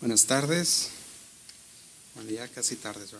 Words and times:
Buenas 0.00 0.24
tardes. 0.24 0.88
Bueno, 2.14 2.30
ya 2.30 2.48
casi 2.48 2.74
tardes. 2.76 3.10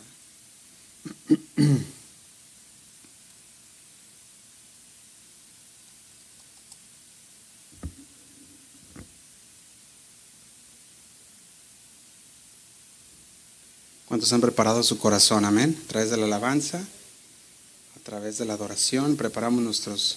¿Cuántos 14.06 14.32
han 14.32 14.40
preparado 14.40 14.82
su 14.82 14.96
corazón? 14.98 15.44
Amén. 15.44 15.78
A 15.84 15.88
través 15.88 16.08
de 16.08 16.16
la 16.16 16.24
alabanza, 16.24 16.78
a 16.78 18.00
través 18.02 18.38
de 18.38 18.46
la 18.46 18.54
adoración, 18.54 19.16
preparamos 19.16 19.62
nuestros, 19.62 20.16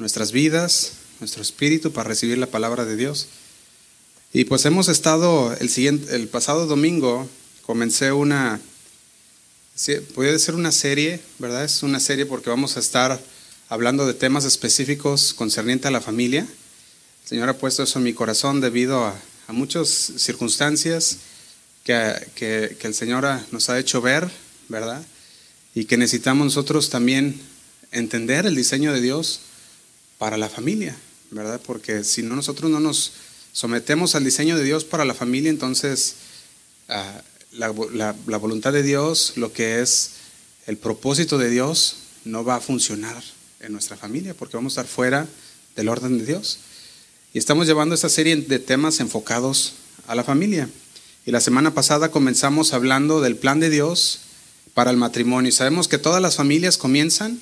nuestras 0.00 0.32
vidas, 0.32 0.94
nuestro 1.20 1.40
espíritu 1.40 1.92
para 1.92 2.08
recibir 2.08 2.36
la 2.36 2.48
palabra 2.48 2.84
de 2.84 2.96
Dios. 2.96 3.28
Y 4.32 4.44
pues 4.44 4.64
hemos 4.64 4.88
estado, 4.88 5.56
el, 5.58 5.68
siguiente, 5.68 6.14
el 6.14 6.28
pasado 6.28 6.66
domingo 6.66 7.28
comencé 7.62 8.12
una, 8.12 8.60
puede 10.14 10.38
ser 10.38 10.54
una 10.54 10.70
serie, 10.70 11.20
¿verdad? 11.40 11.64
Es 11.64 11.82
una 11.82 11.98
serie 11.98 12.26
porque 12.26 12.48
vamos 12.48 12.76
a 12.76 12.80
estar 12.80 13.20
hablando 13.68 14.06
de 14.06 14.14
temas 14.14 14.44
específicos 14.44 15.34
concernientes 15.34 15.86
a 15.86 15.90
la 15.90 16.00
familia. 16.00 16.42
El 16.42 17.28
Señor 17.28 17.48
ha 17.48 17.58
puesto 17.58 17.82
eso 17.82 17.98
en 17.98 18.04
mi 18.04 18.12
corazón 18.12 18.60
debido 18.60 19.04
a, 19.04 19.20
a 19.48 19.52
muchas 19.52 19.88
circunstancias 19.88 21.16
que, 21.82 22.14
que, 22.36 22.76
que 22.78 22.86
el 22.86 22.94
Señor 22.94 23.26
nos 23.50 23.68
ha 23.68 23.80
hecho 23.80 24.00
ver, 24.00 24.30
¿verdad? 24.68 25.04
Y 25.74 25.86
que 25.86 25.96
necesitamos 25.96 26.44
nosotros 26.44 26.88
también 26.88 27.40
entender 27.90 28.46
el 28.46 28.54
diseño 28.54 28.92
de 28.92 29.00
Dios 29.00 29.40
para 30.18 30.36
la 30.36 30.48
familia, 30.48 30.96
¿verdad? 31.32 31.60
Porque 31.66 32.04
si 32.04 32.22
no 32.22 32.36
nosotros 32.36 32.70
no 32.70 32.78
nos 32.78 33.12
sometemos 33.52 34.14
al 34.14 34.24
diseño 34.24 34.56
de 34.56 34.64
Dios 34.64 34.84
para 34.84 35.04
la 35.04 35.14
familia, 35.14 35.50
entonces 35.50 36.16
la, 36.88 37.72
la, 37.92 38.14
la, 38.26 38.36
voluntad 38.36 38.72
de 38.72 38.82
Dios, 38.82 39.34
lo 39.36 39.52
que 39.52 39.80
es 39.80 40.12
el 40.66 40.76
propósito 40.76 41.38
de 41.38 41.50
Dios, 41.50 41.96
no 42.24 42.44
va 42.44 42.56
a 42.56 42.60
funcionar 42.60 43.22
en 43.60 43.72
nuestra 43.72 43.96
familia 43.96 44.34
porque 44.34 44.56
vamos 44.56 44.76
a 44.76 44.82
estar 44.82 44.92
fuera 44.92 45.26
del 45.76 45.88
orden 45.88 46.18
de 46.18 46.26
Dios. 46.26 46.58
Y 47.32 47.38
estamos 47.38 47.66
llevando 47.66 47.94
esta 47.94 48.08
serie 48.08 48.36
de 48.36 48.58
temas 48.58 49.00
enfocados 49.00 49.74
a 50.06 50.14
la 50.14 50.24
familia. 50.24 50.68
Y 51.24 51.30
la 51.30 51.40
semana 51.40 51.74
pasada 51.74 52.10
comenzamos 52.10 52.72
hablando 52.72 53.20
del 53.20 53.36
plan 53.36 53.60
de 53.60 53.70
Dios 53.70 54.20
para 54.74 54.90
el 54.90 54.96
matrimonio. 54.96 55.48
Y 55.48 55.52
sabemos 55.52 55.86
que 55.86 55.98
todas 55.98 56.20
las 56.20 56.36
familias 56.36 56.76
comienzan 56.76 57.40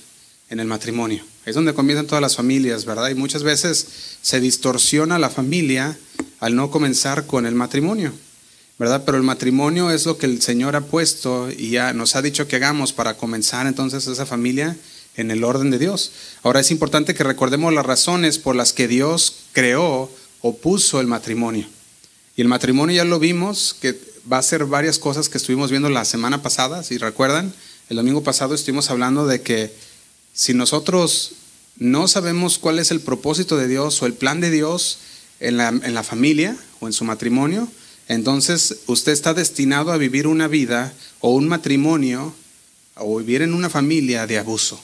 en 0.50 0.60
el 0.60 0.66
matrimonio. 0.66 1.22
Es 1.46 1.54
donde 1.54 1.74
comienzan 1.74 2.06
todas 2.06 2.22
las 2.22 2.36
familias, 2.36 2.84
¿verdad? 2.84 3.08
Y 3.10 3.14
muchas 3.14 3.42
veces 3.42 3.86
se 4.22 4.40
distorsiona 4.40 5.18
la 5.18 5.30
familia 5.30 5.98
al 6.40 6.54
no 6.54 6.70
comenzar 6.70 7.26
con 7.26 7.46
el 7.46 7.54
matrimonio, 7.54 8.12
¿verdad? 8.78 9.02
Pero 9.04 9.16
el 9.16 9.24
matrimonio 9.24 9.90
es 9.90 10.06
lo 10.06 10.18
que 10.18 10.26
el 10.26 10.40
Señor 10.42 10.76
ha 10.76 10.82
puesto 10.82 11.50
y 11.50 11.70
ya 11.70 11.92
nos 11.92 12.16
ha 12.16 12.22
dicho 12.22 12.48
que 12.48 12.56
hagamos 12.56 12.92
para 12.92 13.14
comenzar 13.14 13.66
entonces 13.66 14.06
esa 14.06 14.26
familia 14.26 14.76
en 15.16 15.30
el 15.30 15.44
orden 15.44 15.70
de 15.70 15.78
Dios. 15.78 16.12
Ahora 16.42 16.60
es 16.60 16.70
importante 16.70 17.14
que 17.14 17.24
recordemos 17.24 17.72
las 17.74 17.84
razones 17.84 18.38
por 18.38 18.54
las 18.54 18.72
que 18.72 18.88
Dios 18.88 19.34
creó 19.52 20.10
o 20.40 20.56
puso 20.56 21.00
el 21.00 21.06
matrimonio. 21.06 21.66
Y 22.36 22.42
el 22.42 22.48
matrimonio 22.48 22.94
ya 22.94 23.04
lo 23.04 23.18
vimos, 23.18 23.74
que 23.80 23.98
va 24.30 24.38
a 24.38 24.42
ser 24.42 24.64
varias 24.64 24.98
cosas 24.98 25.28
que 25.28 25.38
estuvimos 25.38 25.70
viendo 25.70 25.90
la 25.90 26.04
semana 26.04 26.40
pasada, 26.42 26.84
si 26.84 26.98
recuerdan, 26.98 27.52
el 27.88 27.96
domingo 27.96 28.22
pasado 28.22 28.54
estuvimos 28.54 28.90
hablando 28.90 29.26
de 29.26 29.40
que 29.40 29.72
si 30.38 30.54
nosotros 30.54 31.32
no 31.78 32.06
sabemos 32.06 32.58
cuál 32.58 32.78
es 32.78 32.92
el 32.92 33.00
propósito 33.00 33.56
de 33.56 33.66
Dios 33.66 34.00
o 34.00 34.06
el 34.06 34.12
plan 34.12 34.40
de 34.40 34.52
Dios 34.52 34.98
en 35.40 35.56
la, 35.56 35.66
en 35.70 35.94
la, 35.94 36.04
familia 36.04 36.56
o 36.78 36.86
en 36.86 36.92
su 36.92 37.02
matrimonio, 37.02 37.66
entonces 38.06 38.82
usted 38.86 39.10
está 39.10 39.34
destinado 39.34 39.90
a 39.90 39.96
vivir 39.96 40.28
una 40.28 40.46
vida 40.46 40.94
o 41.18 41.34
un 41.34 41.48
matrimonio 41.48 42.32
o 42.94 43.18
vivir 43.18 43.42
en 43.42 43.52
una 43.52 43.68
familia 43.68 44.28
de 44.28 44.38
abuso. 44.38 44.80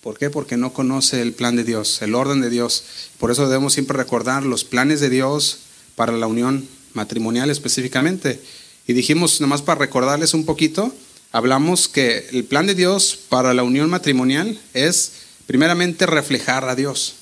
¿Por 0.00 0.16
qué? 0.16 0.30
Porque 0.30 0.56
no 0.56 0.72
conoce 0.72 1.20
el 1.20 1.34
plan 1.34 1.54
de 1.54 1.64
Dios, 1.64 2.00
el 2.00 2.14
orden 2.14 2.40
de 2.40 2.48
Dios. 2.48 2.84
Por 3.18 3.30
eso 3.30 3.46
debemos 3.46 3.74
siempre 3.74 3.98
recordar 3.98 4.42
los 4.42 4.64
planes 4.64 5.00
de 5.00 5.10
Dios 5.10 5.58
para 5.96 6.12
la 6.12 6.26
unión 6.26 6.66
matrimonial 6.94 7.50
específicamente. 7.50 8.40
Y 8.86 8.94
dijimos, 8.94 9.38
nomás 9.42 9.60
para 9.60 9.80
recordarles 9.80 10.32
un 10.32 10.46
poquito, 10.46 10.94
hablamos 11.32 11.88
que 11.88 12.28
el 12.32 12.44
plan 12.44 12.66
de 12.66 12.74
Dios 12.74 13.18
para 13.28 13.54
la 13.54 13.62
unión 13.62 13.90
matrimonial 13.90 14.58
es 14.74 15.12
primeramente 15.46 16.06
reflejar 16.06 16.68
a 16.68 16.74
Dios. 16.74 17.16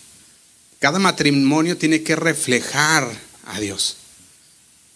Cada 0.81 0.99
matrimonio 0.99 1.77
tiene 1.77 2.03
que 2.03 2.17
reflejar 2.17 3.09
a 3.47 3.61
Dios. 3.61 3.97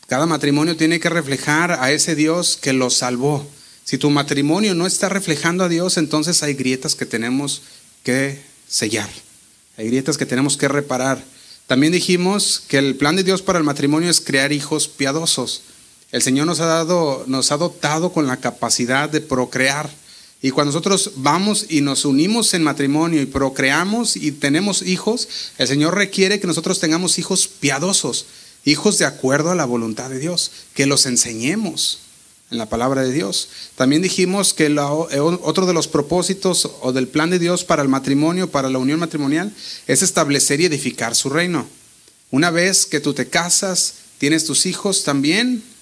Cada 0.07 0.27
matrimonio 0.27 0.77
tiene 0.77 1.01
que 1.01 1.09
reflejar 1.09 1.73
a 1.73 1.93
ese 1.93 2.15
Dios 2.15 2.59
que 2.61 2.73
lo 2.73 2.91
salvó. 2.91 3.47
Si 3.85 3.99
tu 3.99 4.11
matrimonio 4.11 4.75
no 4.75 4.87
está 4.87 5.09
reflejando 5.09 5.65
a 5.65 5.69
Dios, 5.69 5.97
entonces 5.97 6.43
hay 6.43 6.55
grietas 6.55 6.95
que 6.95 7.07
tenemos 7.07 7.63
que 8.03 8.41
sellar. 8.69 9.09
Hay 9.77 9.87
grietas 9.89 10.17
que 10.17 10.27
tenemos 10.27 10.57
que 10.57 10.69
reparar. 10.69 11.23
También 11.67 11.93
dijimos 11.93 12.63
que 12.69 12.79
el 12.79 12.97
plan 12.97 13.17
de 13.17 13.25
Dios 13.25 13.43
para 13.43 13.59
el 13.59 13.65
matrimonio 13.65 14.11
es 14.11 14.21
crear 14.21 14.53
hijos 14.53 14.89
piadosos. 14.89 15.63
El 16.15 16.23
Señor 16.23 16.47
nos 16.47 16.61
ha 16.61 16.67
dado, 16.67 17.25
nos 17.27 17.51
ha 17.51 17.57
dotado 17.57 18.13
con 18.13 18.29
la 18.29 18.37
capacidad 18.37 19.09
de 19.09 19.21
procrear. 19.21 19.91
Y 20.43 20.53
cuando 20.53 20.71
nosotros 20.71 21.11
vamos 21.17 21.67
y 21.69 21.81
nos 21.81 22.05
unimos 22.05 22.55
en 22.55 22.63
matrimonio 22.63 23.21
y 23.21 23.27
procreamos 23.27 24.15
y 24.15 24.31
tenemos 24.31 24.83
hijos, 24.83 25.27
el 25.59 25.67
Señor 25.67 25.97
requiere 25.97 26.39
que 26.39 26.47
nosotros 26.47 26.79
tengamos 26.79 27.19
hijos 27.19 27.49
piadosos, 27.49 28.27
hijos 28.65 28.99
de 28.99 29.07
acuerdo 29.07 29.51
a 29.51 29.57
la 29.57 29.65
voluntad 29.65 30.09
de 30.09 30.21
Dios, 30.21 30.53
que 30.73 30.87
los 30.87 31.05
enseñemos 31.07 31.99
en 32.53 32.59
la 32.59 32.69
palabra 32.69 33.03
de 33.03 33.11
Dios. 33.11 33.49
También 33.75 34.01
dijimos 34.01 34.55
que 34.55 34.69
la, 34.69 34.93
otro 34.93 35.67
de 35.67 35.75
los 35.75 35.89
propósitos 35.89 36.71
o 36.81 36.93
del 36.93 37.09
plan 37.09 37.31
de 37.31 37.41
Dios 37.41 37.65
para 37.65 37.83
el 37.83 37.89
matrimonio, 37.89 38.53
para 38.53 38.71
la 38.71 38.79
unión 38.79 39.01
matrimonial, 39.01 39.53
es 39.89 40.03
establecer 40.03 40.61
y 40.61 40.67
edificar 40.67 41.17
su 41.17 41.29
reino. 41.29 41.67
Una 42.31 42.53
vez 42.53 42.87
que 42.87 43.01
tú 43.01 43.15
te 43.15 43.29
casas, 43.29 43.95
tienes 44.19 44.45
tus 44.45 44.65
hijos 44.67 45.03
también, 45.03 45.74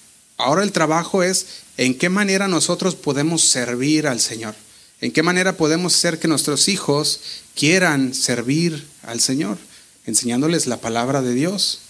Ahora 0.43 0.65
el 0.65 0.73
trabajo 0.73 1.23
es 1.23 1.47
en 1.77 1.97
qué 1.97 2.09
manera 2.09 2.49
nosotros 2.49 2.97
podemos 2.97 3.43
servir 3.43 4.09
al 4.09 4.19
Señor. 4.19 4.57
En 5.01 5.13
qué 5.13 5.23
manera 5.23 5.57
podemos 5.57 5.95
hacer 5.95 6.19
que 6.19 6.27
nuestros 6.27 6.69
hijos 6.69 7.21
quieran 7.55 8.13
servir 8.13 8.85
al 9.05 9.21
Señor, 9.21 9.59
enseñándoles 10.05 10.67
la 10.67 10.81
palabra 10.81 11.23
de 11.23 11.33
Dios. 11.33 11.81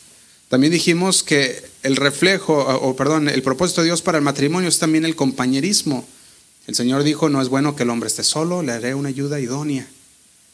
También 0.48 0.70
dijimos 0.70 1.22
que 1.22 1.64
el 1.82 1.96
reflejo, 1.96 2.58
o 2.58 2.94
perdón, 2.94 3.30
el 3.30 3.42
propósito 3.42 3.80
de 3.80 3.86
Dios 3.86 4.02
para 4.02 4.18
el 4.18 4.24
matrimonio 4.24 4.68
es 4.68 4.78
también 4.78 5.06
el 5.06 5.16
compañerismo. 5.16 6.06
El 6.66 6.74
Señor 6.74 7.04
dijo, 7.04 7.30
no 7.30 7.40
es 7.40 7.48
bueno 7.48 7.74
que 7.74 7.84
el 7.84 7.90
hombre 7.90 8.08
esté 8.08 8.22
solo, 8.22 8.62
le 8.62 8.72
haré 8.72 8.94
una 8.94 9.08
ayuda 9.08 9.40
idónea. 9.40 9.86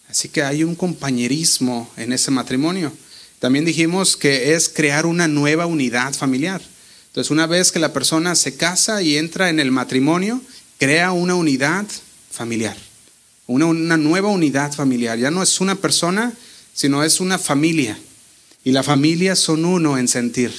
Así 0.08 0.28
que 0.28 0.42
hay 0.44 0.62
un 0.62 0.76
compañerismo 0.76 1.90
en 1.96 2.12
ese 2.12 2.30
matrimonio. 2.30 2.92
También 3.40 3.64
dijimos 3.64 4.16
que 4.16 4.54
es 4.54 4.68
crear 4.68 5.04
una 5.04 5.26
nueva 5.26 5.66
unidad 5.66 6.14
familiar. 6.14 6.62
Entonces, 7.08 7.30
una 7.30 7.46
vez 7.46 7.72
que 7.72 7.78
la 7.78 7.92
persona 7.92 8.34
se 8.34 8.56
casa 8.56 9.02
y 9.02 9.16
entra 9.16 9.50
en 9.50 9.60
el 9.60 9.70
matrimonio, 9.70 10.40
crea 10.78 11.12
una 11.12 11.34
unidad 11.34 11.86
familiar, 12.30 12.76
una, 13.46 13.66
una, 13.66 13.96
nueva 13.96 14.28
unidad 14.28 14.72
familiar. 14.72 15.18
Ya 15.18 15.30
no 15.30 15.42
es 15.42 15.60
una 15.60 15.74
persona, 15.74 16.32
sino 16.74 17.02
es 17.02 17.20
una 17.20 17.38
familia. 17.38 17.98
Y 18.64 18.72
la 18.72 18.82
familia 18.82 19.34
son 19.34 19.64
uno 19.64 19.98
en 19.98 20.08
sentir. 20.08 20.52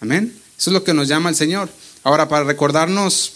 Amén. 0.00 0.34
Eso 0.58 0.70
es 0.70 0.74
lo 0.74 0.84
que 0.84 0.94
nos 0.94 1.08
llama 1.08 1.28
el 1.28 1.36
Señor. 1.36 1.68
Ahora, 2.02 2.28
para 2.28 2.44
recordarnos, 2.44 3.34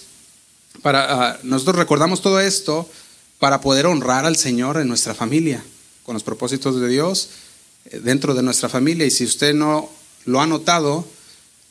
para, 0.82 1.38
uh, 1.42 1.46
nosotros 1.46 1.76
recordamos 1.76 2.22
todo 2.22 2.40
esto 2.40 2.88
para 3.38 3.60
poder 3.60 3.86
honrar 3.86 4.24
al 4.24 4.36
Señor 4.36 4.78
en 4.78 4.88
nuestra 4.88 5.14
familia, 5.14 5.62
con 6.02 6.14
los 6.14 6.22
propósitos 6.22 6.80
de 6.80 6.88
Dios 6.88 7.30
eh, 7.86 8.00
dentro 8.02 8.34
de 8.34 8.42
nuestra 8.42 8.68
familia. 8.68 9.06
Y 9.06 9.10
si 9.10 9.24
usted 9.24 9.54
no 9.54 9.90
lo 10.24 10.40
ha 10.40 10.46
notado, 10.46 11.06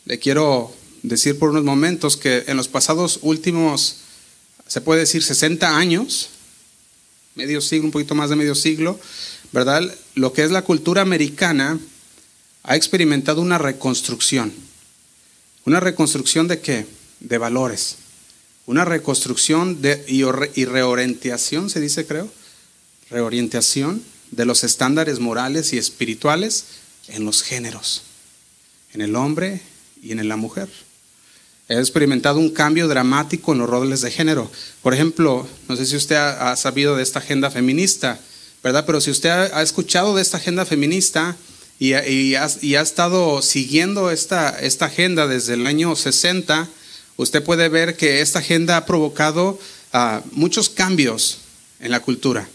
le 0.07 0.19
quiero 0.19 0.73
decir 1.03 1.37
por 1.37 1.49
unos 1.49 1.65
momentos 1.65 2.15
que 2.15 2.45
en 2.47 2.55
los 2.55 2.69
pasados 2.69 3.19
últimos, 3.23 3.97
se 4.65 4.79
puede 4.79 5.01
decir 5.01 5.21
60 5.21 5.77
años, 5.77 6.29
medio 7.35 7.59
siglo, 7.59 7.85
un 7.85 7.91
poquito 7.91 8.15
más 8.15 8.29
de 8.29 8.37
medio 8.37 8.55
siglo, 8.55 8.97
¿verdad? 9.51 9.83
Lo 10.15 10.31
que 10.31 10.43
es 10.43 10.51
la 10.51 10.61
cultura 10.61 11.01
americana 11.01 11.77
ha 12.63 12.75
experimentado 12.77 13.41
una 13.41 13.57
reconstrucción. 13.57 14.53
¿Una 15.65 15.81
reconstrucción 15.81 16.47
de 16.47 16.61
qué? 16.61 16.85
De 17.19 17.37
valores. 17.37 17.97
Una 18.65 18.85
reconstrucción 18.85 19.81
de, 19.81 20.05
y, 20.07 20.23
y 20.59 20.65
reorientación, 20.65 21.69
se 21.69 21.81
dice 21.81 22.07
creo, 22.07 22.31
reorientación 23.09 24.01
de 24.31 24.45
los 24.45 24.63
estándares 24.63 25.19
morales 25.19 25.73
y 25.73 25.77
espirituales 25.77 26.63
en 27.09 27.25
los 27.25 27.43
géneros, 27.43 28.03
en 28.93 29.01
el 29.01 29.15
hombre 29.17 29.61
y 30.01 30.11
en 30.11 30.27
la 30.27 30.37
mujer. 30.37 30.67
He 31.69 31.77
experimentado 31.77 32.39
un 32.39 32.49
cambio 32.49 32.87
dramático 32.87 33.51
en 33.51 33.59
los 33.59 33.69
roles 33.69 34.01
de 34.01 34.11
género. 34.11 34.49
Por 34.81 34.93
ejemplo, 34.93 35.47
no 35.67 35.75
sé 35.75 35.85
si 35.85 35.95
usted 35.95 36.15
ha, 36.15 36.55
sabido 36.55 36.95
de 36.95 37.03
esta 37.03 37.19
agenda 37.19 37.51
feminista, 37.51 38.19
¿verdad? 38.63 38.85
Pero 38.85 39.01
si 39.01 39.11
usted 39.11 39.29
ha, 39.29 39.59
ha 39.59 39.61
escuchado 39.61 40.15
de 40.15 40.21
esta 40.21 40.37
agenda 40.37 40.65
feminista, 40.65 41.35
y, 41.79 41.93
y, 41.93 42.35
ha, 42.35 42.49
y 42.61 42.75
ha 42.75 42.81
estado 42.81 43.41
siguiendo 43.41 44.09
esta, 44.09 44.49
esta 44.59 44.85
agenda 44.85 45.27
desde 45.27 45.53
el 45.53 45.67
año 45.67 45.95
60, 45.95 46.67
usted 47.17 47.43
puede 47.43 47.69
ver 47.69 47.95
que 47.95 48.21
esta 48.21 48.39
agenda 48.39 48.77
ha 48.77 48.85
provocado 48.85 49.59
uh, 49.93 50.21
muchos 50.31 50.69
cambios 50.69 51.39
en 51.79 51.91
la 51.91 51.99
cultura. 51.99 52.47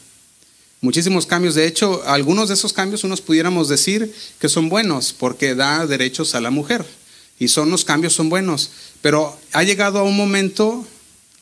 Muchísimos 0.80 1.26
cambios. 1.26 1.54
De 1.54 1.66
hecho, 1.66 2.02
algunos 2.06 2.48
de 2.48 2.54
esos 2.54 2.72
cambios 2.72 3.04
unos 3.04 3.20
pudiéramos 3.20 3.68
decir 3.68 4.12
que 4.40 4.48
son 4.48 4.68
buenos 4.68 5.12
porque 5.12 5.54
da 5.54 5.86
derechos 5.86 6.34
a 6.34 6.40
la 6.40 6.50
mujer. 6.50 6.84
Y 7.42 7.48
son 7.48 7.70
los 7.70 7.84
cambios 7.84 8.12
son 8.12 8.28
buenos. 8.28 8.70
Pero 9.00 9.36
ha 9.50 9.64
llegado 9.64 9.98
a 9.98 10.04
un 10.04 10.16
momento 10.16 10.86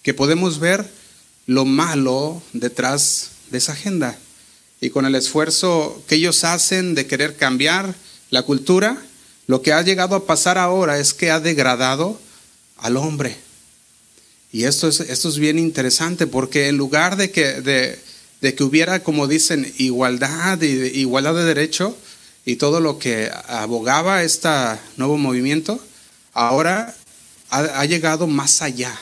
que 0.03 0.15
podemos 0.15 0.59
ver 0.59 0.89
lo 1.45 1.67
malo 1.67 2.43
detrás 2.55 3.33
de 3.51 3.59
esa 3.59 3.73
agenda. 3.73 4.19
Y 4.81 4.89
con 4.89 5.05
el 5.05 5.15
esfuerzo 5.15 6.03
que 6.09 6.15
ellos 6.15 6.43
hacen 6.45 6.95
de 6.95 7.07
querer 7.07 7.37
cambiar 7.37 7.95
la 8.31 8.45
cultura, 8.45 8.97
lo 9.47 9.61
que 9.61 9.75
ha 9.75 9.83
llegado 9.83 10.17
a 10.17 10.25
pasar 10.25 10.57
ahora 10.57 10.99
es 10.99 11.13
que 11.13 11.31
ha 11.31 11.39
degradado 11.39 12.19
al 12.79 12.97
hombre. 12.97 13.37
Y 14.53 14.65
esto 14.65 14.89
es, 14.89 15.01
esto 15.01 15.29
es 15.29 15.39
bien 15.39 15.59
interesante 15.59 16.27
porque 16.27 16.69
en 16.69 16.79
lugar 16.79 17.17
de 17.19 17.31
que, 17.31 17.61
de, 17.61 18.55
que 18.55 18.65
hubiera, 18.65 19.03
como 19.03 19.27
dicen, 19.27 19.71
igualdad 19.77 20.63
y 20.63 20.99
igualdad 20.99 21.35
de 21.35 21.45
derecho 21.45 21.95
y 22.47 22.57
todo 22.57 22.81
lo 22.81 22.99
que 22.99 23.31
abogaba 23.49 24.23
este 24.23 24.49
nuevo 24.97 25.19
movimiento, 25.19 25.79
ahora 26.33 26.95
ha, 27.51 27.85
llegado 27.85 28.27
más 28.27 28.63
allá. 28.63 28.99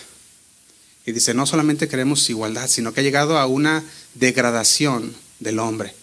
Y 1.04 1.12
dice, 1.12 1.34
no 1.34 1.46
solamente 1.46 1.88
queremos 1.88 2.28
igualdad, 2.28 2.68
sino 2.68 2.92
que 2.92 3.00
ha 3.00 3.04
llegado 3.04 3.38
a 3.38 3.46
una 3.46 3.84
degradación 4.14 5.14
del 5.38 5.58
hombre. 5.58 5.94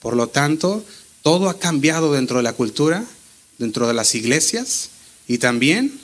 Por 0.00 0.16
lo 0.16 0.28
tanto, 0.28 0.84
todo 1.22 1.48
ha 1.48 1.58
cambiado 1.58 2.12
dentro 2.12 2.38
de 2.38 2.42
la 2.42 2.52
cultura, 2.52 3.04
dentro 3.58 3.86
de 3.86 3.94
las 3.94 4.14
iglesias 4.14 4.90
y 5.26 5.38
también 5.38 6.00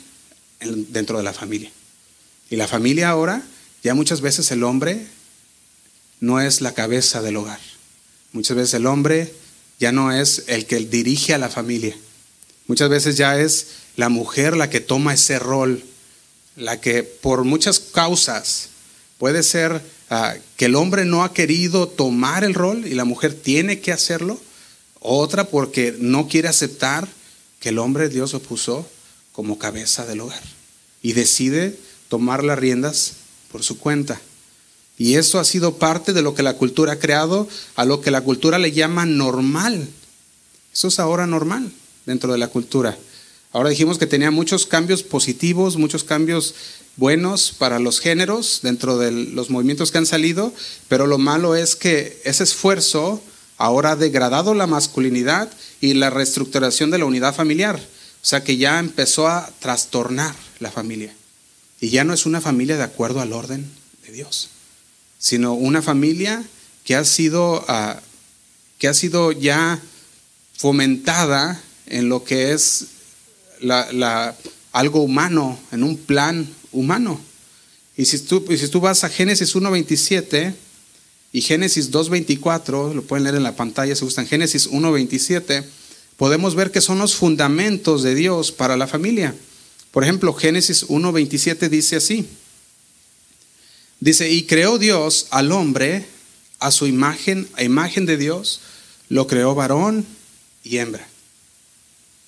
dentro 0.59 1.17
de 1.17 1.23
la 1.23 1.33
familia. 1.33 1.71
Y 2.49 2.55
la 2.55 2.67
familia 2.67 3.09
ahora, 3.09 3.43
ya 3.83 3.93
muchas 3.93 4.21
veces 4.21 4.51
el 4.51 4.63
hombre 4.63 5.07
no 6.19 6.41
es 6.41 6.61
la 6.61 6.73
cabeza 6.73 7.21
del 7.21 7.37
hogar. 7.37 7.59
Muchas 8.33 8.57
veces 8.57 8.73
el 8.75 8.85
hombre 8.85 9.33
ya 9.79 9.91
no 9.91 10.11
es 10.11 10.43
el 10.47 10.65
que 10.65 10.79
dirige 10.79 11.33
a 11.33 11.37
la 11.37 11.49
familia. 11.49 11.95
Muchas 12.67 12.89
veces 12.89 13.17
ya 13.17 13.39
es 13.39 13.67
la 13.99 14.07
mujer 14.07 14.55
la 14.55 14.69
que 14.69 14.79
toma 14.79 15.13
ese 15.13 15.39
rol, 15.39 15.83
la 16.55 16.79
que 16.79 17.03
por 17.03 17.43
muchas 17.43 17.81
causas 17.81 18.69
puede 19.17 19.43
ser 19.43 19.81
uh, 20.09 20.39
que 20.55 20.65
el 20.65 20.75
hombre 20.75 21.03
no 21.03 21.25
ha 21.25 21.33
querido 21.33 21.85
tomar 21.89 22.45
el 22.45 22.53
rol 22.53 22.87
y 22.87 22.93
la 22.93 23.03
mujer 23.03 23.33
tiene 23.33 23.81
que 23.81 23.91
hacerlo. 23.91 24.39
Otra 25.01 25.49
porque 25.49 25.93
no 25.99 26.29
quiere 26.29 26.47
aceptar 26.47 27.09
que 27.59 27.69
el 27.69 27.77
hombre 27.77 28.07
Dios 28.07 28.31
lo 28.31 28.39
puso 28.39 28.87
como 29.33 29.59
cabeza 29.59 30.05
del 30.05 30.21
hogar 30.21 30.43
y 31.01 31.11
decide 31.11 31.77
tomar 32.07 32.45
las 32.45 32.57
riendas 32.57 33.15
por 33.51 33.63
su 33.63 33.79
cuenta. 33.79 34.21
Y 34.97 35.15
eso 35.15 35.39
ha 35.39 35.43
sido 35.43 35.75
parte 35.75 36.13
de 36.13 36.21
lo 36.21 36.35
que 36.35 36.43
la 36.43 36.53
cultura 36.53 36.93
ha 36.93 36.99
creado, 36.99 37.49
a 37.75 37.83
lo 37.83 37.99
que 37.99 38.11
la 38.11 38.21
cultura 38.21 38.59
le 38.59 38.71
llama 38.71 39.05
normal. 39.05 39.89
Eso 40.73 40.87
es 40.87 40.99
ahora 40.99 41.27
normal 41.27 41.69
dentro 42.05 42.31
de 42.31 42.37
la 42.37 42.47
cultura. 42.47 42.97
Ahora 43.51 43.69
dijimos 43.69 43.97
que 43.97 44.05
tenía 44.05 44.31
muchos 44.31 44.65
cambios 44.65 45.03
positivos, 45.03 45.77
muchos 45.77 46.03
cambios 46.03 46.55
buenos 46.97 47.53
para 47.57 47.79
los 47.79 47.99
géneros 47.99 48.59
dentro 48.61 48.97
de 48.97 49.11
los 49.11 49.49
movimientos 49.49 49.91
que 49.91 49.97
han 49.97 50.05
salido, 50.05 50.53
pero 50.87 51.07
lo 51.07 51.17
malo 51.17 51.55
es 51.55 51.75
que 51.75 52.21
ese 52.25 52.43
esfuerzo 52.43 53.21
ahora 53.57 53.91
ha 53.91 53.95
degradado 53.95 54.53
la 54.53 54.67
masculinidad 54.67 55.51
y 55.81 55.93
la 55.95 56.09
reestructuración 56.09 56.91
de 56.91 56.99
la 56.99 57.05
unidad 57.05 57.35
familiar. 57.35 57.77
O 57.77 58.25
sea 58.25 58.43
que 58.43 58.57
ya 58.57 58.79
empezó 58.79 59.27
a 59.27 59.49
trastornar 59.59 60.35
la 60.59 60.71
familia. 60.71 61.13
Y 61.81 61.89
ya 61.89 62.03
no 62.03 62.13
es 62.13 62.25
una 62.25 62.41
familia 62.41 62.77
de 62.77 62.83
acuerdo 62.83 63.21
al 63.21 63.33
orden 63.33 63.71
de 64.05 64.11
Dios 64.11 64.49
sino 65.19 65.53
una 65.53 65.81
familia 65.81 66.43
que 66.85 66.95
ha 66.95 67.03
sido, 67.03 67.59
uh, 67.59 67.99
que 68.79 68.87
ha 68.87 68.93
sido 68.93 69.33
ya 69.33 69.79
fomentada 70.55 71.61
en 71.85 72.09
lo 72.09 72.23
que 72.23 72.53
es 72.53 72.85
algo 74.71 75.01
humano, 75.01 75.59
en 75.71 75.83
un 75.83 75.97
plan 75.97 76.47
humano. 76.71 77.19
Y 77.97 78.05
si 78.05 78.19
tú, 78.19 78.45
y 78.49 78.57
si 78.57 78.67
tú 78.69 78.79
vas 78.79 79.03
a 79.03 79.09
Génesis 79.09 79.55
1.27 79.55 80.53
y 81.33 81.41
Génesis 81.41 81.91
2.24, 81.91 82.93
lo 82.93 83.01
pueden 83.03 83.23
leer 83.23 83.35
en 83.35 83.43
la 83.43 83.55
pantalla 83.55 83.95
si 83.95 84.05
gustan, 84.05 84.27
Génesis 84.27 84.69
1.27, 84.69 85.65
podemos 86.17 86.55
ver 86.55 86.71
que 86.71 86.81
son 86.81 86.99
los 86.99 87.15
fundamentos 87.15 88.03
de 88.03 88.15
Dios 88.15 88.51
para 88.51 88.77
la 88.77 88.87
familia. 88.87 89.35
Por 89.91 90.03
ejemplo, 90.03 90.33
Génesis 90.33 90.87
1.27 90.87 91.69
dice 91.69 91.95
así, 91.97 92.27
Dice, 93.99 94.31
y 94.31 94.43
creó 94.43 94.77
Dios 94.77 95.27
al 95.29 95.51
hombre 95.51 96.05
a 96.59 96.71
su 96.71 96.87
imagen, 96.87 97.49
a 97.55 97.63
imagen 97.63 98.05
de 98.05 98.15
Dios, 98.15 98.61
lo 99.09 99.27
creó 99.27 99.55
varón 99.55 100.05
y 100.63 100.77
hembra. 100.77 101.05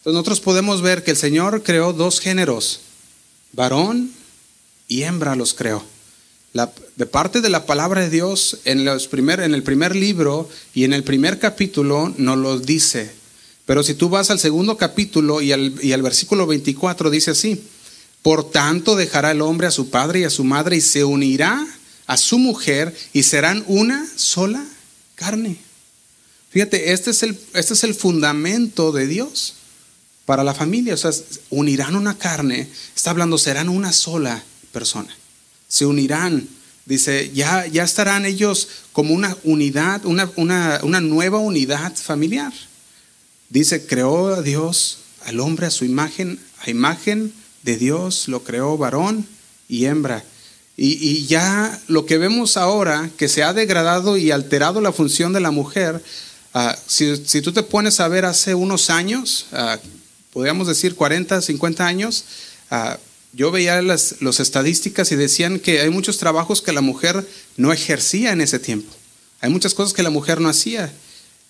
Entonces 0.01 0.15
nosotros 0.15 0.39
podemos 0.39 0.81
ver 0.81 1.03
que 1.03 1.11
el 1.11 1.17
Señor 1.17 1.61
creó 1.61 1.93
dos 1.93 2.19
géneros, 2.19 2.79
varón 3.53 4.11
y 4.87 5.03
hembra 5.03 5.35
los 5.35 5.53
creó. 5.53 5.83
De 6.95 7.05
parte 7.05 7.39
de 7.39 7.49
la 7.49 7.67
palabra 7.67 8.01
de 8.01 8.09
Dios, 8.09 8.61
en, 8.65 8.83
los 8.83 9.07
primer, 9.07 9.41
en 9.41 9.53
el 9.53 9.61
primer 9.61 9.95
libro 9.95 10.49
y 10.73 10.85
en 10.85 10.93
el 10.93 11.03
primer 11.03 11.37
capítulo 11.37 12.11
nos 12.17 12.35
lo 12.39 12.57
dice. 12.57 13.11
Pero 13.67 13.83
si 13.83 13.93
tú 13.93 14.09
vas 14.09 14.31
al 14.31 14.39
segundo 14.39 14.75
capítulo 14.75 15.39
y 15.39 15.51
al, 15.51 15.75
y 15.83 15.91
al 15.91 16.01
versículo 16.01 16.47
24 16.47 17.11
dice 17.11 17.29
así, 17.29 17.61
por 18.23 18.49
tanto, 18.49 18.95
dejará 18.95 19.29
el 19.29 19.41
hombre 19.41 19.67
a 19.67 19.71
su 19.71 19.91
padre 19.91 20.21
y 20.21 20.23
a 20.23 20.31
su 20.31 20.43
madre 20.43 20.77
y 20.77 20.81
se 20.81 21.03
unirá 21.03 21.63
a 22.07 22.17
su 22.17 22.39
mujer 22.39 22.95
y 23.13 23.21
serán 23.21 23.63
una 23.67 24.09
sola 24.15 24.65
carne. 25.13 25.57
Fíjate, 26.49 26.91
este 26.91 27.11
es 27.11 27.21
el, 27.21 27.39
este 27.53 27.75
es 27.75 27.83
el 27.83 27.93
fundamento 27.93 28.91
de 28.91 29.05
Dios 29.05 29.57
para 30.25 30.43
la 30.43 30.53
familia. 30.53 30.93
O 30.93 30.97
sea, 30.97 31.11
unirán 31.49 31.95
una 31.95 32.17
carne. 32.17 32.69
Está 32.95 33.11
hablando, 33.11 33.37
serán 33.37 33.69
una 33.69 33.91
sola 33.91 34.43
persona. 34.71 35.15
Se 35.67 35.85
unirán. 35.85 36.47
Dice, 36.85 37.31
ya, 37.33 37.67
ya 37.67 37.83
estarán 37.83 38.25
ellos 38.25 38.67
como 38.91 39.13
una 39.13 39.37
unidad, 39.43 40.05
una, 40.05 40.29
una, 40.35 40.79
una 40.83 40.99
nueva 40.99 41.37
unidad 41.37 41.95
familiar. 41.95 42.51
Dice, 43.49 43.85
creó 43.85 44.35
a 44.35 44.41
Dios 44.41 44.99
al 45.25 45.39
hombre 45.39 45.67
a 45.67 45.71
su 45.71 45.85
imagen, 45.85 46.39
a 46.65 46.69
imagen 46.69 47.33
de 47.63 47.77
Dios 47.77 48.27
lo 48.27 48.43
creó 48.43 48.77
varón 48.77 49.27
y 49.67 49.85
hembra. 49.85 50.23
Y, 50.77 51.27
ya 51.27 51.79
lo 51.87 52.07
que 52.07 52.17
vemos 52.17 52.57
ahora, 52.57 53.09
que 53.17 53.27
se 53.27 53.43
ha 53.43 53.53
degradado 53.53 54.17
y 54.17 54.31
alterado 54.31 54.81
la 54.81 54.91
función 54.91 55.31
de 55.31 55.39
la 55.39 55.51
mujer, 55.51 56.03
ah, 56.55 56.75
si, 56.87 57.41
tú 57.41 57.51
te 57.51 57.61
pones 57.61 57.99
a 57.99 58.07
ver 58.07 58.25
hace 58.25 58.55
unos 58.55 58.89
años, 58.89 59.45
uh, 59.51 59.77
podríamos 60.33 60.67
decir 60.67 60.95
40, 60.95 61.41
50 61.41 61.85
años, 61.85 62.25
ah, 62.69 62.97
yo 63.33 63.51
veía 63.51 63.81
las 63.81 64.39
estadísticas 64.39 65.11
y 65.11 65.15
decían 65.15 65.59
que 65.59 65.81
hay 65.81 65.89
muchos 65.89 66.17
trabajos 66.17 66.61
que 66.61 66.73
la 66.73 66.81
mujer 66.81 67.25
no 67.55 67.71
ejercía 67.71 68.33
en 68.33 68.41
ese 68.41 68.59
tiempo. 68.59 68.91
Hay 69.39 69.49
muchas 69.49 69.73
cosas 69.73 69.93
que 69.93 70.03
la 70.03 70.09
mujer 70.09 70.41
no 70.41 70.49
hacía. 70.49 70.91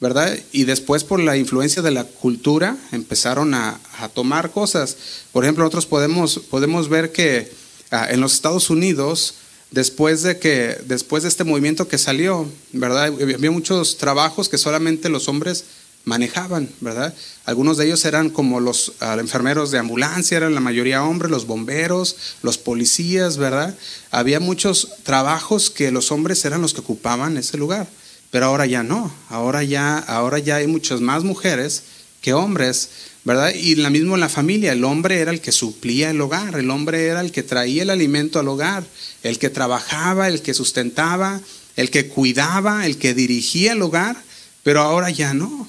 ¿verdad? 0.02 0.36
Y 0.52 0.64
después 0.64 1.04
por 1.04 1.20
la 1.20 1.38
influencia 1.38 1.84
de 1.84 1.92
la 1.92 2.04
cultura 2.04 2.76
empezaron 2.92 3.54
a, 3.54 3.80
tomar 4.16 4.50
cosas. 4.50 4.98
Por 5.32 5.44
ejemplo, 5.44 5.64
nosotros 5.64 5.86
podemos, 5.86 6.40
podemos 6.50 6.90
ver 6.90 7.12
que 7.12 7.52
ah, 7.92 8.08
en 8.10 8.20
los 8.20 8.34
Estados 8.34 8.72
Unidos, 8.72 9.36
después 9.70 10.24
de, 10.24 10.40
que, 10.40 10.76
después 10.88 11.22
de 11.22 11.30
este 11.30 11.44
movimiento 11.44 11.88
que 11.88 12.00
salió, 12.00 12.50
¿verdad? 12.74 13.06
Había 13.06 13.52
muchos 13.52 13.98
trabajos 13.98 14.50
que 14.50 14.58
solamente 14.58 15.08
los 15.08 15.28
hombres 15.28 15.66
manejaban, 16.06 16.70
¿verdad? 16.80 17.14
Algunos 17.46 17.78
de 17.78 17.86
ellos 17.86 18.04
eran 18.06 18.30
como 18.30 18.60
los 18.60 18.94
ah, 19.00 19.18
enfermeros 19.20 19.72
de 19.72 19.80
ambulancia, 19.80 20.38
eran 20.38 20.56
la 20.56 20.62
mayoría 20.62 21.04
hombres, 21.04 21.32
los 21.32 21.46
bomberos, 21.46 22.16
los 22.42 22.58
policías, 22.58 23.38
¿verdad? 23.38 23.76
Había 24.10 24.40
muchos 24.40 24.90
trabajos 25.04 25.70
que 25.70 25.92
los 25.92 26.12
hombres 26.12 26.44
eran 26.46 26.62
los 26.62 26.74
que 26.74 26.82
ocupaban 26.82 27.38
ese 27.38 27.58
lugar. 27.58 27.88
Pero 28.32 28.46
ahora 28.46 28.66
ya 28.66 28.82
no, 28.82 29.14
ahora 29.30 29.64
ya, 29.64 29.98
ahora 29.98 30.40
ya 30.40 30.56
hay 30.56 30.68
muchas 30.68 31.02
más 31.02 31.24
mujeres 31.24 31.84
que 32.22 32.34
hombres, 32.34 32.90
¿verdad? 33.26 33.54
Y 33.54 33.76
la 33.76 33.90
mismo 33.90 34.16
en 34.16 34.22
la 34.22 34.30
familia, 34.30 34.72
el 34.72 34.86
hombre 34.86 35.20
era 35.20 35.32
el 35.32 35.42
que 35.42 35.52
suplía 35.52 36.12
el 36.12 36.22
hogar, 36.22 36.56
el 36.56 36.70
hombre 36.70 37.08
era 37.08 37.20
el 37.20 37.32
que 37.32 37.44
traía 37.44 37.84
el 37.84 37.90
alimento 37.90 38.40
al 38.40 38.48
hogar, 38.48 38.86
el 39.24 39.38
que 39.38 39.50
trabajaba, 39.50 40.28
el 40.28 40.42
que 40.42 40.54
sustentaba, 40.54 41.42
el 41.76 41.90
que 41.90 42.08
cuidaba, 42.08 42.86
el 42.86 42.98
que 42.98 43.14
dirigía 43.14 43.74
el 43.74 43.82
hogar, 43.82 44.16
pero 44.64 44.82
ahora 44.82 45.10
ya 45.10 45.34
no. 45.34 45.68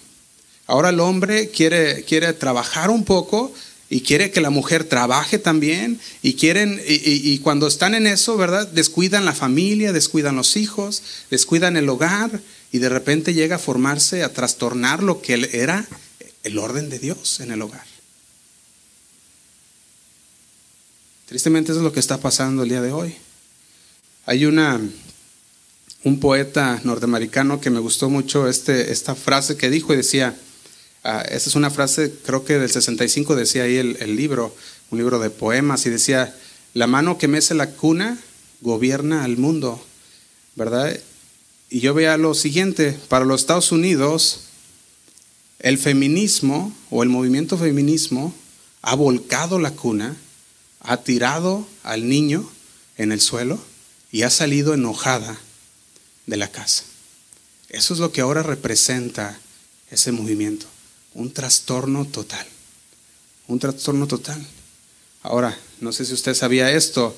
Ahora 0.73 0.89
el 0.89 1.01
hombre 1.01 1.51
quiere, 1.51 2.03
quiere 2.05 2.33
trabajar 2.33 2.89
un 2.89 3.05
poco, 3.05 3.53
y 3.91 4.01
quiere 4.01 4.31
que 4.31 4.41
la 4.41 4.49
mujer 4.49 4.85
trabaje 4.85 5.39
también 5.39 6.01
y 6.23 6.33
quieren 6.33 6.81
y, 6.87 7.39
cuando 7.41 7.67
están 7.67 7.95
en 7.95 8.07
eso, 8.07 8.39
¿verdad? 8.39 8.67
Descuidan 8.69 9.27
la 9.27 9.35
familia, 9.35 9.93
descuidan 9.93 10.35
los 10.35 10.57
hijos, 10.57 11.03
descuidan 11.31 11.77
el 11.77 11.91
hogar 11.91 12.41
y 12.73 12.79
de 12.79 12.89
repente 12.89 13.35
llega 13.35 13.57
a 13.57 13.59
formarse, 13.59 14.23
a 14.23 14.33
trastornar 14.33 15.03
lo 15.03 15.21
que 15.21 15.47
era 15.53 15.87
el 16.43 16.57
orden 16.57 16.89
de 16.89 17.01
Dios 17.01 17.41
en 17.41 17.51
el 17.51 17.61
hogar. 17.61 17.85
Tristemente 21.27 21.73
eso 21.73 21.81
es 21.81 21.85
lo 21.85 21.93
que 21.93 22.01
está 22.01 22.17
pasando 22.17 22.63
el 22.63 22.71
día 22.71 22.81
de 22.81 22.93
hoy. 22.93 23.15
Hay 24.25 24.47
una, 24.47 24.81
un 26.03 26.19
poeta 26.19 26.81
norteamericano 26.83 27.61
que 27.61 27.69
me 27.69 27.79
gustó 27.79 28.09
mucho 28.09 28.49
este, 28.49 28.91
esta 28.91 29.15
frase 29.15 29.59
que 29.59 29.69
dijo 29.69 29.93
y 29.93 29.99
decía, 29.99 30.35
uh, 31.05 31.21
esta 31.29 31.51
es 31.51 31.55
una 31.55 31.71
frase 31.71 32.13
creo 32.25 32.45
que 32.45 32.59
del 32.59 32.71
65 32.71 33.37
decía 33.37 33.65
ahí 33.65 33.77
el, 33.77 33.97
el 34.01 34.17
libro, 34.17 34.55
un 34.91 34.99
libro 34.99 35.19
de 35.19 35.31
poemas 35.31 35.87
y 35.87 35.91
decía, 35.91 36.35
la 36.75 36.87
mano 36.87 37.19
que 37.19 37.29
mece 37.29 37.55
la 37.55 37.71
cuna 37.71 38.19
gobierna 38.61 39.25
al 39.25 39.37
mundo, 39.37 39.85
¿verdad? 40.55 40.99
Y 41.69 41.81
yo 41.81 41.95
veía 41.95 42.17
lo 42.17 42.35
siguiente, 42.35 42.99
para 43.09 43.25
los 43.25 43.41
Estados 43.41 43.73
Unidos, 43.73 44.45
el 45.59 45.79
feminismo 45.79 46.75
o 46.91 47.03
el 47.03 47.09
movimiento 47.09 47.57
feminismo 47.57 48.35
ha 48.83 48.95
volcado 48.95 49.59
la 49.59 49.71
cuna, 49.71 50.17
ha 50.81 50.99
tirado 50.99 51.67
al 51.83 52.09
niño 52.09 52.49
en 52.99 53.13
el 53.13 53.21
suelo 53.21 53.59
y 54.11 54.23
ha 54.23 54.31
salido 54.31 54.75
enojada 54.75 55.39
de 56.27 56.37
la 56.37 56.49
casa. 56.49 56.85
Eso 57.69 57.95
es 57.95 58.01
lo 58.01 58.13
que 58.13 58.21
ahora 58.21 58.43
representa 58.43 59.39
ese 59.91 60.13
movimiento, 60.13 60.67
un 61.15 61.33
trastorno 61.33 62.07
total, 62.07 62.47
un 63.49 63.59
trastorno 63.59 64.07
total. 64.07 64.45
Ahora, 65.23 65.57
no 65.81 65.93
sé 65.93 66.05
si 66.05 66.15
usted 66.15 66.35
sabía 66.35 66.73
esto, 66.73 67.17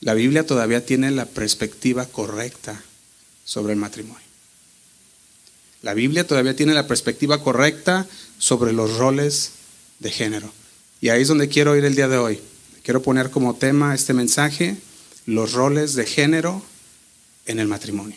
la 0.00 0.14
Biblia 0.14 0.46
todavía 0.46 0.84
tiene 0.84 1.10
la 1.10 1.26
perspectiva 1.26 2.06
correcta 2.06 2.82
sobre 3.44 3.72
el 3.72 3.78
matrimonio. 3.78 4.22
La 5.82 5.94
Biblia 5.94 6.26
todavía 6.26 6.54
tiene 6.54 6.74
la 6.74 6.86
perspectiva 6.86 7.42
correcta 7.42 8.06
sobre 8.38 8.72
los 8.72 8.96
roles 8.98 9.52
de 9.98 10.10
género. 10.10 10.52
Y 11.00 11.08
ahí 11.08 11.22
es 11.22 11.28
donde 11.28 11.48
quiero 11.48 11.76
ir 11.76 11.84
el 11.84 11.96
día 11.96 12.08
de 12.08 12.18
hoy. 12.18 12.40
Quiero 12.82 13.02
poner 13.02 13.30
como 13.30 13.54
tema 13.54 13.94
este 13.94 14.12
mensaje, 14.12 14.76
los 15.26 15.52
roles 15.52 15.94
de 15.94 16.06
género 16.06 16.62
en 17.46 17.58
el 17.58 17.68
matrimonio. 17.68 18.16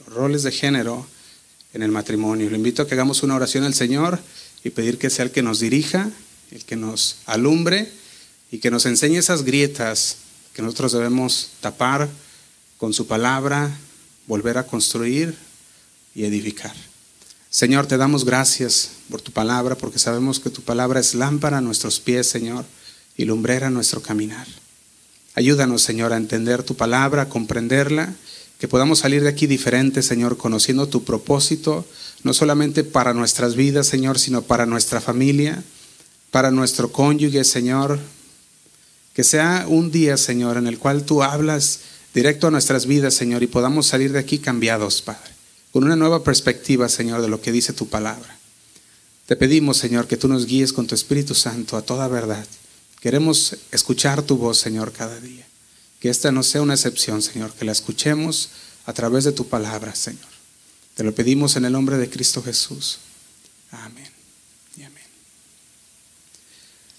Los 0.00 0.14
roles 0.14 0.42
de 0.42 0.52
género 0.52 1.06
en 1.74 1.82
el 1.82 1.90
matrimonio. 1.90 2.50
Le 2.50 2.56
invito 2.56 2.82
a 2.82 2.86
que 2.86 2.94
hagamos 2.94 3.22
una 3.22 3.34
oración 3.34 3.64
al 3.64 3.74
Señor 3.74 4.18
y 4.64 4.70
pedir 4.70 4.98
que 4.98 5.10
sea 5.10 5.24
el 5.24 5.30
que 5.30 5.42
nos 5.42 5.60
dirija, 5.60 6.10
el 6.50 6.64
que 6.64 6.76
nos 6.76 7.16
alumbre 7.26 7.90
y 8.50 8.58
que 8.58 8.70
nos 8.70 8.86
enseñe 8.86 9.16
esas 9.16 9.44
grietas 9.44 10.18
que 10.52 10.62
nosotros 10.62 10.92
debemos 10.92 11.50
tapar 11.60 12.08
con 12.76 12.92
su 12.92 13.06
palabra, 13.06 13.70
volver 14.26 14.58
a 14.58 14.66
construir 14.66 15.34
y 16.14 16.24
edificar. 16.24 16.74
Señor, 17.48 17.86
te 17.86 17.96
damos 17.96 18.24
gracias 18.24 18.92
por 19.10 19.20
tu 19.20 19.30
palabra, 19.30 19.76
porque 19.76 19.98
sabemos 19.98 20.40
que 20.40 20.50
tu 20.50 20.62
palabra 20.62 21.00
es 21.00 21.14
lámpara 21.14 21.58
a 21.58 21.60
nuestros 21.60 22.00
pies, 22.00 22.26
Señor, 22.26 22.64
y 23.16 23.24
lumbrera 23.24 23.66
a 23.66 23.70
nuestro 23.70 24.00
caminar. 24.00 24.46
Ayúdanos, 25.34 25.82
Señor, 25.82 26.12
a 26.12 26.16
entender 26.16 26.62
tu 26.62 26.76
palabra, 26.76 27.22
a 27.22 27.28
comprenderla, 27.28 28.14
que 28.62 28.68
podamos 28.68 29.00
salir 29.00 29.24
de 29.24 29.28
aquí 29.28 29.48
diferentes, 29.48 30.06
Señor, 30.06 30.36
conociendo 30.36 30.86
tu 30.86 31.02
propósito, 31.02 31.84
no 32.22 32.32
solamente 32.32 32.84
para 32.84 33.12
nuestras 33.12 33.56
vidas, 33.56 33.88
Señor, 33.88 34.20
sino 34.20 34.42
para 34.42 34.66
nuestra 34.66 35.00
familia, 35.00 35.64
para 36.30 36.52
nuestro 36.52 36.92
cónyuge, 36.92 37.42
Señor. 37.42 37.98
Que 39.14 39.24
sea 39.24 39.66
un 39.68 39.90
día, 39.90 40.16
Señor, 40.16 40.58
en 40.58 40.68
el 40.68 40.78
cual 40.78 41.02
tú 41.02 41.24
hablas 41.24 41.80
directo 42.14 42.46
a 42.46 42.50
nuestras 42.52 42.86
vidas, 42.86 43.14
Señor, 43.14 43.42
y 43.42 43.48
podamos 43.48 43.88
salir 43.88 44.12
de 44.12 44.20
aquí 44.20 44.38
cambiados, 44.38 45.02
Padre, 45.02 45.32
con 45.72 45.82
una 45.82 45.96
nueva 45.96 46.22
perspectiva, 46.22 46.88
Señor, 46.88 47.20
de 47.20 47.26
lo 47.26 47.40
que 47.40 47.50
dice 47.50 47.72
tu 47.72 47.88
palabra. 47.88 48.38
Te 49.26 49.34
pedimos, 49.34 49.76
Señor, 49.76 50.06
que 50.06 50.16
tú 50.16 50.28
nos 50.28 50.46
guíes 50.46 50.72
con 50.72 50.86
tu 50.86 50.94
Espíritu 50.94 51.34
Santo 51.34 51.76
a 51.76 51.82
toda 51.82 52.06
verdad. 52.06 52.46
Queremos 53.00 53.56
escuchar 53.72 54.22
tu 54.22 54.36
voz, 54.36 54.58
Señor, 54.58 54.92
cada 54.92 55.18
día. 55.18 55.48
Que 56.02 56.10
esta 56.10 56.32
no 56.32 56.42
sea 56.42 56.60
una 56.60 56.74
excepción, 56.74 57.22
Señor, 57.22 57.54
que 57.54 57.64
la 57.64 57.72
escuchemos 57.72 58.50
a 58.84 58.92
través 58.92 59.24
de 59.24 59.32
tu 59.32 59.48
palabra, 59.48 59.94
Señor. 59.94 60.20
Te 60.96 61.04
lo 61.04 61.14
pedimos 61.14 61.56
en 61.56 61.64
el 61.64 61.72
nombre 61.72 61.96
de 61.96 62.10
Cristo 62.10 62.42
Jesús. 62.42 62.98
Amén. 63.70 64.10
Y 64.76 64.82
amén. 64.82 65.04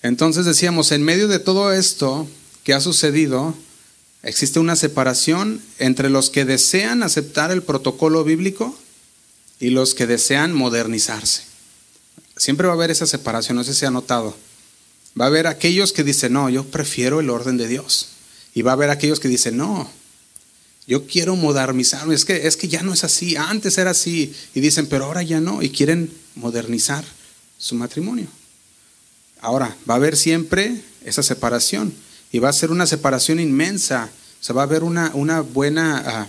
Entonces 0.02 0.46
decíamos, 0.46 0.92
en 0.92 1.04
medio 1.04 1.28
de 1.28 1.38
todo 1.38 1.72
esto 1.72 2.28
que 2.64 2.74
ha 2.74 2.82
sucedido, 2.82 3.56
Existe 4.24 4.60
una 4.60 4.78
separación 4.78 5.62
entre 5.80 6.10
los 6.10 6.30
que 6.30 6.46
desean 6.46 7.04
aceptar 7.04 7.52
el 7.52 7.62
protocolo 7.62 8.24
bíblico 8.24 8.74
y 9.60 9.70
los 9.70 9.94
que 9.94 10.08
desean 10.08 10.54
modernizarse. 10.54 11.44
Siempre 12.38 12.68
va 12.68 12.74
a 12.74 12.76
haber 12.78 12.90
esa 12.90 13.06
separación, 13.06 13.58
no 13.58 13.66
sé 13.66 13.74
si 13.74 13.82
se 13.82 13.86
ha 13.86 13.92
notado. 13.92 14.36
Va 15.20 15.26
a 15.26 15.28
haber 15.28 15.46
aquellos 15.46 15.92
que 15.92 16.06
dicen, 16.06 16.34
no, 16.34 16.50
yo 16.50 16.64
prefiero 16.64 17.20
el 17.20 17.30
orden 17.30 17.58
de 17.58 17.68
Dios. 17.68 18.13
Y 18.54 18.62
va 18.62 18.72
a 18.72 18.74
haber 18.74 18.90
aquellos 18.90 19.20
que 19.20 19.28
dicen, 19.28 19.58
no, 19.58 19.90
yo 20.88 21.08
quiero 21.08 21.36
modernizarme. 21.36 22.14
Es 22.14 22.26
que, 22.26 22.48
es 22.48 22.58
que 22.58 22.68
ya 22.68 22.84
no 22.84 22.94
es 22.94 23.04
así, 23.04 23.36
antes 23.36 23.78
era 23.78 23.92
así. 23.92 24.34
Y 24.54 24.60
dicen, 24.60 24.88
pero 24.88 25.06
ahora 25.06 25.24
ya 25.24 25.40
no. 25.40 25.62
Y 25.62 25.70
quieren 25.70 26.12
modernizar 26.36 27.04
su 27.58 27.76
matrimonio. 27.76 28.28
Ahora, 29.42 29.76
va 29.90 29.96
a 29.96 29.98
haber 29.98 30.18
siempre 30.18 30.82
esa 31.04 31.24
separación 31.24 31.94
y 32.32 32.40
va 32.40 32.50
a 32.50 32.54
ser 32.54 32.72
una 32.72 32.86
separación 32.86 33.40
inmensa. 33.40 34.10
O 34.42 34.44
sea, 34.44 34.56
va 34.56 34.62
a 34.62 34.66
haber 34.66 34.84
una, 34.84 35.12
una 35.14 35.42
buena 35.42 36.04
ah, 36.06 36.28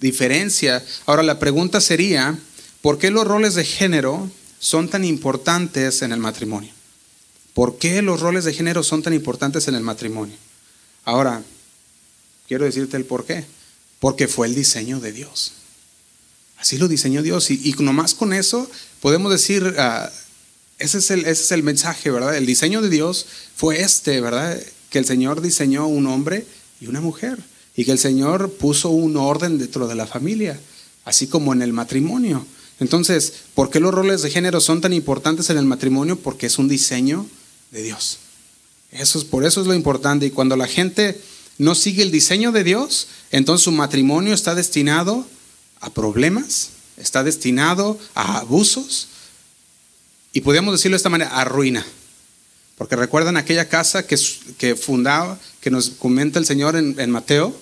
diferencia. 0.00 0.84
Ahora, 1.06 1.22
la 1.22 1.38
pregunta 1.38 1.80
sería, 1.80 2.38
¿por 2.82 2.98
qué 2.98 3.10
los 3.10 3.26
roles 3.26 3.54
de 3.54 3.64
género 3.64 4.30
son 4.58 4.88
tan 4.88 5.04
importantes 5.04 6.02
en 6.02 6.12
el 6.12 6.20
matrimonio? 6.20 6.72
¿Por 7.54 7.78
qué 7.78 8.02
los 8.02 8.20
roles 8.20 8.44
de 8.44 8.52
género 8.52 8.82
son 8.82 9.02
tan 9.02 9.14
importantes 9.14 9.68
en 9.68 9.74
el 9.74 9.82
matrimonio? 9.82 10.36
Ahora, 11.08 11.42
quiero 12.48 12.66
decirte 12.66 12.98
el 12.98 13.06
por 13.06 13.24
qué. 13.24 13.46
Porque 13.98 14.28
fue 14.28 14.46
el 14.46 14.54
diseño 14.54 15.00
de 15.00 15.10
Dios. 15.10 15.52
Así 16.58 16.76
lo 16.76 16.86
diseñó 16.86 17.22
Dios. 17.22 17.50
Y, 17.50 17.54
y 17.64 17.72
nomás 17.82 18.12
con 18.12 18.34
eso 18.34 18.70
podemos 19.00 19.32
decir, 19.32 19.74
ah, 19.78 20.10
ese, 20.78 20.98
es 20.98 21.10
el, 21.10 21.20
ese 21.20 21.30
es 21.44 21.52
el 21.52 21.62
mensaje, 21.62 22.10
¿verdad? 22.10 22.36
El 22.36 22.44
diseño 22.44 22.82
de 22.82 22.90
Dios 22.90 23.24
fue 23.56 23.80
este, 23.80 24.20
¿verdad? 24.20 24.60
que 24.90 24.98
el 24.98 25.06
Señor 25.06 25.40
diseñó 25.40 25.86
un 25.86 26.06
hombre 26.08 26.46
y 26.78 26.88
una 26.88 27.00
mujer 27.00 27.38
y 27.74 27.86
que 27.86 27.92
el 27.92 27.98
Señor 27.98 28.52
puso 28.52 28.90
un 28.90 29.16
orden 29.16 29.56
dentro 29.56 29.88
de 29.88 29.94
la 29.94 30.06
familia, 30.06 30.60
así 31.06 31.26
como 31.26 31.54
en 31.54 31.62
el 31.62 31.72
matrimonio. 31.72 32.44
Entonces, 32.80 33.32
¿por 33.54 33.70
qué 33.70 33.80
los 33.80 33.94
roles 33.94 34.20
de 34.20 34.30
género 34.30 34.60
son 34.60 34.82
tan 34.82 34.92
importantes 34.92 35.48
en 35.48 35.56
el 35.56 35.64
matrimonio? 35.64 36.18
Porque 36.18 36.46
es 36.46 36.58
un 36.58 36.68
diseño 36.68 37.26
de 37.70 37.82
Dios. 37.82 38.18
Eso 38.90 39.18
es, 39.18 39.24
por 39.24 39.44
eso 39.44 39.60
es 39.60 39.66
lo 39.66 39.74
importante. 39.74 40.26
Y 40.26 40.30
cuando 40.30 40.56
la 40.56 40.66
gente 40.66 41.20
no 41.58 41.74
sigue 41.74 42.02
el 42.02 42.10
diseño 42.10 42.52
de 42.52 42.64
Dios, 42.64 43.08
entonces 43.30 43.64
su 43.64 43.72
matrimonio 43.72 44.34
está 44.34 44.54
destinado 44.54 45.26
a 45.80 45.90
problemas, 45.90 46.70
está 46.96 47.22
destinado 47.22 47.98
a 48.14 48.38
abusos 48.38 49.08
y 50.32 50.40
podríamos 50.40 50.72
decirlo 50.72 50.94
de 50.94 50.98
esta 50.98 51.08
manera, 51.08 51.30
a 51.30 51.44
ruina. 51.44 51.84
Porque 52.76 52.96
recuerdan 52.96 53.36
aquella 53.36 53.68
casa 53.68 54.06
que, 54.06 54.16
que 54.56 54.76
fundaba, 54.76 55.38
que 55.60 55.70
nos 55.70 55.90
comenta 55.90 56.38
el 56.38 56.46
Señor 56.46 56.76
en, 56.76 57.10
Mateo, 57.10 57.52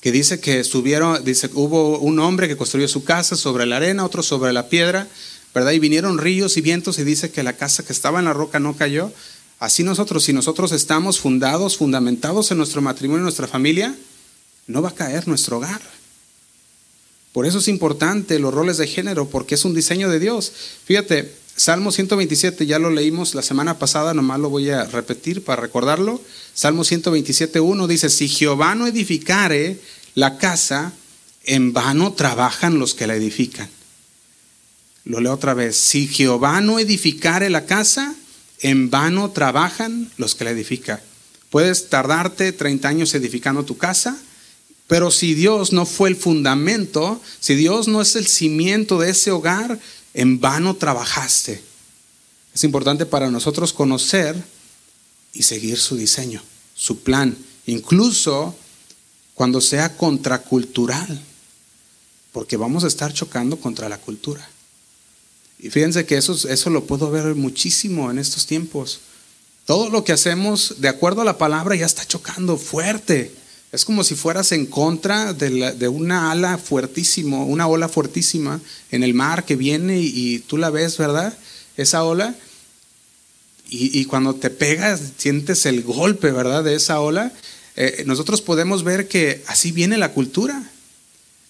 que 0.00 0.12
dice 0.12 0.38
que 0.38 0.62
subieron, 0.62 1.24
dice, 1.24 1.50
hubo 1.54 1.98
un 1.98 2.20
hombre 2.20 2.46
que 2.46 2.56
construyó 2.56 2.86
su 2.86 3.02
casa 3.02 3.36
sobre 3.36 3.66
la 3.66 3.78
arena, 3.78 4.04
otro 4.04 4.22
sobre 4.22 4.52
la 4.52 4.68
piedra, 4.68 5.08
¿verdad? 5.52 5.72
Y 5.72 5.80
vinieron 5.80 6.18
ríos 6.18 6.56
y 6.56 6.60
vientos 6.60 6.98
y 6.98 7.04
dice 7.04 7.32
que 7.32 7.42
la 7.42 7.54
casa 7.54 7.84
que 7.84 7.92
estaba 7.92 8.20
en 8.20 8.26
la 8.26 8.32
roca 8.32 8.60
no 8.60 8.76
cayó. 8.76 9.12
Así 9.58 9.82
nosotros, 9.82 10.24
si 10.24 10.32
nosotros 10.32 10.72
estamos 10.72 11.18
fundados, 11.18 11.76
fundamentados 11.76 12.50
en 12.50 12.58
nuestro 12.58 12.82
matrimonio, 12.82 13.18
en 13.18 13.24
nuestra 13.24 13.46
familia, 13.46 13.94
no 14.66 14.82
va 14.82 14.90
a 14.90 14.94
caer 14.94 15.28
nuestro 15.28 15.58
hogar. 15.58 15.80
Por 17.32 17.46
eso 17.46 17.58
es 17.58 17.68
importante 17.68 18.38
los 18.38 18.54
roles 18.54 18.76
de 18.76 18.86
género, 18.86 19.28
porque 19.28 19.56
es 19.56 19.64
un 19.64 19.74
diseño 19.74 20.08
de 20.08 20.20
Dios. 20.20 20.52
Fíjate, 20.84 21.34
Salmo 21.56 21.92
127, 21.92 22.66
ya 22.66 22.78
lo 22.78 22.90
leímos 22.90 23.34
la 23.34 23.42
semana 23.42 23.78
pasada, 23.78 24.12
nomás 24.12 24.40
lo 24.40 24.50
voy 24.50 24.70
a 24.70 24.84
repetir 24.84 25.42
para 25.42 25.62
recordarlo. 25.62 26.20
Salmo 26.52 26.84
127, 26.84 27.60
1 27.60 27.86
dice, 27.86 28.10
si 28.10 28.28
Jehová 28.28 28.74
no 28.74 28.86
edificare 28.86 29.78
la 30.14 30.38
casa, 30.38 30.92
en 31.44 31.72
vano 31.72 32.12
trabajan 32.12 32.78
los 32.78 32.94
que 32.94 33.06
la 33.06 33.14
edifican. 33.14 33.68
Lo 35.04 35.20
leo 35.20 35.32
otra 35.32 35.54
vez, 35.54 35.76
si 35.76 36.08
Jehová 36.08 36.60
no 36.60 36.78
edificare 36.78 37.50
la 37.50 37.66
casa, 37.66 38.14
en 38.60 38.90
vano 38.90 39.30
trabajan 39.30 40.10
los 40.16 40.34
que 40.34 40.44
la 40.44 40.50
edifican. 40.50 41.00
Puedes 41.50 41.88
tardarte 41.88 42.52
30 42.52 42.88
años 42.88 43.14
edificando 43.14 43.64
tu 43.64 43.76
casa, 43.76 44.16
pero 44.86 45.10
si 45.10 45.34
Dios 45.34 45.72
no 45.72 45.86
fue 45.86 46.08
el 46.08 46.16
fundamento, 46.16 47.20
si 47.40 47.54
Dios 47.54 47.88
no 47.88 48.02
es 48.02 48.16
el 48.16 48.26
cimiento 48.26 48.98
de 48.98 49.10
ese 49.10 49.30
hogar, 49.30 49.78
en 50.14 50.40
vano 50.40 50.76
trabajaste. 50.76 51.62
Es 52.54 52.64
importante 52.64 53.06
para 53.06 53.30
nosotros 53.30 53.72
conocer 53.72 54.36
y 55.32 55.42
seguir 55.42 55.78
su 55.78 55.96
diseño, 55.96 56.42
su 56.74 57.00
plan, 57.00 57.36
incluso 57.66 58.56
cuando 59.34 59.60
sea 59.60 59.96
contracultural, 59.96 61.20
porque 62.32 62.56
vamos 62.56 62.84
a 62.84 62.88
estar 62.88 63.12
chocando 63.12 63.58
contra 63.58 63.88
la 63.88 63.98
cultura. 63.98 64.48
Y 65.58 65.70
fíjense 65.70 66.04
que 66.04 66.16
eso, 66.16 66.36
eso 66.48 66.70
lo 66.70 66.84
puedo 66.84 67.10
ver 67.10 67.34
muchísimo 67.34 68.10
en 68.10 68.18
estos 68.18 68.46
tiempos. 68.46 69.00
Todo 69.66 69.88
lo 69.88 70.04
que 70.04 70.12
hacemos 70.12 70.76
de 70.78 70.88
acuerdo 70.88 71.22
a 71.22 71.24
la 71.24 71.38
palabra 71.38 71.74
ya 71.74 71.86
está 71.86 72.04
chocando 72.04 72.56
fuerte. 72.58 73.32
Es 73.72 73.84
como 73.84 74.04
si 74.04 74.14
fueras 74.14 74.52
en 74.52 74.66
contra 74.66 75.32
de, 75.32 75.88
una 75.88 76.30
ala 76.30 76.58
fuertísimo, 76.58 77.46
una 77.46 77.66
ola 77.66 77.88
fuertísima 77.88 78.60
en 78.90 79.02
el 79.02 79.14
mar 79.14 79.44
que 79.44 79.56
viene 79.56 79.98
y, 80.00 80.38
tú 80.40 80.58
la 80.58 80.70
ves, 80.70 80.98
¿verdad? 80.98 81.36
Esa 81.76 82.04
ola. 82.04 82.36
Y, 83.68 84.04
cuando 84.04 84.34
te 84.34 84.50
pegas, 84.50 85.00
sientes 85.16 85.66
el 85.66 85.82
golpe, 85.82 86.30
¿verdad? 86.30 86.62
De 86.62 86.76
esa 86.76 87.00
ola. 87.00 87.32
Eh, 87.74 88.04
nosotros 88.06 88.42
podemos 88.42 88.84
ver 88.84 89.08
que 89.08 89.42
así 89.48 89.72
viene 89.72 89.98
la 89.98 90.12
cultura. 90.12 90.70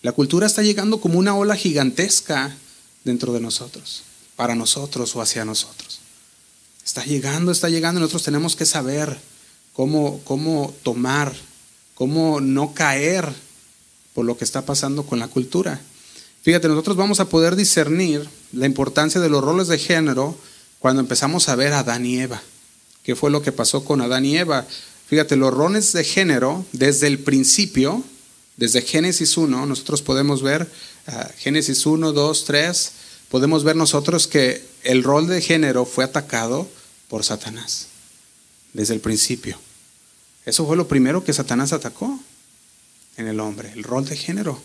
La 0.01 0.13
cultura 0.13 0.47
está 0.47 0.63
llegando 0.63 1.01
como 1.01 1.19
una 1.19 1.37
ola 1.37 1.57
gigantesca 1.57 2.57
dentro 3.05 3.33
de 3.33 3.41
nosotros, 3.41 4.03
para 4.37 4.55
nosotros 4.55 5.15
o 5.15 5.23
hacia 5.23 5.45
nosotros. 5.45 6.01
Está 6.85 7.05
llegando, 7.05 7.53
está 7.53 7.69
llegando, 7.69 8.01
nosotros 8.01 8.25
tenemos 8.25 8.57
que 8.57 8.67
saber 8.67 9.19
cómo, 9.73 10.21
cómo 10.25 10.75
tomar, 10.83 11.35
cómo 11.95 12.41
no 12.41 12.75
caer 12.75 13.33
por 14.15 14.25
lo 14.25 14.37
que 14.37 14.45
está 14.45 14.67
pasando 14.67 15.05
con 15.05 15.19
la 15.19 15.29
cultura. 15.29 15.81
Fíjate, 16.43 16.69
nosotros 16.69 16.97
vamos 16.97 17.21
a 17.21 17.29
poder 17.29 17.57
discernir 17.57 18.29
la 18.53 18.67
importancia 18.67 19.21
de 19.21 19.29
los 19.29 19.43
roles 19.43 19.69
de 19.69 19.79
género 19.79 20.37
cuando 20.79 21.01
empezamos 21.01 21.49
a 21.49 21.57
ver 21.57 21.73
a 21.73 21.81
Adán 21.81 22.05
y 22.05 22.19
Eva. 22.19 22.43
¿Qué 23.03 23.17
fue 23.17 23.31
lo 23.31 23.43
que 23.43 23.53
pasó 23.53 23.85
con 23.85 24.01
Adán 24.01 24.25
y 24.25 24.37
Eva? 24.37 24.67
Fíjate, 25.07 25.37
los 25.37 25.53
roles 25.53 25.93
de 25.93 26.05
género 26.05 26.65
desde 26.73 27.07
el 27.07 27.19
principio 27.19 28.05
desde 28.57 28.83
Génesis 28.83 29.37
1, 29.37 29.67
nosotros 29.67 30.03
podemos 30.03 30.43
ver, 30.43 30.71
Génesis 31.39 31.87
1, 31.87 32.13
2, 32.13 32.45
3, 32.45 32.93
podemos 33.29 33.65
ver 33.65 33.77
nosotros 33.77 34.27
que 34.27 34.65
el 34.83 35.03
rol 35.03 35.27
de 35.27 35.41
género 35.41 35.85
fue 35.85 36.05
atacado 36.05 36.69
por 37.09 37.25
Satanás, 37.25 37.89
desde 38.73 38.95
el 38.95 39.01
principio. 39.01 39.59
Eso 40.47 40.67
fue 40.67 40.77
lo 40.77 40.89
primero 40.89 41.25
que 41.25 41.33
Satanás 41.33 41.73
atacó 41.73 42.19
en 43.17 43.29
el 43.29 43.41
hombre, 43.41 43.73
el 43.73 43.83
rol 43.83 44.05
de 44.05 44.17
género, 44.17 44.61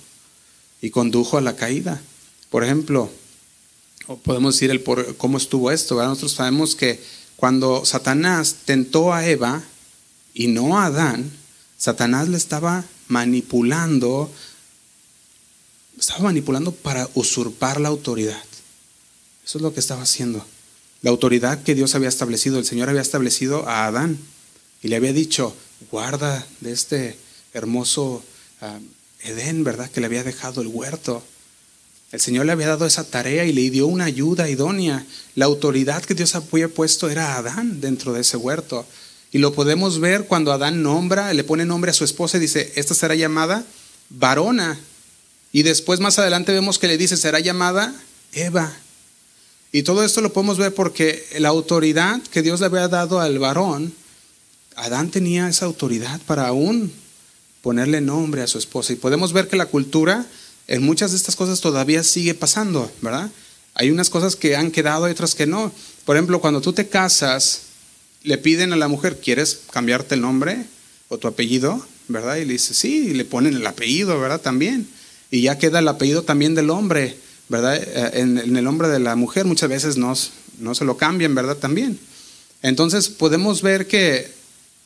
y 0.81 0.89
condujo 0.89 1.37
a 1.37 1.41
la 1.41 1.55
caída. 1.55 2.01
Por 2.49 2.63
ejemplo, 2.63 3.09
podemos 4.23 4.55
decir 4.55 4.71
el 4.71 4.81
por, 4.81 5.15
cómo 5.17 5.37
estuvo 5.37 5.71
esto. 5.71 6.01
Nosotros 6.01 6.33
sabemos 6.33 6.75
que 6.75 7.01
cuando 7.35 7.85
Satanás 7.85 8.57
tentó 8.65 9.13
a 9.13 9.25
Eva 9.27 9.61
y 10.33 10.47
no 10.47 10.77
a 10.77 10.85
Adán, 10.85 11.31
Satanás 11.77 12.27
le 12.27 12.37
estaba 12.37 12.83
manipulando, 13.07 14.31
estaba 15.99 16.21
manipulando 16.21 16.71
para 16.71 17.09
usurpar 17.13 17.79
la 17.81 17.89
autoridad. 17.89 18.41
Eso 19.45 19.57
es 19.57 19.61
lo 19.61 19.73
que 19.73 19.79
estaba 19.79 20.03
haciendo. 20.03 20.45
La 21.01 21.11
autoridad 21.11 21.63
que 21.63 21.75
Dios 21.75 21.95
había 21.95 22.09
establecido, 22.09 22.59
el 22.59 22.65
Señor 22.65 22.89
había 22.89 23.01
establecido 23.01 23.67
a 23.67 23.85
Adán 23.85 24.17
y 24.81 24.89
le 24.89 24.95
había 24.95 25.13
dicho, 25.13 25.55
guarda 25.91 26.45
de 26.61 26.71
este 26.71 27.17
hermoso 27.53 28.23
ah, 28.61 28.79
Edén, 29.21 29.63
¿verdad? 29.63 29.89
Que 29.89 29.99
le 29.99 30.05
había 30.05 30.23
dejado 30.23 30.61
el 30.61 30.67
huerto. 30.67 31.23
El 32.11 32.21
Señor 32.21 32.45
le 32.45 32.53
había 32.53 32.67
dado 32.67 32.85
esa 32.85 33.03
tarea 33.03 33.45
y 33.45 33.53
le 33.53 33.69
dio 33.69 33.87
una 33.87 34.05
ayuda 34.05 34.49
idónea. 34.49 35.05
La 35.35 35.45
autoridad 35.45 36.03
que 36.03 36.15
Dios 36.15 36.35
había 36.35 36.69
puesto 36.69 37.09
era 37.09 37.37
Adán 37.37 37.81
dentro 37.81 38.13
de 38.13 38.21
ese 38.21 38.37
huerto. 38.37 38.85
Y 39.31 39.37
lo 39.37 39.53
podemos 39.53 39.99
ver 39.99 40.25
cuando 40.25 40.51
Adán 40.51 40.81
nombra, 40.81 41.33
le 41.33 41.43
pone 41.43 41.65
nombre 41.65 41.91
a 41.91 41.93
su 41.93 42.03
esposa 42.03 42.37
y 42.37 42.41
dice, 42.41 42.71
esta 42.75 42.95
será 42.95 43.15
llamada 43.15 43.63
varona. 44.09 44.79
Y 45.51 45.63
después 45.63 45.99
más 45.99 46.19
adelante 46.19 46.53
vemos 46.53 46.79
que 46.79 46.87
le 46.87 46.97
dice, 46.97 47.17
será 47.17 47.39
llamada 47.39 47.93
Eva. 48.33 48.71
Y 49.71 49.83
todo 49.83 50.03
esto 50.03 50.21
lo 50.21 50.33
podemos 50.33 50.57
ver 50.57 50.73
porque 50.73 51.23
la 51.37 51.49
autoridad 51.49 52.21
que 52.31 52.41
Dios 52.41 52.59
le 52.59 52.67
había 52.67 52.87
dado 52.87 53.19
al 53.19 53.37
varón, 53.39 53.93
Adán 54.75 55.11
tenía 55.11 55.47
esa 55.47 55.65
autoridad 55.65 56.19
para 56.25 56.47
aún 56.47 56.91
ponerle 57.61 58.01
nombre 58.01 58.41
a 58.41 58.47
su 58.47 58.57
esposa. 58.57 58.93
Y 58.93 58.97
podemos 58.97 59.33
ver 59.33 59.47
que 59.47 59.57
la 59.57 59.65
cultura 59.67 60.25
en 60.67 60.83
muchas 60.83 61.11
de 61.11 61.17
estas 61.17 61.35
cosas 61.35 61.61
todavía 61.61 62.03
sigue 62.03 62.35
pasando, 62.35 62.91
¿verdad? 63.01 63.29
Hay 63.73 63.89
unas 63.89 64.09
cosas 64.09 64.35
que 64.35 64.55
han 64.55 64.71
quedado 64.71 65.07
y 65.07 65.11
otras 65.11 65.33
que 65.33 65.47
no. 65.47 65.71
Por 66.05 66.15
ejemplo, 66.15 66.41
cuando 66.41 66.61
tú 66.61 66.73
te 66.73 66.87
casas, 66.87 67.61
le 68.23 68.37
piden 68.37 68.73
a 68.73 68.75
la 68.75 68.87
mujer, 68.87 69.19
¿quieres 69.19 69.61
cambiarte 69.71 70.15
el 70.15 70.21
nombre 70.21 70.65
o 71.07 71.17
tu 71.17 71.27
apellido? 71.27 71.85
¿Verdad? 72.07 72.37
Y 72.37 72.45
le 72.45 72.53
dice, 72.53 72.73
sí, 72.73 73.09
y 73.09 73.13
le 73.13 73.25
ponen 73.25 73.55
el 73.55 73.65
apellido, 73.65 74.19
¿verdad? 74.19 74.41
También. 74.41 74.87
Y 75.31 75.41
ya 75.41 75.57
queda 75.57 75.79
el 75.79 75.87
apellido 75.87 76.23
también 76.23 76.55
del 76.55 76.69
hombre, 76.69 77.17
¿verdad? 77.49 77.75
Eh, 77.75 78.19
en, 78.19 78.37
el 78.37 78.63
nombre 78.63 78.87
de 78.87 78.99
la 78.99 79.15
mujer 79.15 79.45
muchas 79.45 79.69
veces 79.69 79.97
no, 79.97 80.13
no 80.59 80.75
se 80.75 80.85
lo 80.85 80.97
cambian, 80.97 81.35
¿verdad? 81.35 81.57
También. 81.57 81.99
Entonces 82.61 83.09
podemos 83.09 83.61
ver 83.61 83.87
que 83.87 84.31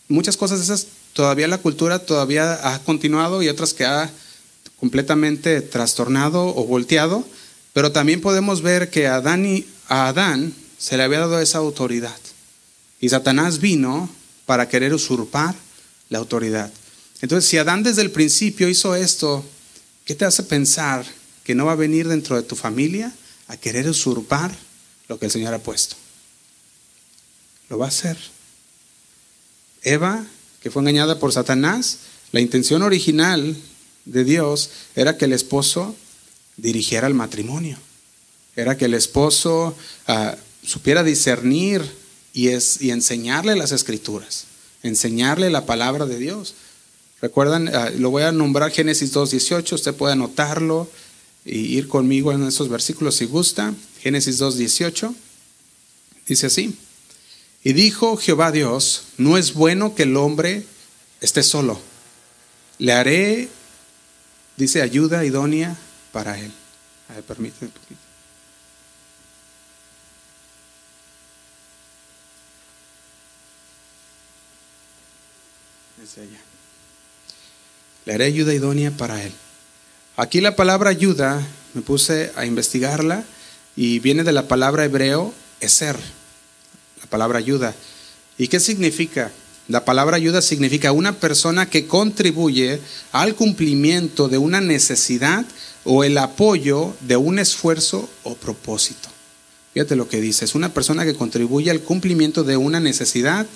muchas 0.08 0.38
cosas 0.38 0.60
esas 0.62 0.88
todavía 1.14 1.48
la 1.48 1.60
cultura 1.60 2.00
todavía 2.00 2.74
ha 2.74 2.80
continuado 2.80 3.42
y 3.42 3.50
otras 3.50 3.74
que 3.74 3.86
ha 3.86 4.12
completamente 4.80 5.62
trastornado 5.62 6.48
o 6.56 6.66
volteado, 6.66 7.26
pero 7.72 7.92
también 7.92 8.22
podemos 8.22 8.62
ver 8.62 8.90
que 8.90 9.08
a, 9.08 9.16
Adán, 9.16 9.64
a 9.88 10.08
Adán 10.08 10.54
se 10.78 10.98
le 10.98 11.04
había 11.04 11.20
dado 11.20 11.40
esa 11.40 11.60
autoridad. 11.60 12.18
Y 13.00 13.10
Satanás 13.10 13.60
vino 13.60 14.10
para 14.46 14.68
querer 14.68 14.94
usurpar 14.94 15.56
la 16.10 16.20
autoridad. 16.20 16.72
Entonces, 17.22 17.50
si 17.50 17.58
Adán 17.58 17.84
desde 17.84 18.02
el 18.02 18.12
principio 18.12 18.68
hizo 18.68 18.96
esto, 18.96 19.46
¿qué 20.06 20.16
te 20.16 20.26
hace 20.26 20.44
pensar 20.44 21.06
que 21.44 21.56
no 21.56 21.66
va 21.66 21.74
a 21.74 21.76
venir 21.76 22.08
dentro 22.08 22.36
de 22.36 22.44
tu 22.44 22.56
familia 22.56 23.14
a 23.48 23.58
querer 23.58 23.88
usurpar 23.88 24.56
lo 25.08 25.20
que 25.20 25.26
el 25.26 25.32
Señor 25.32 25.54
ha 25.54 25.60
puesto? 25.60 25.96
Lo 27.70 27.78
va 27.78 27.86
a 27.86 27.90
hacer. 27.90 28.18
Eva, 29.82 30.26
que 30.62 30.72
fue 30.72 30.82
engañada 30.82 31.20
por 31.20 31.34
Satanás, 31.34 32.00
la 32.32 32.40
intención 32.40 32.82
original 32.82 33.56
de 34.06 34.24
Dios 34.24 34.70
era 34.96 35.18
que 35.18 35.26
el 35.26 35.34
esposo 35.34 35.96
dirigiera 36.58 37.08
el 37.08 37.14
matrimonio. 37.14 37.78
Era 38.56 38.78
que 38.78 38.86
el 38.86 38.94
esposo 38.94 39.76
ah, 40.08 40.36
supiera 40.66 41.04
discernir 41.04 41.84
y, 42.34 42.50
es, 42.50 42.82
y 42.82 42.92
enseñarle 42.92 43.56
las 43.56 43.72
escrituras, 43.72 44.46
enseñarle 44.84 45.50
la 45.50 45.66
palabra 45.66 46.06
de 46.06 46.18
Dios. 46.18 46.56
Recuerdan, 47.24 47.74
ah, 47.74 47.90
lo 47.90 48.10
voy 48.10 48.24
a 48.24 48.34
nombrar 48.34 48.70
Génesis 48.70 49.14
2.18, 49.14 49.76
usted 49.76 49.96
puede 49.96 50.12
anotarlo 50.12 50.90
y 51.46 51.78
ir 51.78 51.88
conmigo 51.88 52.34
en 52.34 52.46
esos 52.46 52.68
versículos 52.68 53.16
si 53.16 53.24
gusta. 53.24 53.74
Génesis 54.02 54.42
2.18 54.42 55.16
dice 56.28 56.48
así, 56.48 56.78
y 57.64 57.72
dijo 57.72 58.18
Jehová 58.18 58.52
Dios, 58.52 59.04
no 59.18 59.38
es 59.38 59.54
bueno 59.54 59.96
que 59.96 60.04
el 60.04 60.18
hombre 60.18 60.66
esté 61.22 61.44
solo, 61.44 61.80
le 62.78 62.92
haré, 62.92 63.48
dice, 64.58 64.82
ayuda 64.82 65.24
idónea 65.24 65.78
para 66.12 66.38
él. 66.38 66.52
A 67.08 67.14
ver, 67.14 67.24
permíteme 67.24 67.68
un 67.68 67.72
poquito. 67.72 68.02
Le 78.06 78.14
haré 78.14 78.26
ayuda 78.26 78.54
idónea 78.54 78.92
para 78.92 79.24
él. 79.24 79.32
Aquí 80.16 80.42
la 80.42 80.56
palabra 80.56 80.90
ayuda, 80.90 81.42
me 81.74 81.82
puse 81.82 82.32
a 82.36 82.46
investigarla 82.46 83.24
y 83.76 84.00
viene 84.00 84.24
de 84.24 84.32
la 84.32 84.48
palabra 84.48 84.86
hebreo 84.86 85.34
eser, 85.60 85.98
la 87.02 87.08
palabra 87.10 87.40
ayuda. 87.40 87.74
¿Y 88.38 88.48
qué 88.48 88.60
significa? 88.60 89.32
La 89.68 89.86
palabra 89.86 90.18
ayuda 90.18 90.42
significa 90.42 90.92
una 90.92 91.14
persona 91.14 91.70
que 91.70 91.88
contribuye 91.88 92.82
al 93.14 93.34
cumplimiento 93.36 94.28
de 94.28 94.38
una 94.38 94.60
necesidad 94.60 95.46
o 95.86 96.04
el 96.04 96.18
apoyo 96.18 96.94
de 97.02 97.16
un 97.16 97.40
esfuerzo 97.40 98.10
o 98.24 98.36
propósito. 98.36 99.10
Fíjate 99.74 99.96
lo 99.96 100.08
que 100.08 100.22
dice, 100.22 100.46
es 100.46 100.54
una 100.54 100.74
persona 100.74 101.06
que 101.06 101.16
contribuye 101.16 101.72
al 101.72 101.80
cumplimiento 101.80 102.44
de 102.44 102.58
una 102.58 102.80
necesidad 102.80 103.48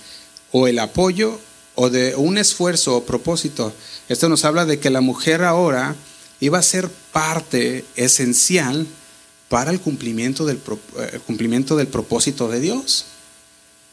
o 0.51 0.67
el 0.67 0.79
apoyo 0.79 1.39
o 1.79 1.91
de 1.91 2.15
un 2.15 2.39
esfuerzo 2.39 2.97
o 2.97 3.05
propósito. 3.05 3.71
Esto 4.09 4.29
nos 4.29 4.45
habla 4.45 4.65
de 4.65 4.79
que 4.79 4.89
la 4.89 4.99
mujer 4.99 5.43
ahora 5.43 5.95
iba 6.39 6.57
a 6.57 6.63
ser 6.63 6.89
parte 7.11 7.85
esencial 7.95 8.87
para 9.47 9.69
el 9.69 9.79
cumplimiento 9.79 10.45
del, 10.45 10.59
eh, 10.97 11.19
cumplimiento 11.27 11.77
del 11.77 11.87
propósito 11.87 12.49
de 12.49 12.59
Dios. 12.59 13.05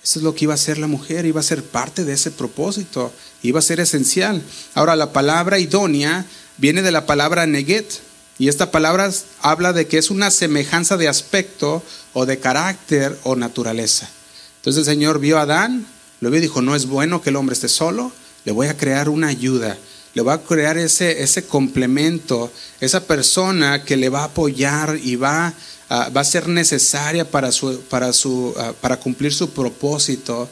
Eso 0.02 0.18
es 0.18 0.22
lo 0.22 0.34
que 0.34 0.46
iba 0.46 0.54
a 0.54 0.58
ser 0.58 0.78
la 0.78 0.86
mujer, 0.86 1.26
iba 1.26 1.40
a 1.40 1.44
ser 1.44 1.62
parte 1.62 2.04
de 2.04 2.14
ese 2.14 2.30
propósito, 2.30 3.12
iba 3.42 3.58
a 3.58 3.62
ser 3.62 3.80
esencial. 3.80 4.42
Ahora, 4.74 4.96
la 4.96 5.12
palabra 5.12 5.58
idónea 5.58 6.24
viene 6.56 6.80
de 6.80 6.90
la 6.90 7.04
palabra 7.04 7.46
neget, 7.46 8.00
y 8.38 8.48
esta 8.48 8.70
palabra 8.70 9.12
habla 9.42 9.74
de 9.74 9.86
que 9.86 9.98
es 9.98 10.10
una 10.10 10.30
semejanza 10.30 10.96
de 10.96 11.08
aspecto 11.08 11.82
o 12.14 12.24
de 12.24 12.38
carácter 12.38 13.18
o 13.24 13.36
naturaleza. 13.36 14.08
Entonces 14.56 14.80
el 14.80 14.94
Señor 14.94 15.20
vio 15.20 15.38
a 15.38 15.42
Adán, 15.42 15.86
lo 16.24 16.30
dijo, 16.40 16.62
no 16.62 16.74
es 16.74 16.86
bueno 16.86 17.20
que 17.20 17.30
el 17.30 17.36
hombre 17.36 17.54
esté 17.54 17.68
solo, 17.68 18.10
le 18.44 18.52
voy 18.52 18.68
a 18.68 18.76
crear 18.76 19.08
una 19.08 19.28
ayuda. 19.28 19.76
le 20.14 20.22
va 20.22 20.34
a 20.34 20.42
crear 20.42 20.78
ese, 20.78 21.22
ese 21.22 21.44
complemento, 21.44 22.50
esa 22.80 23.04
persona 23.04 23.84
que 23.84 23.96
le 23.96 24.08
va 24.08 24.20
a 24.20 24.24
apoyar 24.26 24.98
y 25.02 25.16
va, 25.16 25.52
va 25.90 26.20
a 26.20 26.24
ser 26.24 26.48
necesaria 26.48 27.28
para, 27.28 27.50
su, 27.50 27.80
para, 27.90 28.12
su, 28.12 28.54
ah, 28.56 28.72
para 28.80 28.98
cumplir 28.98 29.34
su 29.34 29.50
propósito 29.50 30.48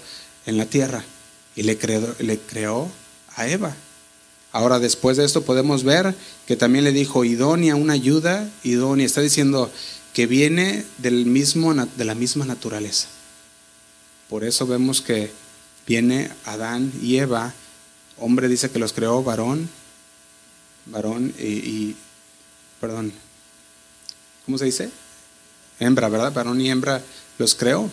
en 0.47 0.59
la 0.59 0.67
tierra. 0.67 1.05
Y 1.55 1.63
le 1.63 1.79
creó, 1.79 2.15
le 2.19 2.39
creó 2.39 2.91
a 3.37 3.47
Eva. 3.47 3.75
Ahora 4.51 4.81
después 4.81 5.17
de 5.17 5.25
esto 5.25 5.43
podemos 5.43 5.85
ver 5.85 6.15
que 6.47 6.57
también 6.57 6.85
le 6.85 6.93
dijo 6.93 7.25
idónea, 7.25 7.77
una 7.77 7.93
ayuda 7.93 8.51
idónea. 8.65 9.07
Está 9.07 9.21
diciendo 9.21 9.71
que 10.13 10.27
viene 10.27 10.85
del 10.99 11.25
mismo, 11.25 11.73
de 11.73 12.05
la 12.05 12.15
misma 12.15 12.45
naturaleza. 12.45 13.07
Por 14.29 14.45
eso 14.45 14.67
vemos 14.67 15.01
que 15.01 15.31
viene 15.87 16.31
Adán 16.45 16.93
y 17.01 17.19
Eva. 17.19 17.53
Hombre 18.19 18.49
dice 18.49 18.71
que 18.71 18.79
los 18.79 18.93
creó 18.93 19.23
varón, 19.23 19.69
varón 20.87 21.35
y, 21.39 21.97
perdón, 22.81 23.13
¿cómo 24.45 24.59
se 24.59 24.67
dice? 24.67 24.91
Hembra, 25.81 26.09
¿verdad? 26.09 26.33
Varón 26.33 26.61
y 26.61 26.71
hembra 26.71 27.03
los 27.39 27.55
creó. 27.55 27.91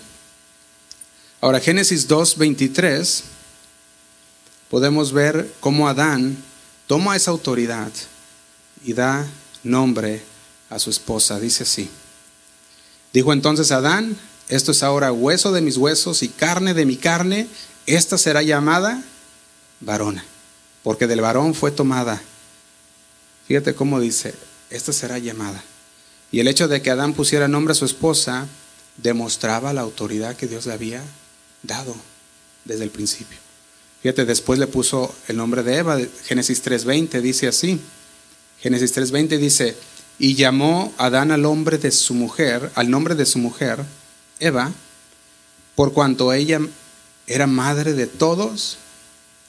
Ahora, 1.41 1.59
Génesis 1.59 2.07
2.23, 2.07 3.23
podemos 4.69 5.13
ver 5.13 5.51
cómo 5.59 5.87
Adán 5.87 6.37
toma 6.85 7.15
esa 7.15 7.31
autoridad 7.31 7.91
y 8.83 8.93
da 8.93 9.25
nombre 9.63 10.21
a 10.69 10.79
su 10.79 10.89
esposa. 10.89 11.39
Dice 11.39 11.63
así. 11.63 11.89
Dijo 13.13 13.33
entonces 13.33 13.71
Adán, 13.71 14.17
esto 14.49 14.71
es 14.71 14.83
ahora 14.83 15.11
hueso 15.11 15.51
de 15.51 15.61
mis 15.61 15.77
huesos 15.77 16.23
y 16.23 16.29
carne 16.29 16.73
de 16.73 16.85
mi 16.85 16.97
carne, 16.97 17.47
esta 17.95 18.17
será 18.17 18.41
llamada 18.41 19.01
varona, 19.79 20.23
porque 20.83 21.07
del 21.07 21.21
varón 21.21 21.53
fue 21.53 21.71
tomada. 21.71 22.21
Fíjate 23.47 23.73
cómo 23.73 23.99
dice, 23.99 24.33
esta 24.69 24.93
será 24.93 25.17
llamada. 25.17 25.63
Y 26.31 26.39
el 26.39 26.47
hecho 26.47 26.67
de 26.67 26.81
que 26.81 26.91
Adán 26.91 27.13
pusiera 27.13 27.47
nombre 27.47 27.71
a 27.71 27.75
su 27.75 27.85
esposa 27.85 28.47
demostraba 28.97 29.73
la 29.73 29.81
autoridad 29.81 30.35
que 30.35 30.47
Dios 30.47 30.65
le 30.65 30.73
había 30.73 31.01
dado 31.63 31.95
desde 32.65 32.83
el 32.83 32.91
principio. 32.91 33.37
Fíjate, 34.01 34.25
después 34.25 34.59
le 34.59 34.67
puso 34.67 35.13
el 35.27 35.37
nombre 35.37 35.63
de 35.63 35.77
Eva, 35.77 35.97
Génesis 36.25 36.63
3.20 36.63 37.21
dice 37.21 37.47
así. 37.47 37.79
Génesis 38.61 38.95
3.20 38.95 39.37
dice, 39.37 39.75
y 40.19 40.35
llamó 40.35 40.93
Adán 40.97 41.31
al 41.31 41.45
hombre 41.45 41.77
de 41.77 41.91
su 41.91 42.13
mujer, 42.13 42.71
al 42.75 42.89
nombre 42.89 43.15
de 43.15 43.25
su 43.25 43.39
mujer, 43.39 43.83
Eva, 44.39 44.71
por 45.75 45.93
cuanto 45.93 46.31
ella 46.33 46.59
era 47.29 47.47
madre 47.47 47.93
de 47.93 48.07
todos 48.07 48.77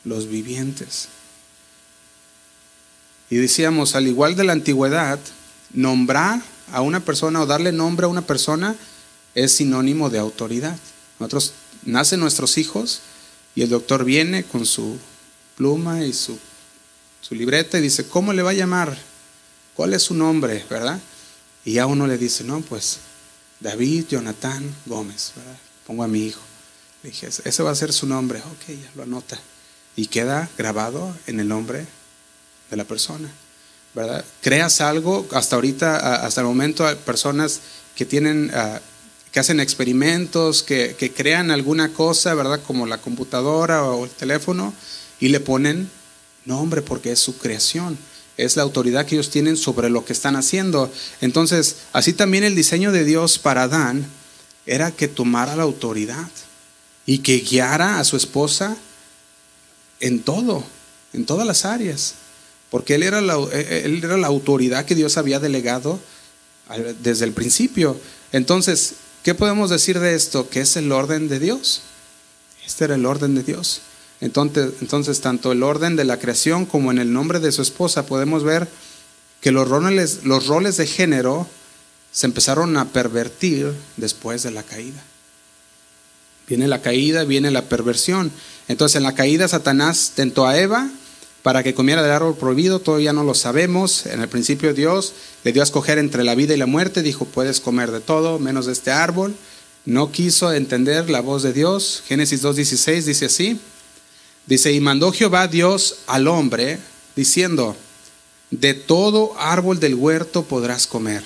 los 0.04 0.28
vivientes. 0.28 1.08
Y 3.30 3.36
decíamos, 3.36 3.94
al 3.94 4.06
igual 4.06 4.36
de 4.36 4.44
la 4.44 4.52
antigüedad, 4.52 5.18
nombrar 5.72 6.42
a 6.72 6.82
una 6.82 7.00
persona 7.00 7.40
o 7.40 7.46
darle 7.46 7.72
nombre 7.72 8.04
a 8.04 8.08
una 8.08 8.22
persona 8.22 8.76
es 9.34 9.52
sinónimo 9.52 10.10
de 10.10 10.18
autoridad. 10.18 10.76
Nosotros 11.18 11.54
nacen 11.84 12.20
nuestros 12.20 12.58
hijos 12.58 13.00
y 13.54 13.62
el 13.62 13.70
doctor 13.70 14.04
viene 14.04 14.44
con 14.44 14.66
su 14.66 14.98
pluma 15.56 16.04
y 16.04 16.12
su, 16.12 16.38
su 17.20 17.34
libreta 17.34 17.78
y 17.78 17.82
dice, 17.82 18.06
¿cómo 18.06 18.32
le 18.32 18.42
va 18.42 18.50
a 18.50 18.54
llamar? 18.54 18.98
¿Cuál 19.74 19.94
es 19.94 20.02
su 20.02 20.14
nombre, 20.14 20.64
verdad? 20.68 21.00
Y 21.64 21.74
ya 21.74 21.86
uno 21.86 22.06
le 22.06 22.18
dice, 22.18 22.44
no, 22.44 22.60
pues 22.60 22.98
David 23.58 24.06
Jonathan 24.08 24.62
Gómez, 24.84 25.32
¿verdad? 25.36 25.58
Pongo 25.86 26.02
a 26.02 26.08
mi 26.08 26.26
hijo. 26.26 26.49
Dije, 27.02 27.28
ese 27.28 27.62
va 27.62 27.70
a 27.70 27.74
ser 27.74 27.92
su 27.92 28.06
nombre. 28.06 28.40
Ok, 28.40 28.68
ya 28.68 28.90
lo 28.94 29.02
anota. 29.02 29.38
Y 29.96 30.06
queda 30.06 30.48
grabado 30.56 31.16
en 31.26 31.40
el 31.40 31.48
nombre 31.48 31.86
de 32.70 32.76
la 32.76 32.84
persona, 32.84 33.28
¿verdad? 33.94 34.24
Creas 34.40 34.80
algo, 34.80 35.26
hasta 35.32 35.56
ahorita, 35.56 36.24
hasta 36.24 36.40
el 36.40 36.46
momento 36.46 36.86
hay 36.86 36.94
personas 36.94 37.60
que 37.96 38.04
tienen, 38.04 38.50
ah, 38.54 38.80
que 39.32 39.40
hacen 39.40 39.60
experimentos, 39.60 40.62
que, 40.62 40.94
que 40.96 41.12
crean 41.12 41.50
alguna 41.50 41.92
cosa, 41.92 42.34
¿verdad? 42.34 42.60
Como 42.64 42.86
la 42.86 42.98
computadora 42.98 43.84
o 43.84 44.04
el 44.04 44.10
teléfono, 44.10 44.72
y 45.18 45.28
le 45.28 45.40
ponen 45.40 45.90
nombre 46.44 46.82
porque 46.82 47.12
es 47.12 47.18
su 47.18 47.36
creación 47.36 47.98
es 48.44 48.56
la 48.56 48.62
autoridad 48.62 49.04
que 49.06 49.16
ellos 49.16 49.30
tienen 49.30 49.56
sobre 49.56 49.90
lo 49.90 50.04
que 50.04 50.12
están 50.12 50.34
haciendo. 50.34 50.90
Entonces, 51.20 51.76
así 51.92 52.12
también 52.12 52.42
el 52.44 52.54
diseño 52.54 52.90
de 52.90 53.04
Dios 53.04 53.38
para 53.38 53.64
Adán 53.64 54.06
era 54.66 54.90
que 54.90 55.08
tomara 55.08 55.56
la 55.56 55.64
autoridad 55.64 56.28
y 57.06 57.18
que 57.18 57.38
guiara 57.38 57.98
a 57.98 58.04
su 58.04 58.16
esposa 58.16 58.76
en 60.00 60.20
todo, 60.20 60.64
en 61.12 61.26
todas 61.26 61.46
las 61.46 61.64
áreas, 61.64 62.14
porque 62.70 62.94
él 62.94 63.02
era 63.02 63.20
la, 63.20 63.36
él 63.52 64.00
era 64.02 64.16
la 64.16 64.28
autoridad 64.28 64.84
que 64.84 64.94
Dios 64.94 65.16
había 65.16 65.40
delegado 65.40 65.98
desde 67.02 67.24
el 67.24 67.32
principio. 67.32 68.00
Entonces, 68.32 68.94
¿qué 69.22 69.34
podemos 69.34 69.70
decir 69.70 69.98
de 69.98 70.14
esto? 70.14 70.48
Que 70.48 70.60
es 70.60 70.76
el 70.76 70.92
orden 70.92 71.28
de 71.28 71.40
Dios. 71.40 71.82
Este 72.64 72.84
era 72.84 72.94
el 72.94 73.06
orden 73.06 73.34
de 73.34 73.42
Dios. 73.42 73.80
Entonces, 74.20 74.72
entonces, 74.80 75.20
tanto 75.20 75.52
el 75.52 75.62
orden 75.62 75.96
de 75.96 76.04
la 76.04 76.18
creación 76.18 76.66
como 76.66 76.90
en 76.90 76.98
el 76.98 77.12
nombre 77.12 77.40
de 77.40 77.52
su 77.52 77.62
esposa 77.62 78.06
podemos 78.06 78.44
ver 78.44 78.68
que 79.40 79.50
los 79.50 79.66
roles, 79.68 80.24
los 80.24 80.46
roles 80.46 80.76
de 80.76 80.86
género 80.86 81.48
se 82.12 82.26
empezaron 82.26 82.76
a 82.76 82.86
pervertir 82.86 83.72
después 83.96 84.42
de 84.42 84.50
la 84.50 84.62
caída. 84.62 85.02
Viene 86.50 86.66
la 86.66 86.82
caída, 86.82 87.22
viene 87.22 87.52
la 87.52 87.68
perversión. 87.68 88.32
Entonces 88.66 88.96
en 88.96 89.04
la 89.04 89.14
caída 89.14 89.46
Satanás 89.46 90.12
tentó 90.16 90.46
a 90.46 90.58
Eva 90.58 90.90
para 91.44 91.62
que 91.62 91.74
comiera 91.74 92.02
del 92.02 92.10
árbol 92.10 92.36
prohibido, 92.36 92.80
todavía 92.80 93.12
no 93.12 93.22
lo 93.22 93.34
sabemos. 93.34 94.04
En 94.06 94.20
el 94.20 94.28
principio 94.28 94.74
Dios 94.74 95.14
le 95.44 95.52
dio 95.52 95.62
a 95.62 95.64
escoger 95.64 95.98
entre 95.98 96.24
la 96.24 96.34
vida 96.34 96.52
y 96.52 96.58
la 96.58 96.66
muerte, 96.66 97.02
dijo, 97.02 97.24
puedes 97.24 97.60
comer 97.60 97.92
de 97.92 98.00
todo, 98.00 98.40
menos 98.40 98.66
de 98.66 98.72
este 98.72 98.90
árbol. 98.90 99.36
No 99.86 100.10
quiso 100.10 100.52
entender 100.52 101.08
la 101.08 101.20
voz 101.20 101.44
de 101.44 101.52
Dios. 101.52 102.02
Génesis 102.06 102.42
2.16 102.42 103.02
dice 103.04 103.26
así, 103.26 103.60
Dice, 104.46 104.72
y 104.72 104.80
mandó 104.80 105.12
Jehová 105.12 105.46
Dios 105.46 105.98
al 106.08 106.26
hombre, 106.26 106.80
diciendo, 107.14 107.76
de 108.50 108.74
todo 108.74 109.38
árbol 109.38 109.78
del 109.78 109.94
huerto 109.94 110.42
podrás 110.42 110.88
comer, 110.88 111.22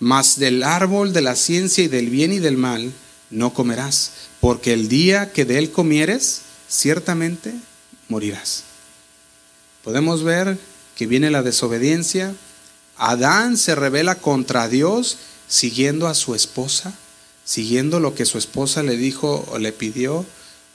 mas 0.00 0.40
del 0.40 0.64
árbol 0.64 1.12
de 1.12 1.22
la 1.22 1.36
ciencia 1.36 1.84
y 1.84 1.88
del 1.88 2.10
bien 2.10 2.32
y 2.32 2.40
del 2.40 2.56
mal 2.56 2.92
no 3.34 3.52
comerás, 3.52 4.12
porque 4.40 4.72
el 4.72 4.88
día 4.88 5.32
que 5.32 5.44
de 5.44 5.58
él 5.58 5.70
comieres, 5.70 6.42
ciertamente 6.68 7.52
morirás. 8.08 8.64
Podemos 9.82 10.22
ver 10.22 10.56
que 10.94 11.06
viene 11.06 11.30
la 11.30 11.42
desobediencia. 11.42 12.34
Adán 12.96 13.56
se 13.56 13.74
revela 13.74 14.14
contra 14.14 14.68
Dios 14.68 15.18
siguiendo 15.48 16.06
a 16.06 16.14
su 16.14 16.34
esposa, 16.34 16.94
siguiendo 17.44 18.00
lo 18.00 18.14
que 18.14 18.24
su 18.24 18.38
esposa 18.38 18.82
le 18.82 18.96
dijo 18.96 19.46
o 19.50 19.58
le 19.58 19.72
pidió 19.72 20.24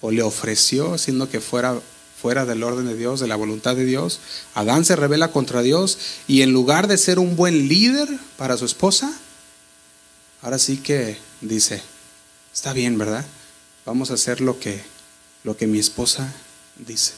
o 0.02 0.12
le 0.12 0.22
ofreció, 0.22 0.98
siendo 0.98 1.30
que 1.30 1.39
fuera 1.39 1.80
fuera 2.22 2.45
del 2.45 2.63
orden 2.63 2.86
de 2.86 2.98
Dios, 2.98 3.22
de 3.22 3.28
la 3.28 3.38
voluntad 3.38 3.78
de 3.78 3.86
Dios. 3.86 4.19
Adán 4.54 4.84
se 4.84 4.98
revela 4.98 5.32
contra 5.32 5.62
Dios 5.62 5.98
y 6.28 6.41
en 6.41 6.52
lugar 6.52 6.88
de 6.88 6.98
ser 6.98 7.17
un 7.17 7.38
buen 7.38 7.69
líder 7.69 8.10
para 8.36 8.58
su 8.58 8.65
esposa, 8.65 9.10
ahora 10.41 10.60
sí 10.60 10.78
que 10.78 11.17
dice, 11.39 11.82
está 12.60 12.74
bien, 12.74 12.98
¿verdad? 12.98 13.24
Vamos 13.86 14.12
a 14.12 14.15
hacer 14.15 14.41
lo 14.41 14.60
que, 14.60 14.82
lo 15.45 15.56
que 15.56 15.65
mi 15.65 15.80
esposa 15.80 16.30
dice. 16.86 17.13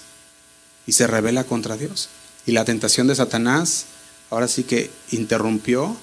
Y 0.85 0.91
se 0.91 1.07
revela 1.07 1.45
contra 1.45 1.77
Dios. 1.77 2.09
Y 2.45 2.51
la 2.51 2.63
tentación 2.63 3.07
de 3.07 3.15
Satanás, 3.15 3.85
ahora 4.29 4.47
sí 4.47 4.65
que 4.65 4.91
interrumpió 5.09 5.97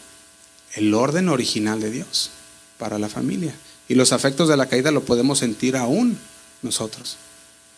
el 0.74 0.92
orden 0.92 1.28
original 1.28 1.80
de 1.80 1.92
Dios 1.92 2.30
para 2.78 2.98
la 2.98 3.08
familia. 3.08 3.54
Y 3.88 3.94
los 3.94 4.12
afectos 4.12 4.48
de 4.48 4.56
la 4.56 4.66
caída 4.66 4.90
lo 4.90 5.04
podemos 5.04 5.38
sentir 5.38 5.76
aún 5.76 6.18
nosotros. 6.62 7.16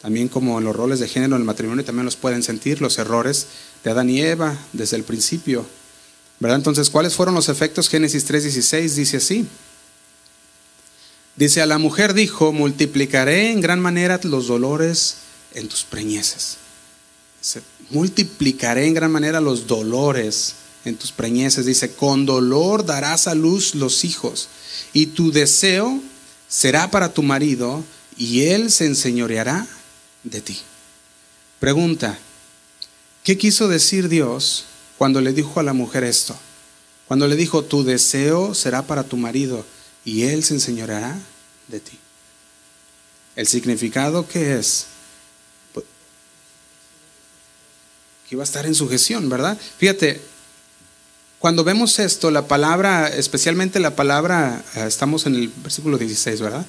También 0.01 0.29
como 0.29 0.57
en 0.57 0.64
los 0.64 0.75
roles 0.75 0.99
de 0.99 1.09
género 1.09 1.37
en 1.37 1.42
el 1.42 1.46
matrimonio 1.46 1.85
también 1.85 2.07
los 2.07 2.16
pueden 2.16 2.42
sentir 2.42 2.81
los 2.81 2.96
errores 2.96 3.49
de 3.85 3.90
Adán 3.90 4.09
y 4.09 4.23
Eva 4.23 4.57
desde 4.73 4.96
el 4.96 5.05
principio. 5.05 5.66
¿Verdad? 6.38 6.57
Entonces, 6.57 6.88
¿cuáles 6.88 7.14
fueron 7.14 7.35
los 7.35 7.51
efectos? 7.51 7.90
Génesis 7.90 8.27
3:16 8.27 8.94
dice 8.94 9.18
así. 9.18 9.46
Dice, 11.37 11.62
a 11.62 11.66
la 11.66 11.79
mujer 11.79 12.14
dijo, 12.14 12.53
multiplicaré 12.53 13.51
en 13.51 13.61
gran 13.61 13.81
manera 13.81 14.21
los 14.25 14.49
dolores 14.49 15.16
en 15.55 15.69
tus 15.69 15.85
preñeces. 15.85 16.59
Dice, 17.40 17.62
multiplicaré 17.90 18.87
en 18.87 18.95
gran 18.95 19.11
manera 19.11 19.40
los 19.40 19.66
dolores 19.66 20.55
en 20.85 20.97
tus 20.97 21.12
preñeces. 21.12 21.66
Dice, 21.66 21.93
con 21.93 22.27
dolor 22.27 22.85
darás 22.85 23.27
a 23.27 23.35
luz 23.35 23.75
los 23.75 24.05
hijos 24.05 24.49
y 24.93 25.07
tu 25.07 25.33
deseo 25.33 26.01
será 26.49 26.90
para 26.90 27.12
tu 27.12 27.23
marido 27.23 27.85
y 28.16 28.43
Él 28.43 28.71
se 28.71 28.87
enseñoreará 28.87 29.66
de 30.25 30.40
ti. 30.40 30.59
Pregunta, 31.59 32.19
¿qué 33.23 33.38
quiso 33.38 33.69
decir 33.69 34.09
Dios 34.09 34.64
cuando 34.99 35.21
le 35.21 35.33
dijo 35.33 35.61
a 35.61 35.62
la 35.62 35.73
mujer 35.73 36.05
esto? 36.05 36.37
Cuando 37.07 37.27
le 37.27 37.37
dijo, 37.37 37.64
tu 37.64 37.83
deseo 37.83 38.55
será 38.55 38.83
para 38.83 39.05
tu 39.05 39.16
marido 39.16 39.64
y 40.11 40.25
Él 40.25 40.42
se 40.42 40.55
enseñoreará 40.55 41.16
de 41.68 41.79
ti. 41.79 41.96
¿El 43.37 43.46
significado 43.46 44.27
qué 44.27 44.59
es? 44.59 44.87
que 48.29 48.35
iba 48.37 48.42
a 48.42 48.44
estar 48.44 48.66
en 48.66 48.75
sujeción, 48.77 49.29
¿verdad? 49.29 49.59
Fíjate, 49.79 50.20
cuando 51.38 51.64
vemos 51.64 51.99
esto, 51.99 52.31
la 52.31 52.46
palabra, 52.46 53.09
especialmente 53.09 53.81
la 53.81 53.96
palabra, 53.96 54.64
eh, 54.75 54.85
estamos 54.87 55.27
en 55.27 55.35
el 55.35 55.49
versículo 55.49 55.96
16, 55.96 56.40
¿verdad? 56.40 56.66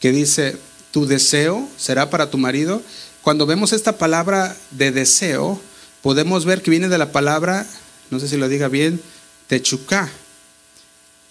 Que 0.00 0.12
dice, 0.12 0.56
tu 0.92 1.06
deseo 1.06 1.68
será 1.78 2.08
para 2.08 2.30
tu 2.30 2.38
marido. 2.38 2.82
Cuando 3.22 3.44
vemos 3.44 3.72
esta 3.72 3.98
palabra 3.98 4.56
de 4.70 4.92
deseo, 4.92 5.60
podemos 6.02 6.44
ver 6.44 6.62
que 6.62 6.70
viene 6.70 6.88
de 6.88 6.98
la 6.98 7.12
palabra, 7.12 7.66
no 8.10 8.20
sé 8.20 8.28
si 8.28 8.36
lo 8.36 8.48
diga 8.48 8.68
bien, 8.68 9.00
techuká. 9.46 10.10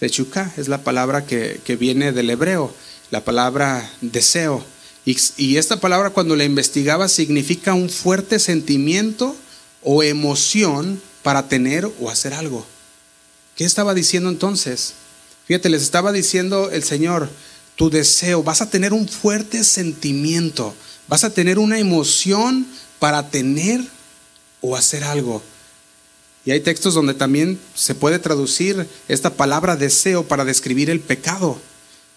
Techuká 0.04 0.52
es 0.58 0.68
la 0.68 0.84
palabra 0.84 1.26
que, 1.26 1.78
viene 1.80 2.12
del 2.12 2.30
hebreo, 2.30 2.76
la 3.10 3.24
palabra 3.24 3.90
deseo. 4.02 4.62
Y, 5.06 5.16
y 5.38 5.56
esta 5.56 5.80
palabra 5.80 6.10
cuando 6.10 6.36
la 6.36 6.44
investigaba 6.44 7.08
significa 7.08 7.74
un 7.74 7.90
fuerte 7.90 8.38
sentimiento 8.40 9.34
o 9.82 10.04
emoción 10.04 11.02
para 11.22 11.48
tener 11.48 11.90
o 12.02 12.10
hacer 12.10 12.34
algo. 12.34 12.66
¿Qué 13.56 13.64
estaba 13.64 13.94
diciendo 13.94 14.30
entonces? 14.30 14.96
Fíjate, 15.46 15.70
les 15.70 15.84
estaba 15.84 16.12
diciendo 16.12 16.70
el 16.70 16.84
Señor, 16.84 17.30
tu 17.78 17.90
deseo, 17.90 18.44
vas 18.44 18.62
a 18.62 18.70
tener 18.70 18.92
un 18.92 19.08
fuerte 19.08 19.64
sentimiento, 19.64 20.76
vas 21.08 21.24
a 21.24 21.30
tener 21.30 21.60
una 21.60 21.80
emoción 21.80 22.68
para 23.00 23.30
tener 23.30 23.80
o 24.60 24.76
hacer 24.76 25.06
algo. 25.06 25.42
Y 26.46 26.52
hay 26.52 26.60
textos 26.60 26.94
donde 26.94 27.14
también 27.14 27.60
se 27.74 27.96
puede 27.96 28.20
traducir 28.20 28.88
esta 29.08 29.32
palabra 29.32 29.76
deseo 29.76 30.24
para 30.24 30.44
describir 30.44 30.90
el 30.90 31.00
pecado. 31.00 31.58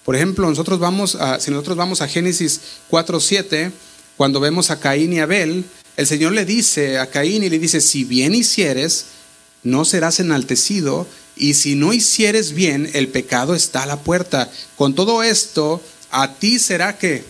Por 0.05 0.17
ejemplo, 0.17 0.49
nosotros 0.49 0.79
vamos 0.79 1.15
a, 1.15 1.41
si 1.41 1.51
nosotros 1.51 1.77
vamos 1.77 2.01
a 2.01 2.09
Génesis 2.09 2.61
4:7, 2.91 3.73
cuando 4.17 4.41
vemos 4.41 4.71
a 4.71 4.81
Caín 4.81 5.12
y 5.12 5.21
Abel, 5.21 5.65
el 5.97 6.07
Señor 6.07 6.33
le 6.33 6.45
dice 6.45 6.99
a 6.99 7.07
Caín 7.11 7.43
y 7.43 7.51
le 7.51 7.59
dice, 7.59 7.81
si 7.81 8.05
bien 8.05 8.35
hicieres, 8.35 9.07
no 9.62 9.85
serás 9.85 10.21
enaltecido, 10.21 11.07
y 11.37 11.55
si 11.55 11.75
no 11.75 11.93
hicieres 11.93 12.53
bien, 12.53 12.91
el 12.95 13.09
pecado 13.09 13.55
está 13.55 13.83
a 13.83 13.87
la 13.87 14.01
puerta. 14.01 14.51
Con 14.77 14.95
todo 14.95 15.23
esto, 15.23 15.83
a 16.11 16.35
ti 16.35 16.59
será 16.59 16.99
que, 16.99 17.25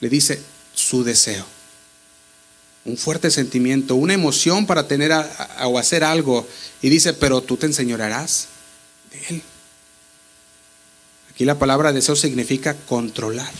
le 0.00 0.08
dice, 0.08 0.40
su 0.74 1.04
deseo. 1.04 1.44
Un 2.84 2.96
fuerte 2.96 3.30
sentimiento, 3.30 3.94
una 3.94 4.14
emoción 4.14 4.66
para 4.66 4.88
tener 4.88 5.12
o 5.64 5.78
hacer 5.78 6.02
algo. 6.02 6.46
Y 6.82 6.88
dice, 6.88 7.12
pero 7.12 7.42
tú 7.42 7.56
te 7.56 7.66
enseñarás 7.66 8.48
de 9.12 9.36
él. 9.36 9.42
Aquí 11.30 11.44
la 11.44 11.58
palabra 11.58 11.92
deseo 11.92 12.16
significa 12.16 12.74
controlar. 12.88 13.52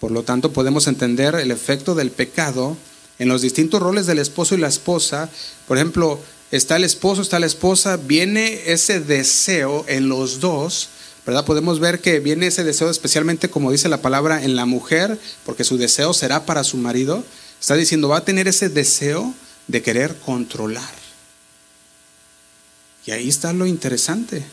Por 0.00 0.10
lo 0.10 0.22
tanto, 0.22 0.52
podemos 0.52 0.86
entender 0.86 1.34
el 1.36 1.50
efecto 1.50 1.94
del 1.94 2.10
pecado 2.10 2.76
en 3.18 3.28
los 3.28 3.42
distintos 3.42 3.80
roles 3.80 4.06
del 4.06 4.18
esposo 4.18 4.54
y 4.54 4.58
la 4.58 4.68
esposa. 4.68 5.30
Por 5.66 5.78
ejemplo, 5.78 6.20
está 6.50 6.76
el 6.76 6.84
esposo, 6.84 7.22
está 7.22 7.38
la 7.38 7.46
esposa, 7.46 7.96
viene 7.96 8.60
ese 8.66 9.00
deseo 9.00 9.84
en 9.88 10.08
los 10.08 10.40
dos, 10.40 10.88
¿verdad? 11.26 11.44
Podemos 11.44 11.80
ver 11.80 12.00
que 12.00 12.20
viene 12.20 12.48
ese 12.48 12.64
deseo 12.64 12.90
especialmente 12.90 13.50
como 13.50 13.72
dice 13.72 13.88
la 13.88 14.02
palabra 14.02 14.42
en 14.42 14.56
la 14.56 14.66
mujer, 14.66 15.18
porque 15.44 15.64
su 15.64 15.76
deseo 15.76 16.12
será 16.12 16.46
para 16.46 16.64
su 16.64 16.76
marido. 16.76 17.24
Está 17.60 17.74
diciendo, 17.74 18.08
va 18.08 18.18
a 18.18 18.24
tener 18.24 18.48
ese 18.48 18.68
deseo 18.68 19.34
de 19.66 19.82
querer 19.82 20.16
controlar. 20.18 20.94
Y 23.06 23.10
ahí 23.10 23.28
está 23.28 23.52
lo 23.52 23.66
interesante. 23.66 24.44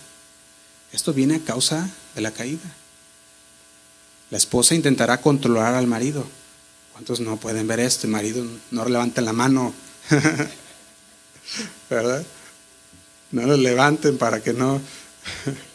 Esto 0.93 1.13
viene 1.13 1.35
a 1.35 1.39
causa 1.39 1.89
de 2.15 2.21
la 2.21 2.31
caída. 2.31 2.75
La 4.29 4.37
esposa 4.37 4.75
intentará 4.75 5.21
controlar 5.21 5.75
al 5.75 5.87
marido. 5.87 6.25
¿Cuántos 6.93 7.19
no 7.19 7.37
pueden 7.37 7.67
ver 7.67 7.79
esto? 7.79 8.07
El 8.07 8.13
marido 8.13 8.45
no 8.71 8.85
levanta 8.85 9.21
la 9.21 9.33
mano. 9.33 9.73
¿verdad? 11.89 12.25
No 13.31 13.43
lo 13.43 13.57
levanten 13.57 14.17
para 14.17 14.41
que 14.41 14.53
no, 14.53 14.81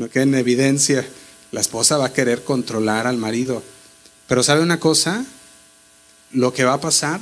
no 0.00 0.08
quede 0.08 0.24
en 0.24 0.34
evidencia. 0.34 1.06
La 1.52 1.60
esposa 1.60 1.98
va 1.98 2.06
a 2.06 2.12
querer 2.12 2.42
controlar 2.42 3.06
al 3.06 3.16
marido. 3.16 3.62
Pero 4.26 4.42
¿sabe 4.42 4.62
una 4.62 4.80
cosa? 4.80 5.24
Lo 6.32 6.52
que 6.52 6.64
va 6.64 6.74
a 6.74 6.80
pasar 6.80 7.20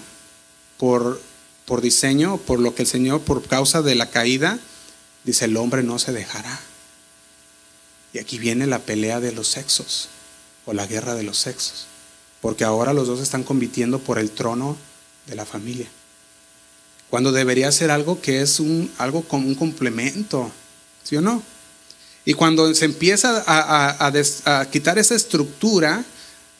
por, 0.78 1.20
por 1.66 1.80
diseño, 1.80 2.36
por 2.38 2.60
lo 2.60 2.74
que 2.74 2.82
el 2.82 2.88
Señor, 2.88 3.20
por 3.22 3.42
causa 3.46 3.82
de 3.82 3.94
la 3.94 4.10
caída, 4.10 4.58
dice, 5.24 5.46
el 5.46 5.56
hombre 5.56 5.82
no 5.82 5.98
se 5.98 6.12
dejará. 6.12 6.60
Y 8.12 8.18
aquí 8.18 8.38
viene 8.38 8.66
la 8.66 8.78
pelea 8.78 9.20
de 9.20 9.32
los 9.32 9.48
sexos, 9.48 10.08
o 10.64 10.72
la 10.72 10.86
guerra 10.86 11.14
de 11.14 11.24
los 11.24 11.38
sexos, 11.38 11.86
porque 12.40 12.64
ahora 12.64 12.92
los 12.92 13.06
dos 13.06 13.20
están 13.20 13.42
compitiendo 13.42 13.98
por 13.98 14.18
el 14.18 14.30
trono 14.30 14.76
de 15.26 15.34
la 15.34 15.44
familia 15.44 15.88
cuando 17.10 17.32
debería 17.32 17.72
ser 17.72 17.90
algo 17.90 18.20
que 18.20 18.42
es 18.42 18.60
un, 18.60 18.90
algo 18.98 19.22
como 19.22 19.48
un 19.48 19.54
complemento, 19.54 20.50
¿sí 21.04 21.16
o 21.16 21.20
no? 21.20 21.42
Y 22.24 22.34
cuando 22.34 22.74
se 22.74 22.84
empieza 22.84 23.42
a, 23.46 24.66
quitar 24.70 24.98
esa 24.98 25.14
estructura, 25.14 26.04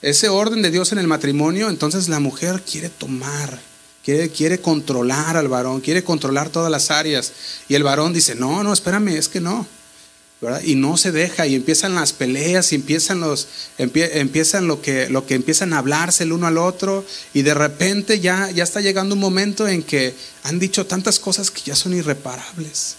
ese 0.01 0.29
orden 0.29 0.63
de 0.63 0.71
Dios 0.71 0.93
en 0.93 0.99
el 0.99 1.07
matrimonio, 1.07 1.69
entonces 1.69 2.09
la 2.09 2.21
mujer 2.21 2.63
quiere 2.63 2.89
tomar, 2.89 3.59
quiere, 4.05 4.31
quiere 4.31 4.61
controlar 4.61 5.37
al 5.37 5.49
varón, 5.49 5.81
quiere 5.81 6.03
controlar 6.05 6.49
todas 6.49 6.71
las 6.71 6.91
áreas. 6.91 7.33
Y 7.69 7.75
el 7.75 7.83
varón 7.83 8.13
dice, 8.13 8.35
no, 8.35 8.63
no, 8.63 8.73
espérame, 8.73 9.09
es 9.09 9.29
que 9.29 9.41
no. 9.41 9.67
Y 10.65 10.77
no 10.77 10.97
se 10.97 11.11
deja 11.11 11.49
y 11.49 11.57
empiezan 11.57 11.97
las 11.97 12.13
peleas 12.13 12.71
y 12.71 12.77
empiezan, 12.77 13.19
los, 13.19 13.49
empiezan 13.77 14.69
lo, 14.69 14.81
que, 14.81 15.09
lo 15.09 15.27
que 15.27 15.35
empiezan 15.35 15.73
a 15.73 15.79
hablarse 15.79 16.23
el 16.23 16.33
uno 16.33 16.47
al 16.47 16.59
otro 16.59 17.05
y 17.35 17.43
de 17.43 17.55
repente 17.55 18.21
ya, 18.21 18.49
ya 18.53 18.63
está 18.63 18.81
llegando 18.81 19.17
un 19.17 19.21
momento 19.21 19.67
en 19.67 19.83
que 19.83 20.15
han 20.45 20.61
dicho 20.61 20.87
tantas 20.87 21.19
cosas 21.19 21.51
que 21.51 21.63
ya 21.63 21.75
son 21.75 21.93
irreparables. 21.93 22.95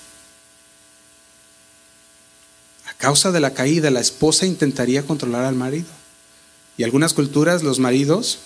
Causa 2.99 3.31
de 3.31 3.39
la 3.39 3.53
caída, 3.53 3.89
la 3.91 4.01
esposa 4.01 4.45
intentaría 4.45 5.03
controlar 5.03 5.45
al 5.45 5.55
marido. 5.55 5.88
Y 6.77 6.83
algunas 6.83 7.13
culturas, 7.13 7.63
los 7.63 7.79
maridos 7.79 8.39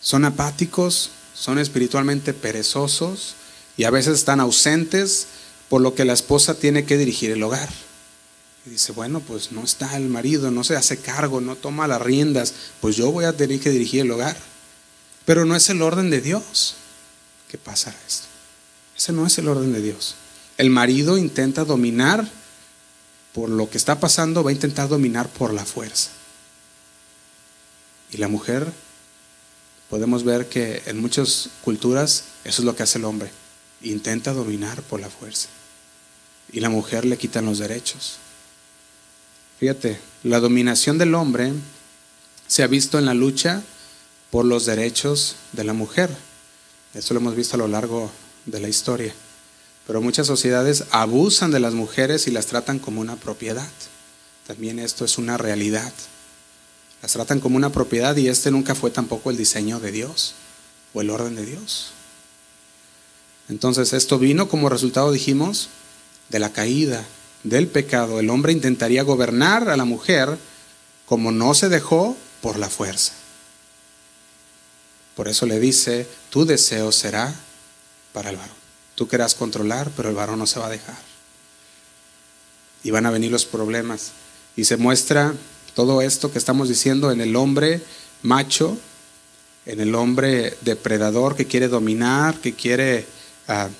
son 0.00 0.24
apáticos, 0.24 1.10
son 1.34 1.58
espiritualmente 1.58 2.32
perezosos 2.32 3.34
y 3.76 3.84
a 3.84 3.90
veces 3.90 4.14
están 4.14 4.40
ausentes 4.40 5.26
por 5.68 5.82
lo 5.82 5.94
que 5.94 6.06
la 6.06 6.14
esposa 6.14 6.54
tiene 6.54 6.86
que 6.86 6.96
dirigir 6.96 7.30
el 7.30 7.42
hogar. 7.42 7.68
Y 8.64 8.70
dice, 8.70 8.92
bueno, 8.92 9.20
pues 9.20 9.52
no 9.52 9.62
está 9.62 9.98
el 9.98 10.08
marido, 10.08 10.50
no 10.50 10.64
se 10.64 10.76
hace 10.76 10.96
cargo, 10.96 11.42
no 11.42 11.54
toma 11.54 11.86
las 11.86 12.00
riendas, 12.00 12.54
pues 12.80 12.96
yo 12.96 13.12
voy 13.12 13.26
a 13.26 13.36
tener 13.36 13.60
que 13.60 13.70
dirigir 13.70 14.00
el 14.00 14.10
hogar. 14.12 14.36
Pero 15.26 15.44
no 15.44 15.54
es 15.56 15.68
el 15.68 15.82
orden 15.82 16.08
de 16.08 16.22
Dios. 16.22 16.76
¿Qué 17.50 17.58
pasa 17.58 17.94
esto? 18.08 18.28
Ese 18.96 19.12
no 19.12 19.26
es 19.26 19.36
el 19.36 19.48
orden 19.48 19.74
de 19.74 19.82
Dios. 19.82 20.14
El 20.56 20.70
marido 20.70 21.18
intenta 21.18 21.66
dominar 21.66 22.30
por 23.32 23.48
lo 23.48 23.70
que 23.70 23.78
está 23.78 23.98
pasando, 24.00 24.44
va 24.44 24.50
a 24.50 24.54
intentar 24.54 24.88
dominar 24.88 25.28
por 25.28 25.54
la 25.54 25.64
fuerza. 25.64 26.10
Y 28.10 28.18
la 28.18 28.28
mujer, 28.28 28.70
podemos 29.88 30.24
ver 30.24 30.48
que 30.48 30.82
en 30.86 31.00
muchas 31.00 31.48
culturas 31.64 32.24
eso 32.44 32.62
es 32.62 32.66
lo 32.66 32.76
que 32.76 32.82
hace 32.82 32.98
el 32.98 33.04
hombre. 33.04 33.30
Intenta 33.82 34.32
dominar 34.32 34.82
por 34.82 35.00
la 35.00 35.08
fuerza 35.08 35.48
y 36.52 36.60
la 36.60 36.68
mujer 36.68 37.04
le 37.04 37.16
quitan 37.16 37.46
los 37.46 37.58
derechos. 37.58 38.18
Fíjate, 39.58 39.98
la 40.22 40.38
dominación 40.40 40.98
del 40.98 41.14
hombre 41.14 41.52
se 42.46 42.62
ha 42.62 42.66
visto 42.66 42.98
en 42.98 43.06
la 43.06 43.14
lucha 43.14 43.62
por 44.30 44.44
los 44.44 44.66
derechos 44.66 45.36
de 45.52 45.64
la 45.64 45.72
mujer. 45.72 46.14
Esto 46.94 47.14
lo 47.14 47.20
hemos 47.20 47.34
visto 47.34 47.56
a 47.56 47.58
lo 47.58 47.68
largo 47.68 48.10
de 48.44 48.60
la 48.60 48.68
historia. 48.68 49.14
Pero 49.86 50.00
muchas 50.00 50.26
sociedades 50.26 50.84
abusan 50.90 51.50
de 51.50 51.60
las 51.60 51.74
mujeres 51.74 52.26
y 52.26 52.30
las 52.30 52.46
tratan 52.46 52.78
como 52.78 53.00
una 53.00 53.16
propiedad. 53.16 53.68
También 54.46 54.78
esto 54.78 55.04
es 55.04 55.18
una 55.18 55.36
realidad. 55.36 55.92
Las 57.02 57.12
tratan 57.12 57.40
como 57.40 57.56
una 57.56 57.70
propiedad 57.70 58.16
y 58.16 58.28
este 58.28 58.50
nunca 58.50 58.74
fue 58.74 58.90
tampoco 58.90 59.30
el 59.30 59.36
diseño 59.36 59.80
de 59.80 59.90
Dios 59.90 60.34
o 60.94 61.00
el 61.00 61.10
orden 61.10 61.34
de 61.34 61.46
Dios. 61.46 61.92
Entonces 63.48 63.92
esto 63.92 64.18
vino 64.18 64.48
como 64.48 64.68
resultado, 64.68 65.10
dijimos, 65.10 65.68
de 66.28 66.38
la 66.38 66.52
caída, 66.52 67.04
del 67.42 67.66
pecado, 67.66 68.20
el 68.20 68.30
hombre 68.30 68.52
intentaría 68.52 69.02
gobernar 69.02 69.68
a 69.68 69.76
la 69.76 69.84
mujer 69.84 70.38
como 71.06 71.32
no 71.32 71.54
se 71.54 71.68
dejó 71.68 72.16
por 72.40 72.58
la 72.58 72.70
fuerza. 72.70 73.12
Por 75.16 75.28
eso 75.28 75.44
le 75.46 75.58
dice, 75.58 76.06
tu 76.30 76.46
deseo 76.46 76.92
será 76.92 77.34
para 78.12 78.30
el 78.30 78.36
varón. 78.36 78.61
Tú 79.02 79.08
querrás 79.08 79.34
controlar, 79.34 79.90
pero 79.96 80.10
el 80.10 80.14
varón 80.14 80.38
no 80.38 80.46
se 80.46 80.60
va 80.60 80.66
a 80.66 80.70
dejar. 80.70 80.94
Y 82.84 82.92
van 82.92 83.04
a 83.04 83.10
venir 83.10 83.32
los 83.32 83.44
problemas. 83.44 84.12
Y 84.54 84.62
se 84.62 84.76
muestra 84.76 85.34
todo 85.74 86.02
esto 86.02 86.30
que 86.30 86.38
estamos 86.38 86.68
diciendo 86.68 87.10
en 87.10 87.20
el 87.20 87.34
hombre 87.34 87.82
macho, 88.22 88.78
en 89.66 89.80
el 89.80 89.96
hombre 89.96 90.56
depredador 90.60 91.34
que 91.34 91.46
quiere 91.46 91.66
dominar, 91.66 92.36
que 92.36 92.52
quiere 92.52 93.04
ah, 93.48 93.70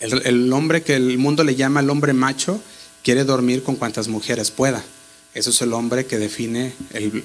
el, 0.00 0.50
hombre 0.54 0.82
que 0.82 0.94
el 0.94 1.18
mundo 1.18 1.44
le 1.44 1.54
llama 1.54 1.80
el 1.80 1.90
hombre 1.90 2.14
macho 2.14 2.62
quiere 3.04 3.24
dormir 3.24 3.62
con 3.62 3.76
cuantas 3.76 4.08
mujeres 4.08 4.50
pueda. 4.50 4.82
Eso 5.34 5.50
es 5.50 5.60
el 5.60 5.74
hombre 5.74 6.06
que 6.06 6.16
define 6.16 6.72
el, 6.94 7.22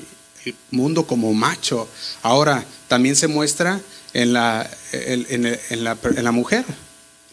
mundo 0.69 1.07
como 1.07 1.33
macho. 1.33 1.87
Ahora, 2.23 2.65
también 2.89 3.15
se 3.15 3.29
muestra 3.29 3.79
en 4.13 4.33
la, 4.33 4.69
en, 4.91 5.83
la, 5.83 5.97
en 6.03 6.23
la 6.23 6.31
mujer. 6.31 6.65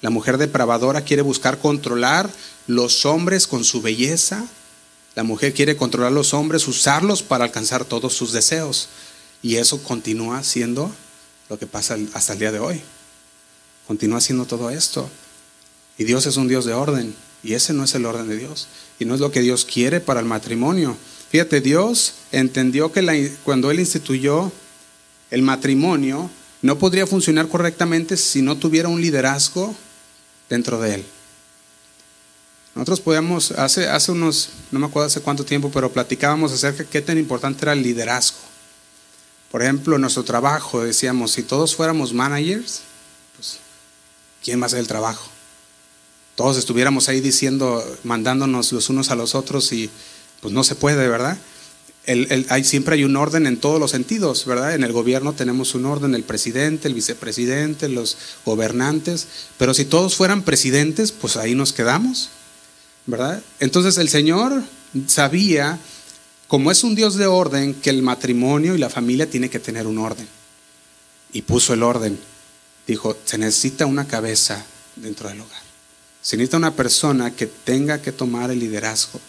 La 0.01 0.11
mujer 0.11 0.39
depravadora 0.39 1.03
quiere 1.03 1.23
buscar 1.23 1.59
controlar 1.59 2.31
los 2.67 3.05
hombres 3.05 3.47
con 3.47 3.65
su 3.65 3.83
belleza. 3.83 4.45
La 5.15 5.25
mujer 5.25 5.53
quiere 5.53 5.77
controlar 5.77 6.13
los 6.13 6.35
hombres, 6.35 6.69
usarlos 6.69 7.23
para 7.23 7.45
alcanzar 7.45 7.85
todos 7.85 8.15
sus 8.15 8.33
deseos. 8.33 8.89
Y 9.43 9.57
eso 9.57 9.83
continúa 9.83 10.45
siendo 10.45 10.93
lo 11.49 11.59
que 11.59 11.67
pasa 11.67 11.97
hasta 12.15 12.35
el 12.35 12.39
día 12.39 12.53
de 12.53 12.61
hoy. 12.61 12.81
Continúa 13.87 14.21
siendo 14.21 14.45
todo 14.45 14.71
esto. 14.71 15.09
Y 15.97 16.05
Dios 16.05 16.27
es 16.27 16.37
un 16.37 16.47
Dios 16.47 16.65
de 16.65 16.75
orden. 16.75 17.15
Y 17.43 17.55
ese 17.55 17.73
no 17.73 17.85
es 17.85 17.95
el 17.95 18.07
orden 18.07 18.29
de 18.29 18.37
Dios. 18.37 18.69
Y 19.01 19.05
no 19.05 19.15
es 19.15 19.21
lo 19.21 19.33
que 19.33 19.41
Dios 19.41 19.65
quiere 19.65 20.01
para 20.01 20.21
el 20.21 20.27
matrimonio. 20.27 20.97
Fíjate, 21.31 21.61
Dios 21.61 22.15
entendió 22.31 22.93
que 22.93 23.33
cuando 23.45 23.71
Él 23.71 23.81
instituyó 23.81 24.53
el 25.31 25.43
matrimonio, 25.43 26.31
no 26.63 26.79
podría 26.79 27.07
funcionar 27.07 27.49
correctamente 27.49 28.17
si 28.17 28.43
no 28.43 28.57
tuviera 28.57 28.89
un 28.89 29.01
liderazgo 29.01 29.75
dentro 30.49 30.81
de 30.81 30.97
Él. 30.97 31.05
Nosotros 32.75 33.01
podíamos, 33.01 33.53
hace, 33.53 33.89
hace 33.89 34.13
unos, 34.13 34.51
no 34.71 34.79
me 34.79 34.87
acuerdo 34.87 35.07
hace 35.07 35.21
cuánto 35.21 35.45
tiempo, 35.45 35.71
pero 35.73 35.93
platicábamos 35.93 36.53
acerca 36.53 36.85
de 36.85 36.89
qué 36.89 37.01
tan 37.03 37.19
importante 37.19 37.65
era 37.65 37.73
el 37.73 37.83
liderazgo. 37.83 38.39
Por 39.51 39.63
ejemplo, 39.63 39.97
en 39.97 40.03
nuestro 40.03 40.25
trabajo 40.25 40.85
decíamos, 40.85 41.33
si 41.33 41.43
todos 41.43 41.75
fuéramos 41.75 42.13
managers, 42.13 42.83
pues, 43.37 43.59
¿quién 44.45 44.61
va 44.61 44.65
a 44.65 44.67
hacer 44.67 44.79
el 44.79 44.87
trabajo? 44.87 45.29
Todos 46.37 46.57
estuviéramos 46.57 47.09
ahí 47.09 47.21
diciendo, 47.21 47.85
mandándonos 48.05 48.71
los 48.73 48.89
unos 48.91 49.11
a 49.11 49.17
los 49.17 49.35
otros 49.35 49.73
y 49.73 49.91
pues 50.41 50.55
no 50.55 50.63
se 50.63 50.77
puede, 50.77 51.09
¿verdad? 51.09 51.37
Hay, 52.49 52.65
siempre 52.65 52.95
hay 52.95 53.05
un 53.05 53.17
orden 53.17 53.47
en 53.47 53.59
todos 53.59 53.79
los 53.79 53.91
sentidos, 53.91 54.47
¿verdad? 54.47 54.75
En 54.75 54.83
el 54.83 54.93
gobierno 54.93 55.35
tenemos 55.35 55.75
un 55.75 55.85
orden, 55.85 56.15
el 56.15 56.23
presidente, 56.23 56.89
el 56.89 56.95
vicepresidente, 56.95 57.89
los 57.89 58.17
gobernantes, 58.47 59.27
pero 59.59 59.75
si 59.75 59.85
todos 59.85 60.17
fueran 60.17 60.43
presidentes, 60.43 61.13
pues 61.13 61.37
ahí 61.37 61.55
nos 61.55 61.73
quedamos, 61.73 62.31
¿verdad? 63.05 63.43
Entonces 63.61 63.99
el 63.99 64.09
Señor 64.09 64.63
sabía, 65.07 65.79
como 66.47 66.71
es 66.71 66.83
un 66.83 66.95
Dios 66.95 67.17
de 67.17 67.27
orden, 67.27 67.75
que 67.75 67.91
el 67.91 68.03
matrimonio 68.03 68.75
y 68.75 68.79
la 68.79 68.89
familia 68.89 69.29
tiene 69.29 69.51
que 69.51 69.59
tener 69.59 69.87
un 69.87 69.99
orden. 69.99 70.27
Y 71.33 71.43
puso 71.43 71.75
el 71.75 71.83
orden. 71.83 72.19
Dijo, 72.87 73.19
se 73.27 73.37
necesita 73.37 73.85
una 73.85 74.07
cabeza 74.07 74.65
dentro 74.97 75.29
del 75.29 75.43
hogar. 75.43 75.61
Se 76.23 76.39
necesita 76.39 76.57
una 76.57 76.75
persona 76.75 77.33
que 77.33 77.47
tenga 77.47 78.01
que 78.01 78.13
tomar 78.13 78.51
el 78.51 78.61
liderazgo. 78.61 79.21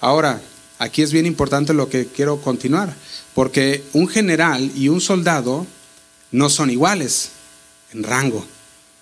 Ahora, 0.00 0.40
Aquí 0.78 1.02
es 1.02 1.12
bien 1.12 1.26
importante 1.26 1.74
lo 1.74 1.88
que 1.88 2.06
quiero 2.06 2.40
continuar, 2.40 2.94
porque 3.34 3.84
un 3.92 4.08
general 4.08 4.70
y 4.76 4.88
un 4.88 5.00
soldado 5.00 5.66
no 6.30 6.48
son 6.50 6.70
iguales 6.70 7.30
en 7.92 8.04
rango, 8.04 8.44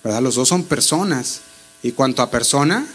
¿verdad? 0.03 0.23
Los 0.23 0.37
dos 0.37 0.49
son 0.49 0.65
personas 0.65 1.41
y 1.83 1.93
cuanto 1.93 2.23
a 2.23 2.31
persona, 2.31 2.87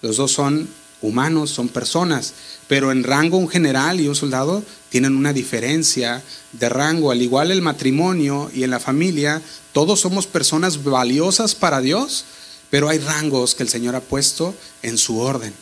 los 0.00 0.16
dos 0.16 0.32
son 0.32 0.68
humanos, 1.02 1.50
son 1.50 1.68
personas, 1.68 2.32
pero 2.68 2.90
en 2.92 3.04
rango 3.04 3.36
un 3.36 3.48
general 3.48 4.00
y 4.00 4.08
un 4.08 4.14
soldado 4.14 4.62
tienen 4.88 5.16
una 5.16 5.32
diferencia 5.32 6.22
de 6.52 6.68
rango, 6.68 7.10
al 7.10 7.20
igual 7.20 7.50
el 7.50 7.60
matrimonio 7.60 8.50
y 8.54 8.62
en 8.62 8.70
la 8.70 8.80
familia, 8.80 9.42
todos 9.72 10.00
somos 10.00 10.26
personas 10.26 10.82
valiosas 10.82 11.54
para 11.54 11.80
Dios, 11.80 12.24
pero 12.70 12.88
hay 12.88 12.98
rangos 12.98 13.54
que 13.54 13.62
el 13.62 13.68
Señor 13.68 13.94
ha 13.96 14.00
puesto 14.00 14.54
en 14.82 14.96
su 14.96 15.18
orden, 15.18 15.52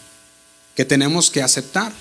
que 0.77 0.85
tenemos 0.85 1.31
que 1.31 1.43
aceptar. 1.43 1.93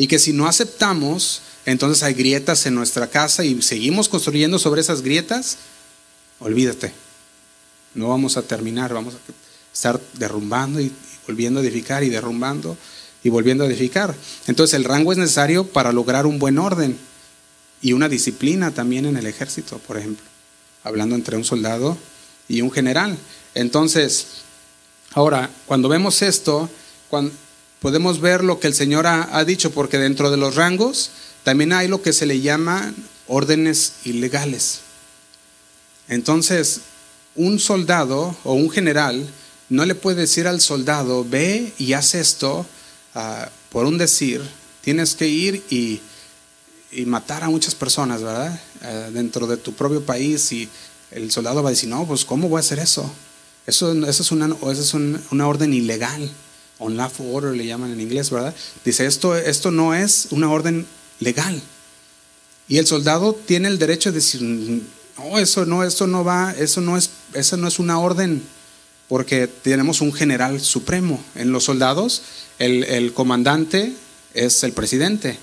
Y 0.00 0.06
que 0.06 0.18
si 0.18 0.32
no 0.32 0.46
aceptamos, 0.46 1.42
entonces 1.66 2.02
hay 2.02 2.14
grietas 2.14 2.64
en 2.64 2.74
nuestra 2.74 3.08
casa 3.08 3.44
y 3.44 3.60
seguimos 3.60 4.08
construyendo 4.08 4.58
sobre 4.58 4.80
esas 4.80 5.02
grietas, 5.02 5.58
olvídate, 6.38 6.90
no 7.94 8.08
vamos 8.08 8.38
a 8.38 8.42
terminar, 8.42 8.94
vamos 8.94 9.12
a 9.12 9.18
estar 9.74 10.00
derrumbando 10.14 10.80
y 10.80 10.90
volviendo 11.26 11.60
a 11.60 11.62
edificar 11.62 12.02
y 12.02 12.08
derrumbando 12.08 12.78
y 13.22 13.28
volviendo 13.28 13.62
a 13.62 13.66
edificar. 13.66 14.14
Entonces 14.46 14.72
el 14.72 14.84
rango 14.84 15.12
es 15.12 15.18
necesario 15.18 15.66
para 15.66 15.92
lograr 15.92 16.24
un 16.24 16.38
buen 16.38 16.56
orden 16.56 16.96
y 17.82 17.92
una 17.92 18.08
disciplina 18.08 18.70
también 18.70 19.04
en 19.04 19.18
el 19.18 19.26
ejército, 19.26 19.76
por 19.80 19.98
ejemplo, 19.98 20.24
hablando 20.82 21.14
entre 21.14 21.36
un 21.36 21.44
soldado 21.44 21.98
y 22.48 22.62
un 22.62 22.70
general. 22.70 23.18
Entonces, 23.54 24.28
ahora, 25.12 25.50
cuando 25.66 25.90
vemos 25.90 26.22
esto, 26.22 26.70
cuando, 27.10 27.34
podemos 27.80 28.20
ver 28.20 28.44
lo 28.44 28.60
que 28.60 28.68
el 28.68 28.74
Señor 28.74 29.06
ha, 29.06 29.44
dicho, 29.44 29.70
porque 29.72 29.98
dentro 29.98 30.30
de 30.30 30.36
los 30.36 30.54
rangos 30.54 31.10
también 31.42 31.72
hay 31.72 31.88
lo 31.88 32.02
que 32.02 32.12
se 32.12 32.26
le 32.26 32.40
llama 32.40 32.94
órdenes 33.26 33.94
ilegales. 34.04 34.80
Entonces, 36.08 36.82
un 37.34 37.58
soldado 37.58 38.36
o 38.44 38.52
un 38.52 38.70
general 38.70 39.26
no 39.68 39.86
le 39.86 39.94
puede 39.94 40.22
decir 40.22 40.46
al 40.46 40.60
soldado, 40.60 41.24
ve 41.24 41.72
y 41.78 41.94
haz 41.94 42.14
esto, 42.14 42.66
ah, 43.14 43.48
por 43.70 43.86
un 43.86 43.96
decir, 43.98 44.42
tienes 44.82 45.14
que 45.14 45.28
ir 45.28 45.64
y, 45.70 46.00
matar 47.06 47.44
a 47.44 47.48
muchas 47.48 47.76
personas, 47.76 48.20
¿verdad? 48.20 48.60
Ah, 48.82 49.08
dentro 49.12 49.46
de 49.46 49.56
tu 49.56 49.72
propio 49.72 50.04
país 50.04 50.50
y 50.52 50.68
el 51.12 51.30
soldado 51.30 51.62
va 51.62 51.70
a 51.70 51.72
decir, 51.72 51.88
no, 51.88 52.04
pues 52.04 52.24
¿cómo 52.24 52.48
voy 52.48 52.58
a 52.58 52.60
hacer 52.60 52.80
eso? 52.80 53.10
Eso, 53.64 53.92
eso 53.92 54.22
es, 54.22 54.32
una, 54.32 54.46
eso 54.72 54.82
es 54.82 54.94
una 55.30 55.48
orden 55.48 55.72
ilegal 55.72 56.30
unlawful 56.80 57.26
order 57.32 57.54
le 57.54 57.66
llaman 57.66 57.92
en 57.92 58.00
inglés, 58.00 58.30
¿verdad? 58.30 58.54
Dice, 58.84 59.06
esto, 59.06 59.36
esto 59.36 59.70
no 59.70 59.94
es 59.94 60.28
una 60.30 60.50
orden 60.50 60.86
legal. 61.20 61.62
Y 62.68 62.78
el 62.78 62.86
soldado 62.86 63.34
tiene 63.46 63.68
el 63.68 63.78
derecho 63.78 64.10
de 64.10 64.16
decir, 64.16 64.42
no, 64.42 65.38
eso 65.38 65.66
no, 65.66 65.84
eso 65.84 66.06
no 66.06 66.24
va, 66.24 66.54
eso 66.58 66.80
no 66.80 66.96
es, 66.96 67.10
eso 67.34 67.56
no 67.56 67.68
es 67.68 67.78
una 67.78 67.98
orden, 67.98 68.42
porque 69.08 69.46
tenemos 69.46 70.00
un 70.00 70.12
general 70.12 70.60
supremo. 70.60 71.22
En 71.34 71.52
los 71.52 71.64
soldados, 71.64 72.22
el, 72.58 73.12
comandante 73.12 73.92
es 74.34 74.62
el 74.62 74.72
presidente. 74.72 75.38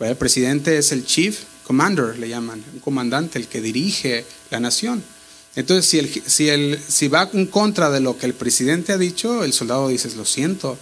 El 0.00 0.16
presidente 0.16 0.78
es 0.78 0.92
el 0.92 1.04
chief 1.04 1.40
commander, 1.64 2.18
le 2.18 2.28
llaman, 2.28 2.64
un 2.72 2.80
comandante, 2.80 3.38
el 3.38 3.48
que 3.48 3.60
dirige 3.60 4.24
la 4.50 4.60
nación. 4.60 5.02
Entonces, 5.56 5.86
si, 5.86 5.98
el, 5.98 6.22
si, 6.26 6.48
el, 6.48 6.80
si 6.86 7.08
va 7.08 7.28
en 7.32 7.46
contra 7.46 7.90
de 7.90 8.00
lo 8.00 8.16
que 8.16 8.26
el 8.26 8.34
presidente 8.34 8.92
ha 8.92 8.98
dicho, 8.98 9.44
el 9.44 9.52
soldado 9.52 9.88
dice, 9.88 10.10
lo 10.14 10.24
siento. 10.24 10.78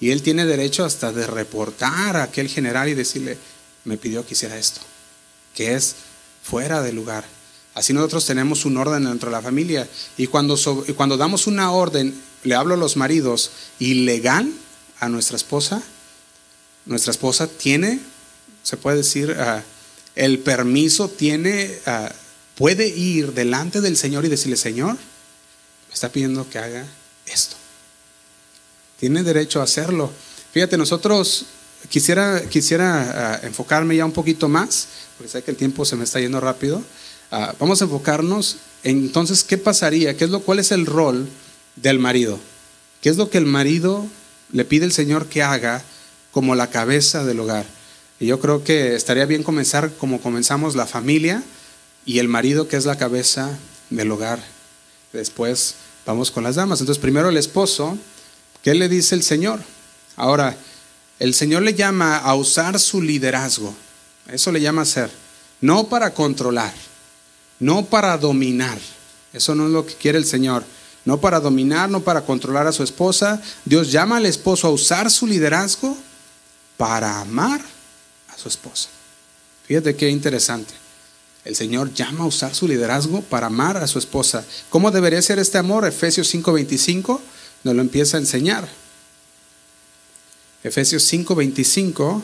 Y 0.00 0.10
él 0.10 0.22
tiene 0.22 0.44
derecho 0.44 0.84
hasta 0.84 1.12
de 1.12 1.26
reportar 1.26 2.16
a 2.16 2.24
aquel 2.24 2.48
general 2.48 2.88
y 2.88 2.94
decirle, 2.94 3.38
me 3.84 3.96
pidió 3.96 4.26
que 4.26 4.34
hiciera 4.34 4.58
esto, 4.58 4.80
que 5.54 5.74
es 5.74 5.96
fuera 6.42 6.82
de 6.82 6.92
lugar. 6.92 7.24
Así 7.74 7.92
nosotros 7.92 8.26
tenemos 8.26 8.64
un 8.64 8.76
orden 8.76 9.04
dentro 9.04 9.30
de 9.30 9.36
la 9.36 9.42
familia. 9.42 9.88
Y 10.16 10.26
cuando, 10.26 10.56
cuando 10.96 11.16
damos 11.16 11.46
una 11.46 11.70
orden, 11.72 12.14
le 12.44 12.54
hablo 12.54 12.74
a 12.74 12.78
los 12.78 12.96
maridos, 12.96 13.50
ilegal 13.78 14.52
a 15.00 15.08
nuestra 15.08 15.36
esposa, 15.36 15.82
nuestra 16.86 17.12
esposa 17.12 17.46
tiene, 17.46 18.00
se 18.62 18.76
puede 18.76 18.98
decir, 18.98 19.36
ah, 19.38 19.62
el 20.14 20.38
permiso, 20.40 21.08
tiene... 21.08 21.78
Ah, 21.86 22.12
puede 22.58 22.88
ir 22.88 23.32
delante 23.34 23.80
del 23.80 23.96
Señor 23.96 24.24
y 24.24 24.28
decirle, 24.28 24.56
Señor, 24.56 24.94
me 24.94 25.94
está 25.94 26.10
pidiendo 26.10 26.48
que 26.50 26.58
haga 26.58 26.84
esto. 27.26 27.56
Tiene 28.98 29.22
derecho 29.22 29.60
a 29.60 29.64
hacerlo. 29.64 30.10
Fíjate, 30.52 30.76
nosotros 30.76 31.46
quisiera, 31.88 32.42
quisiera 32.48 33.36
ah, 33.36 33.40
enfocarme 33.44 33.96
ya 33.96 34.04
un 34.04 34.12
poquito 34.12 34.48
más, 34.48 34.88
porque 35.16 35.30
sé 35.30 35.42
que 35.42 35.52
el 35.52 35.56
tiempo 35.56 35.84
se 35.84 35.94
me 35.94 36.02
está 36.02 36.18
yendo 36.18 36.40
rápido. 36.40 36.82
Ah, 37.30 37.54
vamos 37.60 37.80
a 37.80 37.84
enfocarnos 37.84 38.56
en 38.82 38.98
entonces 38.98 39.44
qué 39.44 39.56
pasaría, 39.56 40.16
qué 40.16 40.24
es 40.24 40.30
lo, 40.30 40.40
cuál 40.40 40.58
es 40.58 40.72
el 40.72 40.84
rol 40.84 41.28
del 41.76 42.00
marido, 42.00 42.40
qué 43.00 43.08
es 43.08 43.16
lo 43.16 43.30
que 43.30 43.38
el 43.38 43.46
marido 43.46 44.04
le 44.50 44.64
pide 44.64 44.84
al 44.84 44.92
Señor 44.92 45.26
que 45.26 45.44
haga 45.44 45.84
como 46.32 46.56
la 46.56 46.70
cabeza 46.70 47.24
del 47.24 47.38
hogar. 47.38 47.66
Y 48.18 48.26
yo 48.26 48.40
creo 48.40 48.64
que 48.64 48.96
estaría 48.96 49.26
bien 49.26 49.44
comenzar 49.44 49.92
como 49.92 50.20
comenzamos 50.20 50.74
la 50.74 50.86
familia, 50.86 51.44
y 52.08 52.20
el 52.20 52.28
marido 52.28 52.68
que 52.68 52.78
es 52.78 52.86
la 52.86 52.96
cabeza 52.96 53.50
del 53.90 54.10
hogar. 54.10 54.42
Después 55.12 55.74
vamos 56.06 56.30
con 56.30 56.42
las 56.42 56.54
damas. 56.54 56.80
Entonces 56.80 57.02
primero 57.02 57.28
el 57.28 57.36
esposo, 57.36 57.98
¿qué 58.62 58.74
le 58.74 58.88
dice 58.88 59.14
el 59.14 59.22
Señor? 59.22 59.60
Ahora, 60.16 60.56
el 61.18 61.34
Señor 61.34 61.64
le 61.64 61.74
llama 61.74 62.16
a 62.16 62.34
usar 62.34 62.80
su 62.80 63.02
liderazgo. 63.02 63.74
Eso 64.26 64.50
le 64.50 64.62
llama 64.62 64.80
a 64.80 64.84
hacer. 64.84 65.10
No 65.60 65.90
para 65.90 66.14
controlar, 66.14 66.72
no 67.60 67.84
para 67.84 68.16
dominar. 68.16 68.78
Eso 69.34 69.54
no 69.54 69.66
es 69.66 69.72
lo 69.72 69.84
que 69.84 69.92
quiere 69.92 70.16
el 70.16 70.24
Señor. 70.24 70.64
No 71.04 71.20
para 71.20 71.40
dominar, 71.40 71.90
no 71.90 72.00
para 72.00 72.22
controlar 72.22 72.66
a 72.66 72.72
su 72.72 72.82
esposa. 72.82 73.42
Dios 73.66 73.92
llama 73.92 74.16
al 74.16 74.24
esposo 74.24 74.66
a 74.66 74.70
usar 74.70 75.10
su 75.10 75.26
liderazgo 75.26 75.94
para 76.78 77.20
amar 77.20 77.60
a 78.34 78.38
su 78.38 78.48
esposa. 78.48 78.88
Fíjate 79.66 79.94
qué 79.94 80.08
interesante. 80.08 80.87
El 81.44 81.56
Señor 81.56 81.94
llama 81.94 82.24
a 82.24 82.26
usar 82.26 82.54
su 82.54 82.68
liderazgo 82.68 83.22
para 83.22 83.46
amar 83.46 83.76
a 83.76 83.86
su 83.86 83.98
esposa. 83.98 84.44
¿Cómo 84.68 84.90
debería 84.90 85.22
ser 85.22 85.38
este 85.38 85.58
amor? 85.58 85.86
Efesios 85.86 86.28
5:25 86.34 87.20
nos 87.64 87.74
lo 87.74 87.80
empieza 87.80 88.16
a 88.16 88.20
enseñar. 88.20 88.68
Efesios 90.62 91.02
5:25 91.04 92.22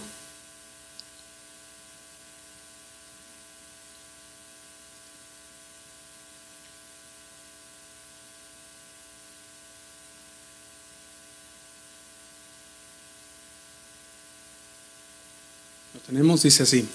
Lo 15.95 16.01
tenemos, 16.01 16.43
dice 16.43 16.65
así. 16.65 16.89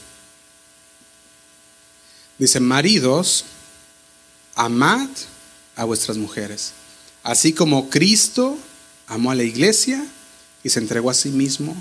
Dice, 2.40 2.62
maridos, 2.62 3.46
amad 4.56 5.10
a 5.76 5.84
vuestras 5.84 6.18
mujeres, 6.18 6.72
así 7.22 7.54
como 7.54 7.90
Cristo 7.90 8.58
amó 9.08 9.32
a 9.32 9.36
la 9.36 9.44
iglesia 9.44 10.06
y 10.64 10.70
se 10.70 10.80
entregó 10.80 11.10
a 11.10 11.14
sí 11.14 11.30
mismo 11.30 11.76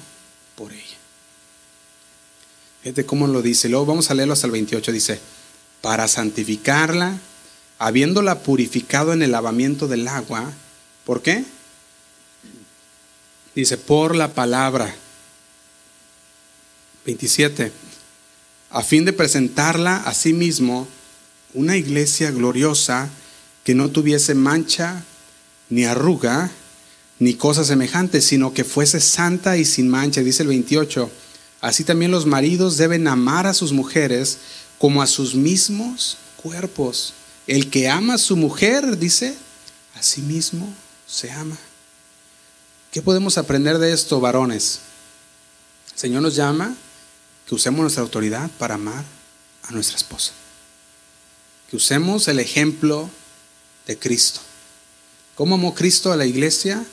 por 0.57 0.73
ella. 0.73 0.99
Fíjate 2.83 3.07
cómo 3.07 3.27
lo 3.27 3.43
dice. 3.43 3.69
Luego 3.69 3.87
vamos 3.87 4.11
a 4.11 4.15
leerlo 4.15 4.35
hasta 4.35 4.47
el 4.47 4.53
28. 4.53 4.93
Dice, 4.93 5.21
para 5.81 6.09
santificarla, 6.09 7.19
habiéndola 7.79 8.41
purificado 8.43 9.13
en 9.13 9.23
el 9.23 9.33
lavamiento 9.33 9.89
del 9.89 10.09
agua. 10.09 10.51
¿Por 11.05 11.23
qué? 11.23 11.45
Dice, 13.55 13.77
por 13.77 14.15
la 14.15 14.33
palabra. 14.33 14.95
27. 17.05 17.73
A 18.71 18.83
fin 18.83 19.05
de 19.05 19.13
presentarla 19.13 19.97
a 19.97 20.15
sí 20.15 20.33
mismo 20.33 20.87
una 21.55 21.77
iglesia 21.77 22.31
gloriosa 22.31 23.09
que 23.65 23.75
no 23.75 23.91
tuviese 23.91 24.35
mancha, 24.35 25.03
ni 25.71 25.85
arruga, 25.85 26.51
ni 27.19 27.35
cosa 27.35 27.65
semejante, 27.65 28.21
sino 28.21 28.53
que 28.53 28.65
fuese 28.65 29.01
santa 29.01 29.57
y 29.57 29.65
sin 29.65 29.89
mancha. 29.89 30.21
Dice 30.21 30.43
el 30.43 30.49
28. 30.49 31.11
Así 31.61 31.85
también 31.85 32.11
los 32.11 32.27
maridos 32.27 32.77
deben 32.77 33.09
amar 33.09 33.47
a 33.47 33.55
sus 33.55 33.73
mujeres 33.73 34.39
como 34.79 35.03
a 35.03 35.07
sus 35.07 35.35
mismos 35.35 36.19
cuerpos. 36.37 37.15
El 37.47 37.71
que 37.71 37.89
ama 37.89 38.15
a 38.15 38.19
su 38.19 38.37
mujer, 38.37 38.99
dice, 38.99 39.35
a 39.95 40.03
sí 40.03 40.21
mismo 40.21 40.73
se 41.07 41.31
ama. 41.33 41.57
¿Qué 42.93 43.03
podemos 43.03 43.39
aprender 43.39 43.79
de 43.79 43.93
esto, 43.93 44.21
varones? 44.21 44.81
El 45.95 45.99
Señor 45.99 46.23
nos 46.23 46.37
llama 46.37 46.75
que 47.49 47.55
usemos 47.55 47.81
nuestra 47.81 48.03
autoridad 48.03 48.51
para 48.59 48.75
amar 48.75 49.05
a 49.63 49.73
nuestra 49.73 49.97
esposa. 49.97 50.33
Que 51.71 51.77
usemos 51.77 52.29
el 52.29 52.41
ejemplo 52.41 53.09
de 53.87 53.99
Cristo. 53.99 54.41
¿Cómo 55.35 55.55
amó 55.55 55.75
Cristo 55.75 56.13
a 56.13 56.17
la 56.17 56.27
iglesia? 56.27 56.85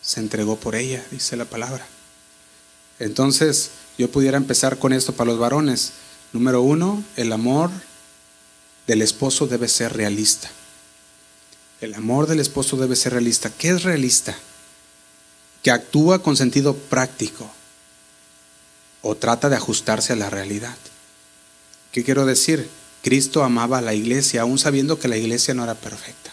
Se 0.00 0.20
entregó 0.20 0.56
por 0.56 0.76
ella, 0.76 1.04
dice 1.10 1.36
la 1.36 1.44
palabra. 1.44 1.86
Entonces, 3.00 3.70
yo 3.98 4.10
pudiera 4.10 4.38
empezar 4.38 4.78
con 4.78 4.94
esto 4.94 5.12
para 5.12 5.30
los 5.30 5.38
varones. 5.38 5.92
Número 6.32 6.62
uno, 6.62 7.04
el 7.16 7.30
amor 7.30 7.70
del 8.86 9.02
esposo 9.02 9.46
debe 9.46 9.68
ser 9.68 9.94
realista. 9.94 10.50
El 11.82 11.92
amor 11.92 12.28
del 12.28 12.40
esposo 12.40 12.78
debe 12.78 12.96
ser 12.96 13.12
realista. 13.12 13.50
¿Qué 13.50 13.68
es 13.68 13.82
realista? 13.82 14.34
Que 15.62 15.70
actúa 15.70 16.22
con 16.22 16.34
sentido 16.36 16.74
práctico 16.74 17.50
o 19.02 19.16
trata 19.16 19.48
de 19.48 19.56
ajustarse 19.56 20.12
a 20.12 20.16
la 20.16 20.30
realidad. 20.30 20.76
¿Qué 21.90 22.04
quiero 22.04 22.24
decir? 22.24 22.68
Cristo 23.02 23.42
amaba 23.42 23.78
a 23.78 23.82
la 23.82 23.94
iglesia 23.94 24.42
aún 24.42 24.58
sabiendo 24.58 24.98
que 24.98 25.08
la 25.08 25.16
iglesia 25.16 25.54
no 25.54 25.64
era 25.64 25.74
perfecta. 25.74 26.30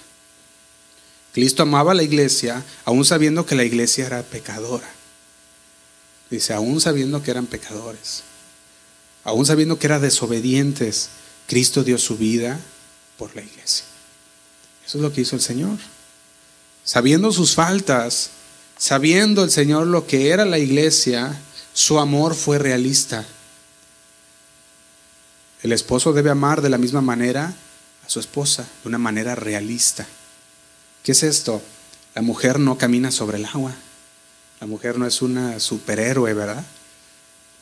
Cristo 1.33 1.63
amaba 1.63 1.91
a 1.91 1.95
la 1.95 2.03
iglesia 2.03 2.63
aún 2.85 3.05
sabiendo 3.05 3.45
que 3.45 3.55
la 3.55 3.63
iglesia 3.63 4.05
era 4.05 4.21
pecadora. 4.23 4.89
Dice, 6.29 6.53
aún 6.53 6.79
sabiendo 6.79 7.23
que 7.23 7.31
eran 7.31 7.47
pecadores, 7.47 8.23
aún 9.23 9.45
sabiendo 9.45 9.79
que 9.79 9.87
eran 9.87 10.01
desobedientes, 10.01 11.09
Cristo 11.47 11.83
dio 11.83 11.97
su 11.97 12.17
vida 12.17 12.59
por 13.17 13.35
la 13.35 13.41
iglesia. 13.41 13.85
Eso 14.85 14.97
es 14.99 15.01
lo 15.01 15.11
que 15.11 15.21
hizo 15.21 15.35
el 15.35 15.41
Señor. 15.41 15.77
Sabiendo 16.83 17.31
sus 17.31 17.55
faltas, 17.55 18.29
sabiendo 18.77 19.43
el 19.43 19.49
Señor 19.51 19.87
lo 19.87 20.05
que 20.05 20.29
era 20.29 20.45
la 20.45 20.59
iglesia, 20.59 21.39
su 21.79 21.97
amor 21.97 22.35
fue 22.35 22.59
realista. 22.59 23.25
El 25.63 25.71
esposo 25.71 26.11
debe 26.11 26.29
amar 26.29 26.61
de 26.61 26.67
la 26.67 26.77
misma 26.77 26.99
manera 26.99 27.53
a 28.05 28.09
su 28.09 28.19
esposa, 28.19 28.67
de 28.83 28.89
una 28.89 28.97
manera 28.97 29.33
realista. 29.33 30.05
¿Qué 31.03 31.13
es 31.13 31.23
esto? 31.23 31.61
La 32.15 32.21
mujer 32.21 32.59
no 32.59 32.77
camina 32.77 33.11
sobre 33.11 33.37
el 33.37 33.45
agua. 33.45 33.73
La 34.59 34.67
mujer 34.67 34.99
no 34.99 35.07
es 35.07 35.21
una 35.21 35.57
superhéroe, 35.61 36.33
¿verdad? 36.33 36.65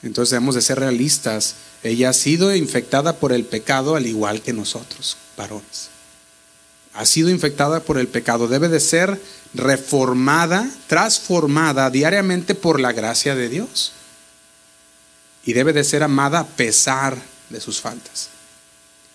Entonces 0.01 0.31
debemos 0.31 0.55
de 0.55 0.61
ser 0.61 0.79
realistas. 0.79 1.53
Ella 1.83 2.09
ha 2.09 2.13
sido 2.13 2.55
infectada 2.55 3.17
por 3.17 3.31
el 3.31 3.45
pecado 3.45 3.95
al 3.95 4.07
igual 4.07 4.41
que 4.41 4.51
nosotros, 4.51 5.15
varones. 5.37 5.89
Ha 6.95 7.05
sido 7.05 7.29
infectada 7.29 7.81
por 7.81 7.99
el 7.99 8.07
pecado. 8.07 8.47
Debe 8.47 8.67
de 8.67 8.79
ser 8.79 9.21
reformada, 9.53 10.67
transformada 10.87 11.91
diariamente 11.91 12.55
por 12.55 12.79
la 12.79 12.93
gracia 12.93 13.35
de 13.35 13.49
Dios. 13.49 13.93
Y 15.47 15.53
debe 15.53 15.71
de 15.71 15.85
ser 15.85 16.03
amada 16.03 16.41
a 16.41 16.45
pesar 16.45 17.17
de 17.49 17.61
sus 17.61 17.79
faltas. 17.79 18.27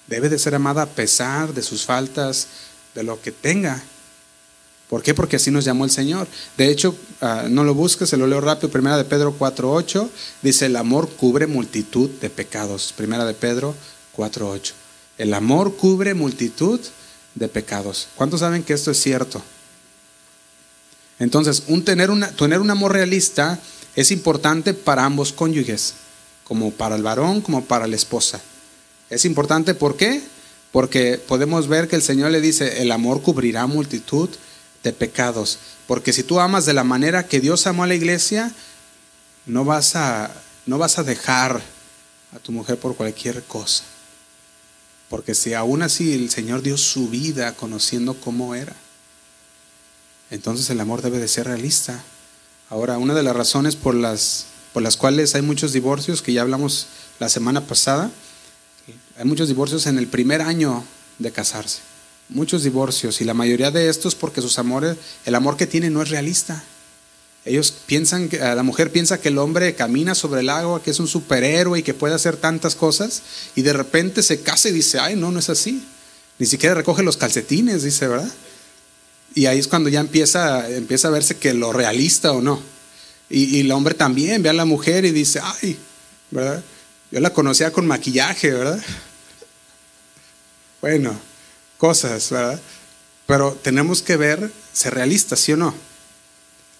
Debe 0.06 0.30
de 0.30 0.38
ser 0.38 0.54
amada 0.54 0.82
a 0.82 0.86
pesar 0.86 1.52
de 1.52 1.62
sus 1.62 1.84
faltas, 1.84 2.48
de 2.94 3.02
lo 3.02 3.20
que 3.20 3.32
tenga. 3.32 3.82
¿Por 4.88 5.02
qué? 5.02 5.12
Porque 5.12 5.36
así 5.36 5.50
nos 5.50 5.66
llamó 5.66 5.84
el 5.84 5.90
Señor. 5.90 6.26
De 6.56 6.70
hecho, 6.70 6.96
ah, 7.20 7.44
no 7.50 7.64
lo 7.64 7.74
busques, 7.74 8.08
se 8.08 8.16
lo 8.16 8.26
leo 8.26 8.40
rápido. 8.40 8.70
Primera 8.70 8.96
de 8.96 9.04
Pedro 9.04 9.38
4.8 9.38 10.08
dice, 10.40 10.66
el 10.66 10.76
amor 10.76 11.10
cubre 11.10 11.46
multitud 11.46 12.08
de 12.08 12.30
pecados. 12.30 12.94
Primera 12.96 13.26
de 13.26 13.34
Pedro 13.34 13.74
4.8. 14.16 14.72
El 15.18 15.34
amor 15.34 15.76
cubre 15.76 16.14
multitud 16.14 16.80
de 17.34 17.48
pecados. 17.48 18.08
¿Cuántos 18.16 18.40
saben 18.40 18.62
que 18.62 18.72
esto 18.72 18.90
es 18.90 18.98
cierto? 18.98 19.42
Entonces, 21.18 21.62
tener 21.84 22.10
un 22.10 22.70
amor 22.70 22.92
realista 22.92 23.60
es 23.94 24.10
importante 24.10 24.72
para 24.72 25.04
ambos 25.04 25.32
cónyuges, 25.32 25.94
como 26.52 26.70
para 26.70 26.96
el 26.96 27.02
varón, 27.02 27.40
como 27.40 27.64
para 27.64 27.86
la 27.86 27.96
esposa. 27.96 28.38
Es 29.08 29.24
importante, 29.24 29.72
¿por 29.72 29.96
qué? 29.96 30.20
Porque 30.70 31.16
podemos 31.16 31.66
ver 31.66 31.88
que 31.88 31.96
el 31.96 32.02
Señor 32.02 32.30
le 32.30 32.42
dice, 32.42 32.82
el 32.82 32.92
amor 32.92 33.22
cubrirá 33.22 33.66
multitud 33.66 34.28
de 34.82 34.92
pecados. 34.92 35.58
Porque 35.86 36.12
si 36.12 36.22
tú 36.22 36.40
amas 36.40 36.66
de 36.66 36.74
la 36.74 36.84
manera 36.84 37.26
que 37.26 37.40
Dios 37.40 37.66
amó 37.66 37.84
a 37.84 37.86
la 37.86 37.94
iglesia, 37.94 38.52
no 39.46 39.64
vas 39.64 39.96
a, 39.96 40.30
no 40.66 40.76
vas 40.76 40.98
a 40.98 41.04
dejar 41.04 41.62
a 42.36 42.38
tu 42.38 42.52
mujer 42.52 42.76
por 42.76 42.96
cualquier 42.96 43.42
cosa. 43.44 43.84
Porque 45.08 45.34
si 45.34 45.54
aún 45.54 45.80
así 45.80 46.12
el 46.12 46.28
Señor 46.28 46.60
dio 46.60 46.76
su 46.76 47.08
vida 47.08 47.54
conociendo 47.54 48.12
cómo 48.20 48.54
era, 48.54 48.76
entonces 50.30 50.68
el 50.68 50.80
amor 50.80 51.00
debe 51.00 51.18
de 51.18 51.28
ser 51.28 51.46
realista. 51.46 52.04
Ahora, 52.68 52.98
una 52.98 53.14
de 53.14 53.22
las 53.22 53.34
razones 53.34 53.74
por 53.74 53.94
las, 53.94 54.48
por 54.72 54.82
las 54.82 54.96
cuales 54.96 55.34
hay 55.34 55.42
muchos 55.42 55.72
divorcios, 55.72 56.22
que 56.22 56.32
ya 56.32 56.42
hablamos 56.42 56.86
la 57.20 57.28
semana 57.28 57.66
pasada, 57.66 58.10
hay 59.18 59.24
muchos 59.24 59.48
divorcios 59.48 59.86
en 59.86 59.98
el 59.98 60.06
primer 60.06 60.42
año 60.42 60.84
de 61.18 61.30
casarse 61.30 61.92
muchos 62.34 62.64
divorcios 62.64 63.20
y 63.20 63.24
la 63.24 63.34
mayoría 63.34 63.70
de 63.70 63.88
estos 63.88 64.14
porque 64.14 64.40
sus 64.40 64.58
amores, 64.58 64.96
el 65.24 65.34
amor 65.34 65.56
que 65.56 65.66
tienen 65.66 65.92
no 65.92 66.02
es 66.02 66.10
realista. 66.10 66.62
Ellos 67.44 67.74
piensan 67.86 68.28
que 68.28 68.38
la 68.38 68.62
mujer 68.62 68.92
piensa 68.92 69.20
que 69.20 69.28
el 69.28 69.38
hombre 69.38 69.74
camina 69.74 70.14
sobre 70.14 70.40
el 70.40 70.50
agua, 70.50 70.82
que 70.82 70.92
es 70.92 71.00
un 71.00 71.08
superhéroe 71.08 71.80
y 71.80 71.82
que 71.82 71.94
puede 71.94 72.14
hacer 72.14 72.36
tantas 72.36 72.76
cosas 72.76 73.22
y 73.56 73.62
de 73.62 73.72
repente 73.72 74.22
se 74.22 74.42
casa 74.42 74.68
y 74.68 74.72
dice, 74.72 75.00
"Ay, 75.00 75.16
no, 75.16 75.32
no 75.32 75.40
es 75.40 75.50
así." 75.50 75.82
Ni 76.38 76.46
siquiera 76.46 76.74
recoge 76.74 77.02
los 77.02 77.16
calcetines, 77.16 77.82
dice, 77.82 78.06
¿verdad? 78.06 78.30
Y 79.34 79.46
ahí 79.46 79.58
es 79.58 79.66
cuando 79.66 79.88
ya 79.88 80.00
empieza, 80.00 80.68
empieza 80.70 81.08
a 81.08 81.10
verse 81.10 81.36
que 81.36 81.52
lo 81.52 81.72
realista 81.72 82.32
o 82.32 82.40
no. 82.40 82.60
Y, 83.32 83.60
el 83.60 83.72
hombre 83.72 83.94
también 83.94 84.42
ve 84.42 84.50
a 84.50 84.52
la 84.52 84.66
mujer 84.66 85.06
y 85.06 85.10
dice, 85.10 85.40
ay, 85.42 85.78
¿verdad? 86.30 86.62
Yo 87.10 87.18
la 87.18 87.32
conocía 87.32 87.72
con 87.72 87.86
maquillaje, 87.86 88.50
¿verdad? 88.50 88.80
Bueno, 90.82 91.18
cosas, 91.78 92.30
¿verdad? 92.30 92.60
Pero 93.26 93.58
tenemos 93.62 94.02
que 94.02 94.18
ver, 94.18 94.52
ser 94.74 94.94
realistas, 94.94 95.40
¿sí 95.40 95.52
o 95.52 95.56
no? 95.56 95.74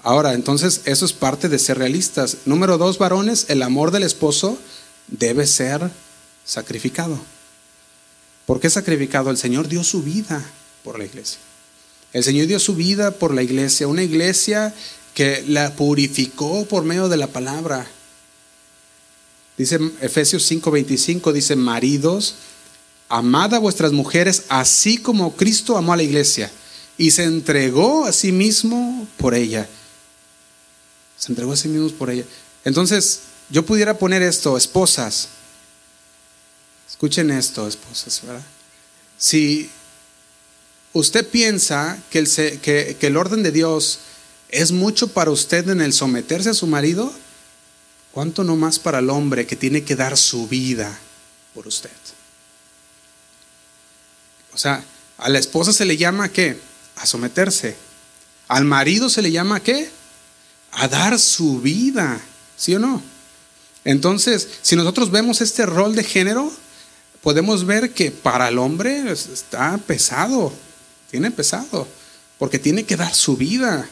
Ahora, 0.03 0.35
entonces, 0.35 0.83
eso 0.85 1.07
es 1.07 1.15
parte 1.15 1.49
de 1.49 1.59
ser 1.59 1.79
realistas. 1.79 2.39
Número 2.45 2.77
dos, 2.77 2.99
varones, 2.99 3.47
el 3.49 3.63
amor 3.63 3.91
del 3.91 4.03
esposo 4.03 4.59
debe 5.07 5.47
ser 5.47 5.91
sacrificado. 6.45 7.19
¿Por 8.45 8.61
qué 8.61 8.69
sacrificado? 8.69 9.31
El 9.31 9.39
Señor 9.39 9.69
dio 9.69 9.83
su 9.85 10.03
vida 10.03 10.45
por 10.85 10.99
la 10.99 11.07
iglesia. 11.07 11.39
El 12.13 12.25
Señor 12.25 12.47
dio 12.47 12.59
su 12.59 12.75
vida 12.75 13.13
por 13.13 13.33
la 13.33 13.43
iglesia, 13.43 13.87
una 13.87 14.03
iglesia 14.03 14.75
que 15.15 15.45
la 15.47 15.75
purificó 15.75 16.65
por 16.67 16.85
medio 16.85 17.09
de 17.09 17.17
la 17.17 17.27
palabra. 17.27 17.87
Dice 19.57 19.79
Efesios 20.01 20.51
5:25, 20.51 21.33
dice, 21.33 21.57
maridos, 21.57 22.35
amad 23.09 23.55
a 23.55 23.59
vuestras 23.59 23.93
mujeres 23.93 24.45
así 24.49 24.97
como 24.97 25.37
Cristo 25.37 25.77
amó 25.77 25.93
a 25.93 25.97
la 25.97 26.03
iglesia 26.03 26.51
y 26.97 27.11
se 27.11 27.25
entregó 27.25 28.07
a 28.07 28.13
sí 28.13 28.33
mismo 28.33 29.07
por 29.19 29.35
ella. 29.35 29.69
Se 31.19 31.31
entregó 31.31 31.53
a 31.53 31.57
sí 31.57 31.69
mismo 31.69 31.91
por 31.99 32.11
ella. 32.11 32.25
Entonces, 32.65 33.21
yo 33.51 33.65
pudiera 33.65 33.99
poner 33.99 34.23
esto, 34.23 34.57
esposas. 34.57 35.29
Escuchen 36.89 37.31
esto, 37.31 37.69
esposas, 37.69 38.23
¿verdad? 38.23 38.43
Si 39.19 39.71
usted 40.93 41.27
piensa 41.29 42.03
que 42.11 42.19
el, 42.19 42.29
que 42.61 42.97
el 43.01 43.17
orden 43.17 43.43
de 43.43 43.53
Dios 43.53 43.99
es 44.53 44.71
mucho 44.71 45.09
para 45.09 45.33
usted 45.33 45.69
en 45.69 45.81
el 45.81 45.93
someterse 45.93 46.51
a 46.51 46.55
su 46.55 46.69
marido, 46.69 47.13
¿Cuánto 48.13 48.45
no 48.45 48.57
más 48.57 48.79
para 48.79 48.99
el 48.99 49.09
hombre 49.09 49.47
que 49.47 49.57
tiene 49.57 49.85
que 49.85 49.97
dar 49.97 50.19
su 50.19 50.47
vida 50.47 50.97
por 51.55 51.67
usted? 51.67 51.91
O 54.53 54.59
sea, 54.59 54.85
a 55.17 55.31
la 55.31 55.39
esposa 55.39 55.73
se 55.73 55.87
le 55.87 55.97
llama 55.97 56.29
qué? 56.29 56.59
A 56.97 57.07
someterse. 57.07 57.75
Al 58.49 58.67
marido 58.67 59.09
se 59.09 59.23
le 59.23 59.33
llama 59.33 59.61
qué? 59.61 59.91
A 60.73 60.89
dar 60.89 61.19
su 61.19 61.63
vida. 61.63 62.21
¿Sí 62.55 62.75
o 62.75 62.79
no? 62.79 63.03
Entonces, 63.85 64.47
si 64.61 64.77
nosotros 64.77 65.11
vemos 65.11 65.41
este 65.41 65.65
rol 65.65 65.95
de 65.97 66.05
género, 66.05 66.53
podemos 67.23 67.65
ver 67.65 67.95
que 67.95 68.11
para 68.11 68.49
el 68.49 68.59
hombre 68.59 69.11
está 69.11 69.79
pesado, 69.79 70.53
tiene 71.11 71.31
pesado, 71.31 71.89
porque 72.39 72.59
tiene 72.59 72.85
que 72.85 72.97
dar 72.97 73.15
su 73.15 73.39
vida. 73.39 73.89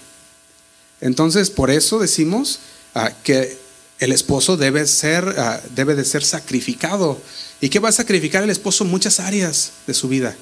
Entonces, 1.01 1.51
por 1.51 1.71
eso 1.71 1.99
decimos 1.99 2.61
ah, 2.95 3.13
que 3.23 3.59
el 3.99 4.13
esposo 4.13 4.57
debe, 4.57 4.87
ser, 4.87 5.25
ah, 5.39 5.61
debe 5.75 5.95
de 5.95 6.05
ser 6.05 6.25
sacrificado. 6.25 7.21
¿Y 7.61 7.69
qué 7.69 7.79
va 7.79 7.91
a 7.91 7.93
sacrificar 7.93 8.43
el 8.43 8.51
esposo? 8.51 8.85
Muchas 8.85 9.21
áreas 9.21 9.73
de 9.87 9.95
su 9.95 10.09
vida. 10.09 10.37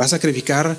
Va 0.00 0.06
a 0.06 0.08
sacrificar 0.08 0.76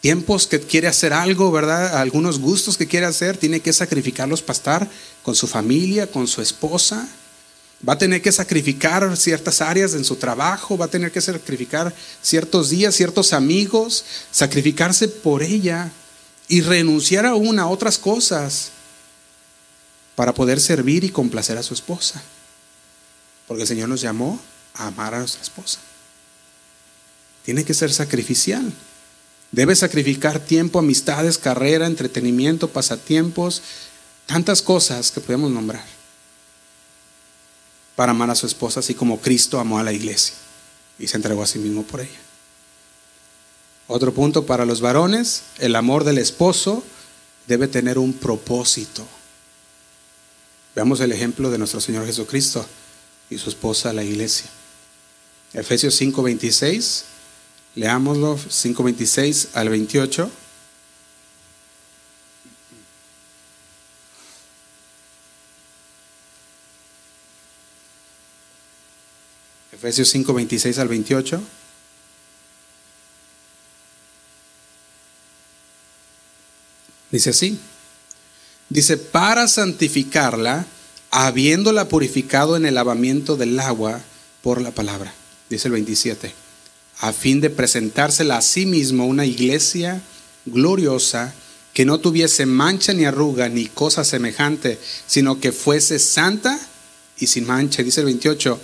tiempos 0.00 0.48
que 0.48 0.60
quiere 0.60 0.88
hacer 0.88 1.12
algo, 1.12 1.52
¿verdad? 1.52 1.98
Algunos 1.98 2.40
gustos 2.40 2.76
que 2.76 2.88
quiere 2.88 3.06
hacer, 3.06 3.36
tiene 3.36 3.60
que 3.60 3.72
sacrificarlos 3.72 4.42
para 4.42 4.56
estar 4.56 4.88
con 5.22 5.34
su 5.34 5.46
familia, 5.46 6.08
con 6.08 6.26
su 6.26 6.42
esposa. 6.42 7.08
Va 7.88 7.94
a 7.94 7.98
tener 7.98 8.22
que 8.22 8.32
sacrificar 8.32 9.16
ciertas 9.16 9.60
áreas 9.60 9.94
en 9.94 10.04
su 10.04 10.16
trabajo, 10.16 10.76
va 10.76 10.86
a 10.86 10.90
tener 10.90 11.10
que 11.10 11.20
sacrificar 11.20 11.92
ciertos 12.20 12.70
días, 12.70 12.94
ciertos 12.94 13.32
amigos, 13.32 14.04
sacrificarse 14.30 15.08
por 15.08 15.42
ella 15.42 15.90
y 16.48 16.60
renunciar 16.60 17.26
aún 17.26 17.58
a 17.58 17.68
otras 17.68 17.98
cosas 17.98 18.70
para 20.14 20.34
poder 20.34 20.60
servir 20.60 21.04
y 21.04 21.10
complacer 21.10 21.56
a 21.58 21.62
su 21.62 21.74
esposa. 21.74 22.22
Porque 23.46 23.62
el 23.62 23.68
Señor 23.68 23.88
nos 23.88 24.00
llamó 24.00 24.40
a 24.74 24.88
amar 24.88 25.14
a 25.14 25.18
nuestra 25.20 25.42
esposa. 25.42 25.78
Tiene 27.44 27.64
que 27.64 27.74
ser 27.74 27.92
sacrificial. 27.92 28.72
Debe 29.50 29.74
sacrificar 29.76 30.40
tiempo, 30.40 30.78
amistades, 30.78 31.38
carrera, 31.38 31.86
entretenimiento, 31.86 32.68
pasatiempos, 32.68 33.62
tantas 34.26 34.62
cosas 34.62 35.10
que 35.10 35.20
podemos 35.20 35.50
nombrar 35.50 35.84
para 37.96 38.12
amar 38.12 38.30
a 38.30 38.34
su 38.34 38.46
esposa, 38.46 38.80
así 38.80 38.94
como 38.94 39.20
Cristo 39.20 39.60
amó 39.60 39.78
a 39.78 39.82
la 39.82 39.92
iglesia 39.92 40.34
y 40.98 41.06
se 41.06 41.16
entregó 41.16 41.42
a 41.42 41.46
sí 41.46 41.58
mismo 41.58 41.82
por 41.82 42.00
ella. 42.00 42.20
Otro 43.88 44.12
punto 44.12 44.46
para 44.46 44.64
los 44.64 44.80
varones, 44.80 45.42
el 45.58 45.76
amor 45.76 46.04
del 46.04 46.18
esposo 46.18 46.82
debe 47.46 47.68
tener 47.68 47.98
un 47.98 48.12
propósito. 48.12 49.06
Veamos 50.74 51.00
el 51.00 51.12
ejemplo 51.12 51.50
de 51.50 51.58
nuestro 51.58 51.80
Señor 51.80 52.06
Jesucristo 52.06 52.64
y 53.28 53.38
su 53.38 53.50
esposa, 53.50 53.92
la 53.92 54.04
iglesia. 54.04 54.46
Efesios 55.52 55.94
5:26, 56.00 57.04
leámoslo 57.74 58.38
5:26 58.38 59.48
al 59.54 59.68
28. 59.68 60.30
Efesios 69.82 70.10
5, 70.10 70.32
26 70.32 70.78
al 70.78 70.86
28. 70.86 71.42
Dice 77.12 77.30
así. 77.30 77.58
Dice, 78.68 78.96
para 78.96 79.46
santificarla, 79.46 80.66
habiéndola 81.12 81.88
purificado 81.88 82.56
en 82.56 82.66
el 82.66 82.74
lavamiento 82.74 83.36
del 83.36 83.60
agua 83.60 84.00
por 84.42 84.60
la 84.60 84.72
palabra. 84.72 85.14
Dice 85.48 85.68
el 85.68 85.72
27. 85.72 86.32
A 86.98 87.12
fin 87.12 87.40
de 87.40 87.50
presentársela 87.50 88.38
a 88.38 88.42
sí 88.42 88.66
mismo 88.66 89.06
una 89.06 89.26
iglesia 89.26 90.02
gloriosa, 90.46 91.34
que 91.72 91.84
no 91.84 92.00
tuviese 92.00 92.46
mancha 92.46 92.92
ni 92.92 93.04
arruga 93.04 93.48
ni 93.48 93.66
cosa 93.66 94.04
semejante, 94.04 94.78
sino 95.06 95.38
que 95.38 95.52
fuese 95.52 96.00
santa 96.00 96.58
y 97.18 97.28
sin 97.28 97.46
mancha. 97.46 97.84
Dice 97.84 98.00
el 98.00 98.06
28 98.06 98.58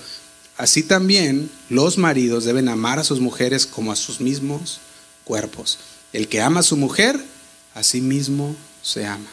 Así 0.58 0.82
también 0.82 1.48
los 1.70 1.98
maridos 1.98 2.44
deben 2.44 2.68
amar 2.68 2.98
a 2.98 3.04
sus 3.04 3.20
mujeres 3.20 3.64
como 3.64 3.92
a 3.92 3.96
sus 3.96 4.20
mismos 4.20 4.80
cuerpos. 5.22 5.78
El 6.12 6.26
que 6.26 6.42
ama 6.42 6.60
a 6.60 6.64
su 6.64 6.76
mujer, 6.76 7.24
a 7.78 7.84
sí 7.84 8.00
mismo 8.00 8.56
se 8.82 9.06
ama. 9.06 9.30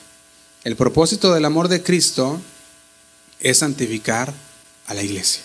El 0.63 0.75
propósito 0.75 1.33
del 1.33 1.45
amor 1.45 1.67
de 1.67 1.81
Cristo 1.81 2.39
es 3.39 3.57
santificar 3.57 4.31
a 4.85 4.93
la 4.93 5.01
iglesia, 5.01 5.41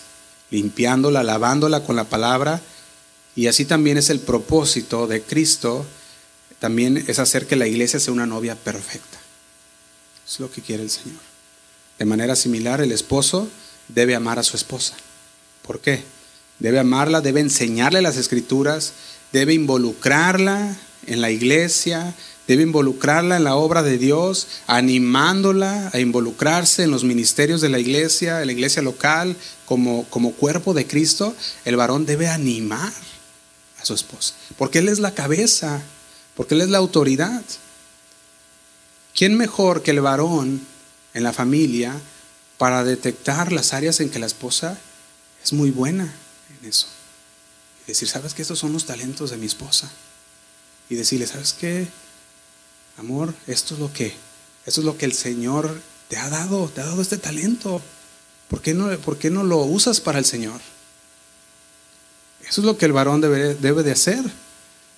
limpiándola, 0.51 1.23
lavándola 1.23 1.83
con 1.83 1.97
la 1.97 2.05
palabra. 2.05 2.61
Y 3.35 3.47
así 3.47 3.65
también 3.65 3.97
es 3.97 4.11
el 4.11 4.21
propósito 4.21 5.07
de 5.07 5.23
Cristo, 5.23 5.87
también 6.59 7.03
es 7.09 7.19
hacer 7.19 7.47
que 7.47 7.57
la 7.57 7.67
iglesia 7.67 8.01
sea 8.01 8.13
una 8.13 8.27
novia 8.27 8.55
perfecta. 8.55 9.19
Es 10.29 10.39
lo 10.39 10.51
que 10.51 10.61
quiere 10.61 10.83
el 10.83 10.91
Señor. 10.91 11.21
De 11.99 12.05
manera 12.05 12.37
similar, 12.37 12.83
el 12.83 12.93
esposo 12.93 13.49
debe 13.89 14.15
amar 14.15 14.39
a 14.39 14.43
su 14.43 14.59
esposa. 14.59 14.95
¿Por 15.63 15.81
qué? 15.81 16.03
Debe 16.59 16.79
amarla, 16.79 17.23
debe 17.23 17.41
enseñarle 17.41 18.03
las 18.03 18.19
escrituras, 18.19 18.93
debe 19.33 19.55
involucrarla 19.55 20.77
en 21.07 21.21
la 21.23 21.31
iglesia, 21.31 22.15
debe 22.51 22.65
involucrarla 22.65 23.37
en 23.37 23.45
la 23.45 23.55
obra 23.55 23.85
de 23.85 23.97
Dios, 23.97 24.49
animándola 24.67 25.89
a 25.93 26.01
involucrarse 26.01 26.83
en 26.83 26.91
los 26.91 27.05
ministerios 27.05 27.61
de 27.61 27.69
la 27.69 27.79
iglesia, 27.79 28.41
en 28.41 28.47
la 28.47 28.53
iglesia 28.53 28.83
local, 28.83 29.37
como, 29.67 30.05
como 30.11 30.33
cuerpo 30.33 30.75
de 30.75 30.85
Cristo. 30.85 31.37
El 31.65 31.77
varón 31.77 32.07
debe 32.07 32.27
animar 32.27 32.93
a 33.81 33.85
su 33.85 33.95
esposa, 33.95 34.35
porque 34.59 34.81
él 34.81 34.89
es 34.89 34.99
la 34.99 35.15
cabeza, 35.15 35.81
porque 36.35 36.57
él 36.57 36.63
es 36.63 36.71
la 36.71 36.79
autoridad. 36.79 37.45
¿Quién 39.15 39.37
mejor 39.37 39.85
que 39.85 39.93
el 39.93 40.01
varón 40.01 40.61
en 41.15 41.23
la 41.23 41.33
familia 41.33 42.01
para 42.59 42.83
detectar 42.83 43.53
las 43.53 43.75
áreas 43.75 44.01
en 44.01 44.11
que 44.11 44.19
la 44.19 44.27
esposa 44.27 44.77
es 45.45 45.53
muy 45.53 45.71
buena 45.71 46.13
en 46.61 46.69
eso. 46.69 46.89
Y 47.85 47.93
decir, 47.93 48.09
¿sabes 48.09 48.35
que 48.35 48.43
estos 48.43 48.59
son 48.59 48.73
los 48.73 48.87
talentos 48.87 49.31
de 49.31 49.37
mi 49.37 49.47
esposa? 49.47 49.89
Y 50.89 50.97
decirle, 50.97 51.29
¿sabes 51.29 51.53
qué? 51.53 51.87
Amor, 53.01 53.33
esto 53.47 53.73
es 53.73 53.81
lo 53.81 53.91
que, 53.91 54.13
esto 54.67 54.83
es 54.83 54.85
lo 54.85 54.99
que 54.99 55.07
el 55.07 55.15
Señor 55.15 55.81
te 56.09 56.19
ha 56.19 56.29
dado, 56.29 56.69
te 56.69 56.83
ha 56.83 56.85
dado 56.85 57.01
este 57.01 57.17
talento. 57.17 57.81
¿Por 58.47 58.61
qué 58.61 58.75
no, 58.75 58.95
por 58.99 59.17
qué 59.17 59.31
no 59.31 59.43
lo 59.43 59.57
usas 59.61 60.03
para 60.03 60.19
el 60.19 60.27
Señor? 60.27 60.61
Eso 62.47 62.61
es 62.61 62.67
lo 62.67 62.77
que 62.77 62.85
el 62.85 62.93
varón 62.93 63.23
debe, 63.23 63.55
de 63.55 63.91
hacer. 63.91 64.23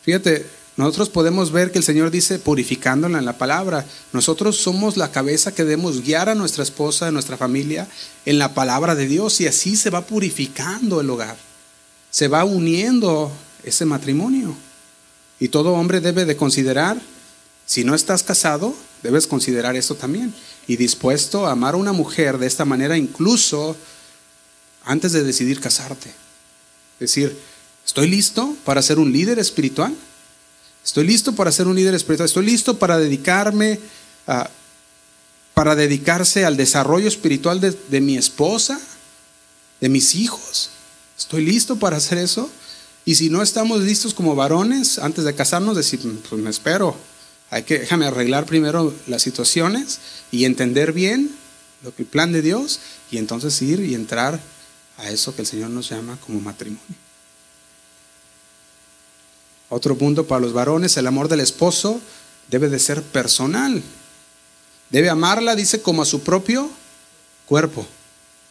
Fíjate, 0.03 0.45
nosotros 0.77 1.11
podemos 1.11 1.53
ver 1.53 1.71
que 1.71 1.79
el 1.79 1.85
Señor 1.85 2.11
dice 2.11 2.41
purificándola 2.41 3.21
en 3.21 3.25
la 3.25 3.39
palabra. 3.39 3.87
Nosotros 4.13 4.57
somos 4.57 4.97
la 4.97 5.13
cabeza 5.13 5.55
que 5.55 5.63
debemos 5.63 6.03
guiar 6.03 6.29
a 6.29 6.35
nuestra 6.35 6.65
esposa, 6.65 7.07
a 7.07 7.13
nuestra 7.13 7.37
familia, 7.37 7.87
en 8.27 8.41
la 8.41 8.53
palabra 8.53 8.97
de 8.97 9.07
Dios 9.07 9.41
y 9.41 9.47
así 9.47 9.77
se 9.77 9.91
va 9.91 10.07
purificando 10.07 11.01
el 11.01 11.09
hogar. 11.09 11.37
Se 12.11 12.27
va 12.27 12.43
uniendo 12.43 13.31
ese 13.63 13.85
matrimonio. 13.85 14.57
Y 15.39 15.49
todo 15.49 15.75
hombre 15.75 16.01
debe 16.01 16.25
de 16.25 16.37
considerar, 16.37 17.01
si 17.73 17.85
no 17.85 17.95
estás 17.95 18.23
casado, 18.23 18.75
debes 19.03 19.27
considerar 19.27 19.77
esto 19.77 19.95
también. 19.95 20.35
Y 20.69 20.77
dispuesto 20.77 21.47
a 21.47 21.53
amar 21.53 21.73
a 21.73 21.79
una 21.79 21.95
mujer 21.95 22.37
de 22.37 22.47
esta 22.47 22.67
manera 22.67 22.99
incluso 22.99 23.75
antes 24.85 25.13
de 25.13 25.25
decidir 25.25 25.59
casarte. 25.59 26.11
Es 27.01 27.15
decir, 27.15 27.35
¿estoy 27.87 28.11
listo 28.11 28.55
para 28.67 28.83
ser 28.83 28.99
un 28.99 29.11
líder 29.11 29.39
espiritual? 29.39 29.97
Estoy 30.85 31.07
listo 31.07 31.35
para 31.35 31.51
ser 31.51 31.67
un 31.67 31.75
líder 31.75 31.95
espiritual. 31.95 32.27
Estoy 32.27 32.45
listo 32.45 32.79
para 32.79 32.99
dedicarme 32.99 33.81
a, 34.27 34.51
para 35.55 35.75
dedicarse 35.75 36.45
al 36.45 36.59
desarrollo 36.59 37.09
espiritual 37.09 37.59
de, 37.59 37.71
de 37.71 38.03
mi 38.03 38.19
esposa, 38.19 38.79
de 39.81 39.89
mis 39.89 40.15
hijos. 40.15 40.69
Estoy 41.19 41.47
listo 41.47 41.77
para 41.77 41.97
hacer 41.97 42.19
eso. 42.19 42.51
Y 43.07 43.15
si 43.15 43.31
no 43.31 43.43
estamos 43.43 43.81
listos 43.81 44.13
como 44.13 44.35
varones 44.35 44.99
antes 44.99 45.25
de 45.25 45.35
casarnos, 45.35 45.75
decir, 45.75 46.01
pues 46.29 46.43
me 46.43 46.51
espero. 46.51 47.12
Hay 47.53 47.65
que 47.65 47.81
déjame 47.81 48.07
arreglar 48.07 48.47
primero 48.47 48.95
las 49.07 49.21
situaciones 49.21 50.01
y 50.31 50.47
entender 50.47 50.95
bien 50.95 51.31
lo 51.83 51.95
que 51.95 52.01
el 52.01 52.09
plan 52.09 52.33
de 52.33 52.41
Dios 52.41 52.81
y 53.11 53.19
entonces 53.19 53.61
ir 53.61 53.81
y 53.81 53.95
entrar 53.95 54.41
a 54.97 55.11
eso 55.11 55.37
que 55.37 55.43
el 55.43 55.47
Señor 55.47 55.69
nos 55.69 55.91
llama 55.91 56.17
como 56.25 56.41
matrimonio. 56.41 56.97
Otro 59.69 59.99
punto 59.99 60.27
para 60.27 60.41
los 60.41 60.55
varones, 60.55 60.97
el 60.97 61.07
amor 61.07 61.29
del 61.29 61.41
esposo 61.41 62.01
debe 62.49 62.71
de 62.71 62.79
ser 62.79 63.03
personal. 63.03 63.83
Debe 64.89 65.11
amarla, 65.11 65.55
dice, 65.55 65.83
como 65.83 66.01
a 66.01 66.07
su 66.07 66.23
propio 66.23 66.71
cuerpo. 67.45 67.87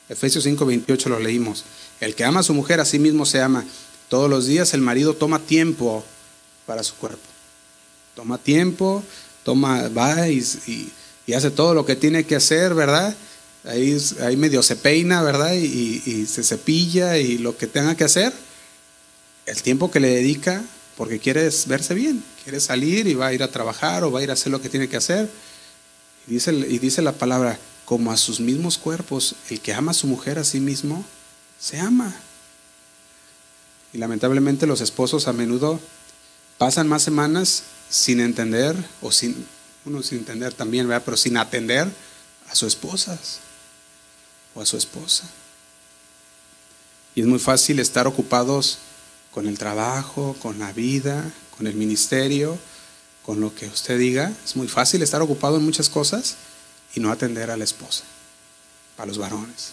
Efesios 0.10 0.46
5:28 0.46 1.10
lo 1.10 1.20
leímos. 1.20 1.64
El 2.00 2.14
que 2.14 2.24
ama 2.24 2.42
a 2.42 2.44
su 2.44 2.54
mujer 2.54 2.80
a 2.80 2.86
sí 2.86 3.00
mismo 3.00 3.26
se 3.26 3.42
ama. 3.42 3.66
Todos 4.10 4.30
los 4.30 4.46
días 4.46 4.76
el 4.76 4.82
marido 4.82 5.16
toma 5.16 5.40
tiempo 5.40 6.06
para 6.68 6.84
su 6.84 6.94
cuerpo. 6.94 7.31
Toma 8.16 8.38
tiempo, 8.38 9.04
toma, 9.44 9.88
va 9.90 10.28
y, 10.28 10.42
hace 11.34 11.52
todo 11.52 11.74
lo 11.74 11.86
que 11.86 11.96
tiene 11.96 12.26
que 12.26 12.36
hacer, 12.36 12.74
¿verdad? 12.74 13.16
ahí, 13.66 13.98
ahí 14.22 14.36
medio 14.36 14.62
se 14.64 14.76
peina, 14.76 15.22
¿verdad? 15.24 15.54
Y, 15.54 16.26
se 16.26 16.44
cepilla 16.44 17.18
y 17.18 17.38
lo 17.38 17.58
que 17.58 17.68
tenga 17.68 17.96
que 17.96 18.04
hacer, 18.04 18.34
el 19.46 19.62
tiempo 19.62 19.92
que 19.92 20.00
le 20.00 20.10
dedica, 20.10 20.64
porque 20.98 21.20
quiere 21.20 21.50
verse 21.68 21.94
bien, 21.94 22.24
quiere 22.44 22.60
salir 22.60 23.08
y 23.08 23.14
va 23.14 23.28
a 23.28 23.34
ir 23.34 23.44
a 23.44 23.52
trabajar 23.52 24.04
o 24.04 24.12
va 24.12 24.20
a 24.20 24.24
ir 24.24 24.30
a 24.30 24.34
hacer 24.34 24.52
lo 24.52 24.62
que 24.62 24.70
tiene 24.70 24.90
que 24.90 24.98
hacer. 24.98 25.30
Dice, 26.28 26.54
y 26.54 26.80
dice 26.80 27.02
la 27.02 27.14
palabra, 27.14 27.58
como 27.86 28.12
a 28.12 28.18
sus 28.18 28.40
mismos 28.40 28.78
cuerpos, 28.78 29.36
el 29.50 29.60
que 29.60 29.74
ama 29.74 29.92
a 29.92 29.96
su 29.96 30.08
mujer 30.08 30.38
a 30.38 30.44
sí 30.44 30.60
mismo, 30.60 31.04
se 31.60 31.80
ama. 31.80 32.16
Y 33.94 33.98
lamentablemente 33.98 34.68
los 34.68 34.82
esposos 34.82 35.28
a 35.28 35.34
menudo 35.34 35.80
pasan 36.62 36.88
más 36.88 37.02
semanas 37.02 37.64
sin 37.90 38.20
entender, 38.20 38.76
o 39.02 39.12
sin, 39.12 39.48
uno 39.84 40.04
sin 40.04 40.20
entender 40.20 40.54
también, 40.54 40.88
pero 41.04 41.18
sin 41.18 41.38
atender 41.38 41.88
a 42.52 42.54
sus 42.54 42.68
esposas 42.68 43.40
o 44.54 44.62
a 44.62 44.66
su 44.68 44.78
esposa. 44.78 45.24
Y 47.16 47.22
es 47.22 47.26
muy 47.26 47.40
fácil 47.40 47.80
estar 47.80 48.06
ocupados 48.06 48.78
con 49.32 49.48
el 49.48 49.58
trabajo, 49.58 50.36
con 50.40 50.60
la 50.60 50.72
vida, 50.72 51.34
con 51.58 51.66
el 51.66 51.74
ministerio, 51.74 52.60
con 53.26 53.42
lo 53.42 53.56
que 53.56 53.66
usted 53.66 53.98
diga. 53.98 54.32
Es 54.46 54.56
muy 54.56 54.68
fácil 54.68 55.02
estar 55.02 55.24
ocupado 55.24 55.58
en 55.58 55.66
muchas 55.66 55.90
cosas 55.90 56.36
y 56.94 57.00
no 57.00 57.12
atender 57.12 57.50
a 57.50 57.58
la 57.58 57.64
esposa, 57.64 58.04
para 58.96 59.08
los 59.08 59.18
varones. 59.18 59.72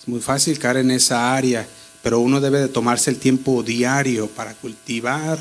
Es 0.00 0.08
muy 0.08 0.20
fácil 0.22 0.58
caer 0.58 0.78
en 0.78 0.92
esa 0.92 1.36
área, 1.36 1.68
pero 2.02 2.20
uno 2.20 2.40
debe 2.40 2.60
de 2.60 2.68
tomarse 2.68 3.10
el 3.10 3.18
tiempo 3.18 3.62
diario 3.62 4.26
para 4.28 4.54
cultivar 4.54 5.38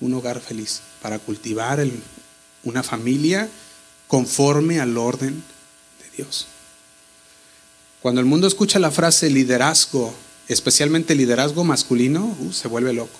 un 0.00 0.14
hogar 0.14 0.40
feliz, 0.40 0.80
para 1.02 1.18
cultivar 1.18 1.84
una 2.64 2.82
familia 2.82 3.48
conforme 4.06 4.80
al 4.80 4.96
orden 4.96 5.42
de 6.02 6.16
Dios. 6.16 6.46
Cuando 8.00 8.20
el 8.20 8.26
mundo 8.26 8.46
escucha 8.46 8.78
la 8.78 8.90
frase 8.90 9.28
liderazgo, 9.28 10.14
especialmente 10.46 11.14
liderazgo 11.14 11.64
masculino, 11.64 12.36
uh, 12.40 12.52
se 12.52 12.68
vuelve 12.68 12.92
loco. 12.92 13.18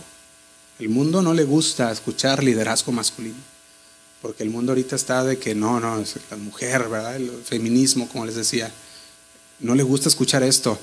El 0.78 0.88
mundo 0.88 1.20
no 1.20 1.34
le 1.34 1.44
gusta 1.44 1.90
escuchar 1.90 2.42
liderazgo 2.42 2.92
masculino, 2.92 3.36
porque 4.22 4.44
el 4.44 4.50
mundo 4.50 4.72
ahorita 4.72 4.94
está 4.94 5.24
de 5.24 5.38
que 5.38 5.54
no, 5.54 5.80
no, 5.80 6.00
es 6.00 6.14
la 6.30 6.36
mujer, 6.36 6.88
¿verdad? 6.88 7.16
El 7.16 7.30
feminismo, 7.44 8.08
como 8.08 8.24
les 8.24 8.36
decía, 8.36 8.70
no 9.58 9.74
le 9.74 9.82
gusta 9.82 10.08
escuchar 10.08 10.44
esto. 10.44 10.78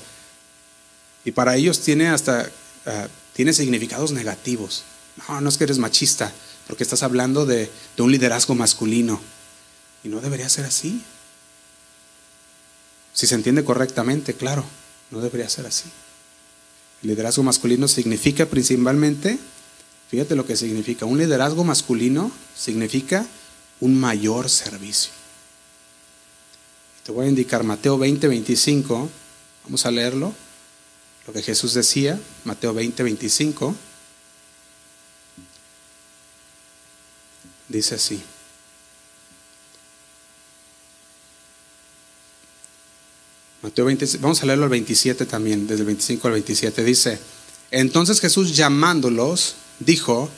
Y 1.24 1.32
para 1.32 1.56
ellos 1.56 1.80
tiene 1.80 2.08
hasta, 2.08 2.50
ah, 2.84 3.08
tiene 3.32 3.54
significados 3.54 4.12
negativos. 4.12 4.84
No, 5.16 5.40
no 5.40 5.48
es 5.48 5.56
que 5.58 5.64
eres 5.64 5.78
machista, 5.78 6.32
porque 6.66 6.84
estás 6.84 7.02
hablando 7.02 7.46
de, 7.46 7.70
un 7.98 8.10
liderazgo 8.10 8.54
masculino. 8.54 9.20
Y 10.04 10.08
no 10.08 10.20
debería 10.20 10.48
ser 10.48 10.64
así. 10.64 11.02
Si 13.12 13.26
se 13.26 13.34
entiende 13.34 13.64
correctamente, 13.64 14.34
claro, 14.34 14.64
no 15.10 15.20
debería 15.20 15.48
ser 15.48 15.66
así. 15.66 15.90
El 17.02 17.10
liderazgo 17.10 17.42
masculino 17.42 17.88
significa 17.88 18.46
principalmente 18.46 19.38
Fíjate 20.10 20.36
lo 20.36 20.46
que 20.46 20.56
significa. 20.56 21.04
Un 21.04 21.18
liderazgo 21.18 21.64
masculino 21.64 22.30
significa 22.56 23.26
un 23.80 23.98
mayor 23.98 24.48
servicio. 24.48 25.12
Te 27.04 27.12
voy 27.12 27.26
a 27.26 27.28
indicar 27.28 27.64
Mateo 27.64 27.98
20, 27.98 28.28
25. 28.28 29.10
Vamos 29.64 29.86
a 29.86 29.90
leerlo. 29.90 30.32
Lo 31.26 31.32
que 31.32 31.42
Jesús 31.42 31.74
decía, 31.74 32.20
Mateo 32.44 32.72
20, 32.72 33.02
25. 33.02 33.74
Dice 37.68 37.96
así. 37.96 38.22
Mateo 43.62 43.84
20, 43.86 44.18
vamos 44.18 44.42
a 44.42 44.46
leerlo 44.46 44.64
al 44.64 44.70
27 44.70 45.26
también, 45.26 45.66
desde 45.66 45.80
el 45.80 45.86
25 45.86 46.28
al 46.28 46.34
27. 46.34 46.84
Dice, 46.84 47.18
entonces 47.70 48.20
Jesús 48.20 48.54
llamándolos, 48.54 49.56
dijo, 49.80 50.30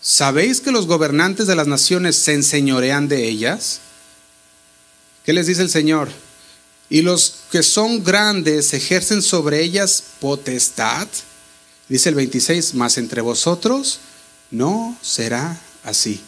¿sabéis 0.00 0.60
que 0.60 0.72
los 0.72 0.86
gobernantes 0.86 1.46
de 1.46 1.54
las 1.54 1.68
naciones 1.68 2.16
se 2.16 2.34
enseñorean 2.34 3.06
de 3.06 3.28
ellas? 3.28 3.80
¿Qué 5.24 5.32
les 5.32 5.46
dice 5.46 5.62
el 5.62 5.70
Señor? 5.70 6.08
Y 6.90 7.02
los 7.02 7.42
que 7.52 7.62
son 7.62 8.02
grandes 8.02 8.72
ejercen 8.72 9.22
sobre 9.22 9.62
ellas 9.62 10.02
potestad. 10.20 11.06
Dice 11.88 12.08
el 12.08 12.14
26, 12.14 12.74
mas 12.74 12.98
entre 12.98 13.20
vosotros 13.20 14.00
no 14.50 14.98
será 15.00 15.60
así, 15.84 16.20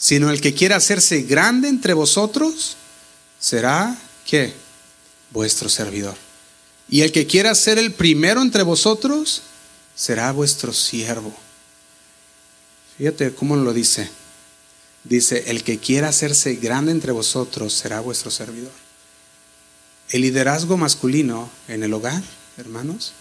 sino 0.00 0.30
el 0.30 0.40
que 0.40 0.54
quiera 0.54 0.76
hacerse 0.76 1.22
grande 1.22 1.68
entre 1.68 1.92
vosotros 1.92 2.76
será. 3.38 3.96
Vuestro 5.32 5.68
servidor. 5.68 6.14
Y 6.88 7.00
el 7.00 7.10
que 7.10 7.26
quiera 7.26 7.52
ser 7.56 7.78
el 7.78 7.92
primero 7.92 8.42
entre 8.42 8.62
vosotros 8.62 9.42
será 9.96 10.30
vuestro 10.30 10.72
siervo. 10.72 11.34
Fíjate 12.96 13.34
cómo 13.34 13.56
lo 13.56 13.72
dice. 13.72 14.08
Dice, 15.02 15.44
el 15.48 15.64
que 15.64 15.78
quiera 15.78 16.10
hacerse 16.10 16.54
grande 16.54 16.92
entre 16.92 17.10
vosotros 17.10 17.72
será 17.72 17.98
vuestro 17.98 18.30
servidor. 18.30 18.70
El 20.10 20.20
liderazgo 20.20 20.76
masculino 20.76 21.50
en 21.66 21.82
el 21.82 21.92
hogar, 21.92 22.22
hermanos, 22.56 23.12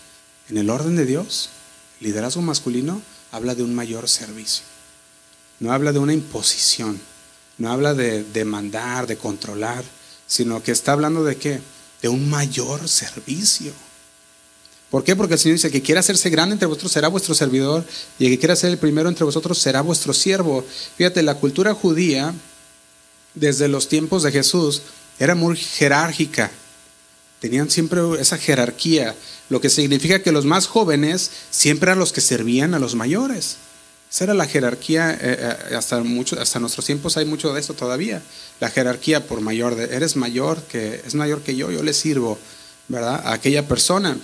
en 0.50 0.58
el 0.58 0.70
orden 0.70 0.96
de 0.96 1.06
Dios, 1.06 1.50
el 2.02 2.08
liderazgo 2.08 2.44
masculino 2.44 3.02
habla 3.32 3.56
de 3.56 3.64
un 3.64 3.74
mayor 3.74 4.08
servicio. 4.08 4.64
No 5.60 5.74
habla 5.74 5.92
de 5.92 6.00
una 6.00 6.14
imposición, 6.14 7.00
no 7.58 7.72
habla 7.72 7.94
de 7.94 8.24
demandar, 8.24 9.08
de 9.08 9.18
controlar, 9.18 9.84
sino 10.28 10.64
que 10.64 10.72
está 10.72 10.94
hablando 10.94 11.24
de 11.24 11.36
qué? 11.36 11.60
De 12.02 12.08
un 12.08 12.30
mayor 12.30 12.88
servicio. 12.88 13.74
¿Por 14.90 15.04
qué? 15.04 15.16
Porque 15.16 15.36
el 15.36 15.40
Señor 15.40 15.58
dice 15.58 15.70
que 15.70 15.82
quiera 15.82 16.00
hacerse 16.00 16.30
grande 16.30 16.54
entre 16.54 16.68
vosotros 16.68 16.92
será 16.92 17.10
vuestro 17.10 17.36
servidor 17.36 17.86
y 18.18 18.26
el 18.26 18.32
que 18.32 18.40
quiera 18.40 18.56
ser 18.56 18.72
el 18.72 18.78
primero 18.78 19.10
entre 19.10 19.26
vosotros 19.26 19.60
será 19.60 19.82
vuestro 19.82 20.14
siervo. 20.14 20.66
Fíjate, 20.98 21.22
la 21.22 21.36
cultura 21.36 21.74
judía 21.74 22.34
desde 23.36 23.68
los 23.68 23.88
tiempos 23.88 24.24
de 24.24 24.32
Jesús 24.32 24.82
era 25.20 25.36
muy 25.36 25.58
jerárquica. 25.58 26.50
Tenían 27.40 27.70
siempre 27.70 28.02
esa 28.20 28.38
jerarquía, 28.38 29.16
lo 29.50 29.62
que 29.62 29.70
significa 29.70 30.24
que 30.24 30.32
los 30.32 30.46
más 30.46 30.68
jóvenes 30.68 31.32
siempre 31.52 31.88
eran 31.88 32.00
los 32.00 32.12
que 32.12 32.22
servían 32.22 32.74
a 32.74 32.80
los 32.80 32.96
mayores. 32.96 33.58
Esa 34.12 34.24
era 34.24 34.34
la 34.34 34.48
jerarquía, 34.48 35.12
eh, 35.12 35.18
eh, 35.22 35.76
hasta 35.76 36.00
nuestros 36.60 36.86
tiempos 36.86 37.16
hay 37.18 37.26
mucho 37.26 37.54
de 37.54 37.60
eso 37.60 37.76
todavía. 37.76 38.22
La 38.60 38.70
jerarquía 38.70 39.28
por 39.28 39.42
mayor, 39.42 39.76
de, 39.76 39.96
eres 39.96 40.16
mayor 40.16 40.64
que, 40.64 41.02
es 41.06 41.14
mayor 41.14 41.42
que 41.42 41.56
yo, 41.56 41.70
yo 41.70 41.84
le 41.84 41.94
sirvo, 41.94 42.40
¿verdad? 42.88 43.22
A 43.24 43.34
aquella 43.34 43.68
persona. 43.68 44.18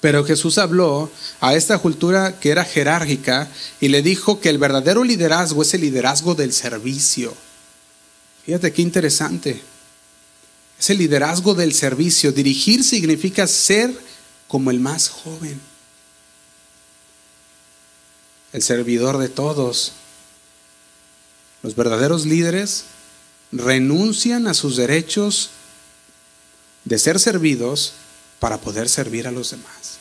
Pero 0.00 0.24
Jesús 0.24 0.58
habló 0.58 1.10
a 1.40 1.54
esta 1.54 1.78
cultura 1.78 2.38
que 2.38 2.50
era 2.50 2.64
jerárquica 2.64 3.48
y 3.80 3.88
le 3.88 4.02
dijo 4.02 4.40
que 4.40 4.50
el 4.50 4.58
verdadero 4.58 5.02
liderazgo 5.02 5.62
es 5.62 5.74
el 5.74 5.80
liderazgo 5.80 6.34
del 6.34 6.52
servicio. 6.52 7.34
Fíjate 8.44 8.72
qué 8.72 8.82
interesante. 8.82 9.60
Es 10.78 10.90
el 10.90 10.98
liderazgo 10.98 11.54
del 11.54 11.74
servicio. 11.74 12.30
Dirigir 12.30 12.84
significa 12.84 13.46
ser 13.46 13.92
como 14.46 14.70
el 14.70 14.78
más 14.78 15.08
joven. 15.08 15.60
El 18.52 18.62
servidor 18.62 19.18
de 19.18 19.28
todos. 19.28 19.92
Los 21.62 21.74
verdaderos 21.74 22.24
líderes 22.24 22.84
renuncian 23.52 24.46
a 24.46 24.54
sus 24.54 24.76
derechos 24.76 25.50
de 26.84 26.98
ser 26.98 27.18
servidos 27.18 27.94
para 28.38 28.58
poder 28.58 28.88
servir 28.88 29.26
a 29.26 29.32
los 29.32 29.50
demás. 29.50 29.98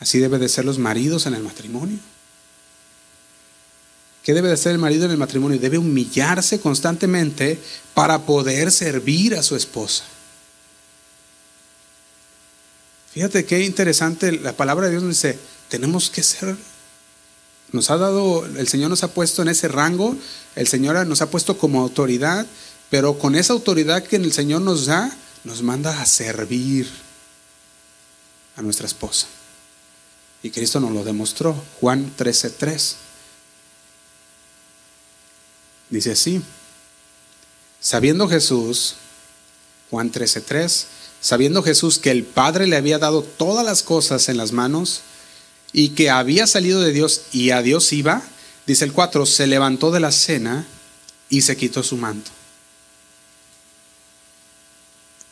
Así 0.00 0.18
debe 0.18 0.38
de 0.38 0.48
ser 0.48 0.64
los 0.64 0.78
maridos 0.78 1.26
en 1.26 1.34
el 1.34 1.42
matrimonio. 1.42 1.98
¿Qué 4.22 4.32
debe 4.32 4.48
de 4.48 4.56
ser 4.56 4.72
el 4.72 4.78
marido 4.78 5.04
en 5.04 5.10
el 5.10 5.16
matrimonio? 5.18 5.58
Debe 5.58 5.78
humillarse 5.78 6.60
constantemente 6.60 7.58
para 7.92 8.24
poder 8.24 8.70
servir 8.72 9.34
a 9.34 9.42
su 9.42 9.54
esposa. 9.56 10.04
Fíjate 13.14 13.46
qué 13.46 13.60
interesante, 13.60 14.32
la 14.32 14.52
palabra 14.52 14.86
de 14.86 14.92
Dios 14.92 15.02
nos 15.02 15.14
dice, 15.16 15.38
tenemos 15.68 16.10
que 16.10 16.22
ser, 16.22 16.54
nos 17.72 17.90
ha 17.90 17.96
dado, 17.96 18.44
el 18.44 18.68
Señor 18.68 18.90
nos 18.90 19.04
ha 19.04 19.08
puesto 19.08 19.40
en 19.40 19.48
ese 19.48 19.68
rango, 19.68 20.16
el 20.56 20.66
Señor 20.66 21.06
nos 21.06 21.22
ha 21.22 21.30
puesto 21.30 21.56
como 21.56 21.80
autoridad 21.80 22.46
pero 22.94 23.18
con 23.18 23.34
esa 23.34 23.52
autoridad 23.52 24.04
que 24.04 24.14
el 24.14 24.32
Señor 24.32 24.62
nos 24.62 24.86
da, 24.86 25.10
nos 25.42 25.62
manda 25.62 26.00
a 26.00 26.06
servir 26.06 26.88
a 28.54 28.62
nuestra 28.62 28.86
esposa. 28.86 29.26
Y 30.44 30.50
Cristo 30.50 30.78
nos 30.78 30.92
lo 30.92 31.02
demostró. 31.02 31.60
Juan 31.80 32.14
13:3. 32.16 32.94
Dice 35.90 36.12
así, 36.12 36.40
sabiendo 37.80 38.28
Jesús, 38.28 38.94
Juan 39.90 40.12
13:3, 40.12 40.86
sabiendo 41.24 41.62
Jesús 41.62 41.98
que 41.98 42.10
el 42.10 42.22
Padre 42.22 42.66
le 42.66 42.76
había 42.76 42.98
dado 42.98 43.22
todas 43.22 43.64
las 43.64 43.82
cosas 43.82 44.28
en 44.28 44.36
las 44.36 44.52
manos 44.52 45.00
y 45.72 45.90
que 45.90 46.10
había 46.10 46.46
salido 46.46 46.82
de 46.82 46.92
Dios 46.92 47.22
y 47.32 47.48
a 47.48 47.62
Dios 47.62 47.94
iba, 47.94 48.22
dice 48.66 48.84
el 48.84 48.92
4, 48.92 49.24
se 49.24 49.46
levantó 49.46 49.90
de 49.90 50.00
la 50.00 50.12
cena 50.12 50.66
y 51.30 51.40
se 51.40 51.56
quitó 51.56 51.82
su 51.82 51.96
manto. 51.96 52.30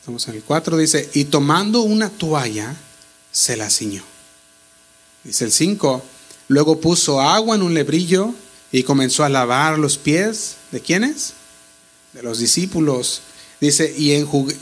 Estamos 0.01 0.27
en 0.29 0.37
el 0.37 0.43
4, 0.43 0.79
dice, 0.79 1.11
y 1.13 1.27
tomando 1.27 1.83
una 1.83 2.09
toalla, 2.09 2.75
se 3.31 3.59
la 3.59 3.69
ciñó. 3.69 4.03
Dice 5.25 5.45
el 5.45 5.53
5, 5.53 6.03
luego 6.49 6.81
puso 6.81 7.21
agua 7.21 7.55
en 7.55 7.63
un 7.63 7.75
lebrillo 7.75 8.33
y 8.73 8.85
comenzó 8.85 9.25
a 9.25 9.29
lavar 9.29 9.79
los 9.79 9.99
pies 9.99 10.57
de 10.71 10.81
quiénes? 10.81 11.35
De 12.15 12.23
los 12.23 12.39
discípulos. 12.39 13.21
Dice, 13.63 13.95
y, 13.97 14.11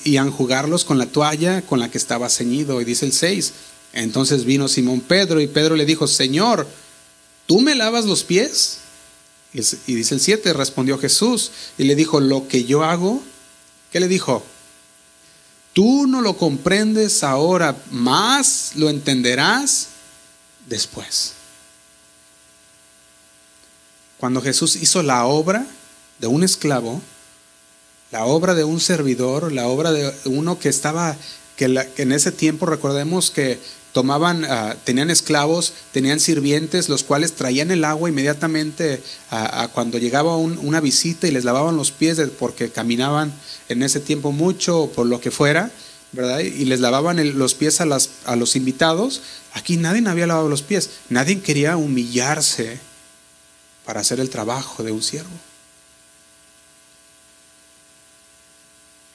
y 0.04 0.18
a 0.18 0.20
enjugarlos 0.20 0.84
con 0.84 0.98
la 0.98 1.06
toalla 1.06 1.62
con 1.62 1.80
la 1.80 1.90
que 1.90 1.96
estaba 1.96 2.28
ceñido. 2.28 2.82
Y 2.82 2.84
dice 2.84 3.06
el 3.06 3.14
6, 3.14 3.52
entonces 3.94 4.44
vino 4.44 4.68
Simón 4.68 5.00
Pedro 5.00 5.40
y 5.40 5.46
Pedro 5.46 5.74
le 5.74 5.86
dijo, 5.86 6.06
Señor, 6.06 6.68
¿tú 7.46 7.62
me 7.62 7.74
lavas 7.74 8.04
los 8.04 8.24
pies? 8.24 8.80
Y 9.54 9.94
dice 9.94 10.14
el 10.14 10.20
7, 10.20 10.52
respondió 10.52 10.98
Jesús 10.98 11.50
y 11.78 11.84
le 11.84 11.96
dijo, 11.96 12.20
lo 12.20 12.46
que 12.46 12.64
yo 12.64 12.84
hago, 12.84 13.22
¿qué 13.90 14.00
le 14.00 14.06
dijo? 14.06 14.44
Tú 15.72 16.06
no 16.06 16.20
lo 16.20 16.36
comprendes 16.36 17.24
ahora, 17.24 17.82
más 17.90 18.72
lo 18.74 18.90
entenderás 18.90 19.88
después. 20.68 21.32
Cuando 24.18 24.42
Jesús 24.42 24.76
hizo 24.76 25.02
la 25.02 25.24
obra 25.24 25.66
de 26.18 26.26
un 26.26 26.44
esclavo, 26.44 27.00
la 28.10 28.24
obra 28.24 28.54
de 28.54 28.64
un 28.64 28.80
servidor, 28.80 29.52
la 29.52 29.68
obra 29.68 29.92
de 29.92 30.12
uno 30.24 30.58
que 30.58 30.68
estaba, 30.68 31.16
que, 31.56 31.64
en 31.96 32.12
ese 32.12 32.32
tiempo 32.32 32.66
recordemos 32.66 33.30
que 33.30 33.58
tomaban, 33.92 34.44
ah, 34.44 34.76
tenían 34.84 35.10
esclavos, 35.10 35.72
tenían 35.92 36.20
sirvientes, 36.20 36.88
los 36.88 37.04
cuales 37.04 37.32
traían 37.32 37.70
el 37.70 37.84
agua 37.84 38.08
inmediatamente 38.08 39.02
a, 39.30 39.68
cuando 39.68 39.98
llegaba 39.98 40.36
una 40.36 40.80
visita 40.80 41.26
y 41.26 41.32
les 41.32 41.44
lavaban 41.44 41.76
los 41.76 41.90
pies 41.90 42.20
porque 42.38 42.70
caminaban 42.70 43.32
en 43.68 43.82
ese 43.82 44.00
tiempo 44.00 44.32
mucho 44.32 44.90
por 44.94 45.06
lo 45.06 45.20
que 45.20 45.30
fuera, 45.30 45.70
¿verdad? 46.12 46.40
Y 46.40 46.64
les 46.64 46.80
lavaban 46.80 47.38
los 47.38 47.54
pies 47.54 47.80
a 47.80 48.36
los 48.36 48.56
invitados. 48.56 49.22
Aquí 49.54 49.76
nadie 49.76 50.06
había 50.08 50.26
lavado 50.26 50.48
los 50.48 50.62
pies, 50.62 50.90
nadie 51.08 51.40
quería 51.40 51.76
humillarse 51.76 52.78
para 53.84 54.00
hacer 54.00 54.20
el 54.20 54.30
trabajo 54.30 54.82
de 54.82 54.92
un 54.92 55.02
siervo. 55.02 55.49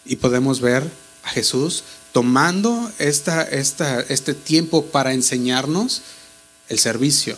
Y 0.06 0.18
podemos 0.18 0.62
ver 0.62 0.84
a 1.24 1.30
Jesús 1.30 1.84
tomando 2.12 2.92
esta, 3.00 3.44
esta, 3.44 4.00
este 4.02 4.34
tiempo 4.34 4.86
para 4.86 5.14
enseñarnos 5.14 6.02
el 6.70 6.80
servicio. 6.80 7.38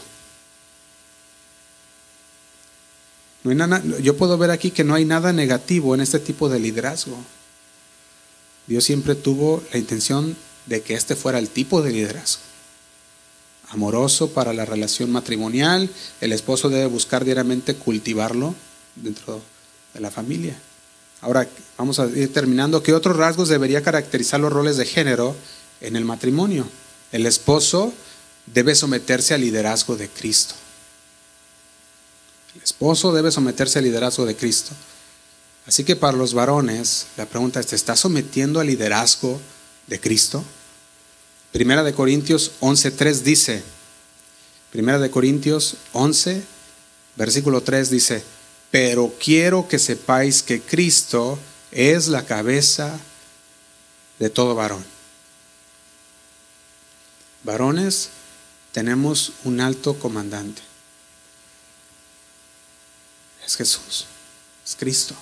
Yo 4.01 4.17
puedo 4.17 4.37
ver 4.37 4.51
aquí 4.51 4.71
que 4.71 4.83
no 4.83 4.93
hay 4.93 5.05
nada 5.05 5.31
negativo 5.31 5.95
en 5.95 6.01
este 6.01 6.19
tipo 6.19 6.49
de 6.49 6.59
liderazgo. 6.59 7.17
Dios 8.67 8.83
siempre 8.83 9.15
tuvo 9.15 9.63
la 9.71 9.79
intención 9.79 10.35
de 10.65 10.81
que 10.81 10.95
este 10.95 11.15
fuera 11.15 11.39
el 11.39 11.49
tipo 11.49 11.81
de 11.81 11.91
liderazgo. 11.91 12.41
Amoroso 13.69 14.31
para 14.31 14.53
la 14.53 14.65
relación 14.65 15.11
matrimonial, 15.11 15.89
el 16.21 16.33
esposo 16.33 16.69
debe 16.69 16.87
buscar 16.87 17.23
diariamente 17.23 17.75
cultivarlo 17.75 18.53
dentro 18.95 19.41
de 19.93 19.99
la 20.01 20.11
familia. 20.11 20.59
Ahora 21.21 21.47
vamos 21.77 21.99
a 21.99 22.05
ir 22.05 22.31
terminando. 22.31 22.83
¿Qué 22.83 22.93
otros 22.93 23.17
rasgos 23.17 23.49
debería 23.49 23.81
caracterizar 23.81 24.39
los 24.39 24.53
roles 24.53 24.77
de 24.77 24.85
género 24.85 25.35
en 25.81 25.95
el 25.95 26.05
matrimonio? 26.05 26.67
El 27.11 27.25
esposo 27.25 27.93
debe 28.45 28.75
someterse 28.75 29.33
al 29.33 29.41
liderazgo 29.41 29.95
de 29.95 30.09
Cristo. 30.09 30.55
El 32.55 32.61
esposo 32.61 33.13
debe 33.13 33.31
someterse 33.31 33.79
al 33.79 33.85
liderazgo 33.85 34.25
de 34.25 34.35
Cristo. 34.35 34.71
Así 35.65 35.83
que 35.83 35.95
para 35.95 36.17
los 36.17 36.33
varones, 36.33 37.07
la 37.17 37.25
pregunta 37.25 37.59
es, 37.59 37.67
¿te 37.67 37.75
estás 37.75 37.99
sometiendo 37.99 38.59
al 38.59 38.67
liderazgo 38.67 39.39
de 39.87 39.99
Cristo? 39.99 40.43
Primera 41.51 41.83
de 41.83 41.93
Corintios 41.93 42.51
11.3 42.61 43.21
dice, 43.21 43.63
Primera 44.71 44.99
de 44.99 45.09
Corintios 45.09 45.75
11, 45.93 46.41
versículo 47.15 47.61
3 47.61 47.89
dice, 47.89 48.23
pero 48.71 49.13
quiero 49.19 49.67
que 49.67 49.79
sepáis 49.79 50.43
que 50.43 50.61
Cristo 50.61 51.39
es 51.71 52.07
la 52.07 52.25
cabeza 52.25 52.99
de 54.19 54.29
todo 54.29 54.55
varón. 54.55 54.83
Varones, 57.43 58.09
tenemos 58.71 59.33
un 59.43 59.61
alto 59.61 59.97
comandante. 59.97 60.61
Es 63.45 63.55
Jesús, 63.55 64.05
es 64.65 64.75
Cristo. 64.75 65.15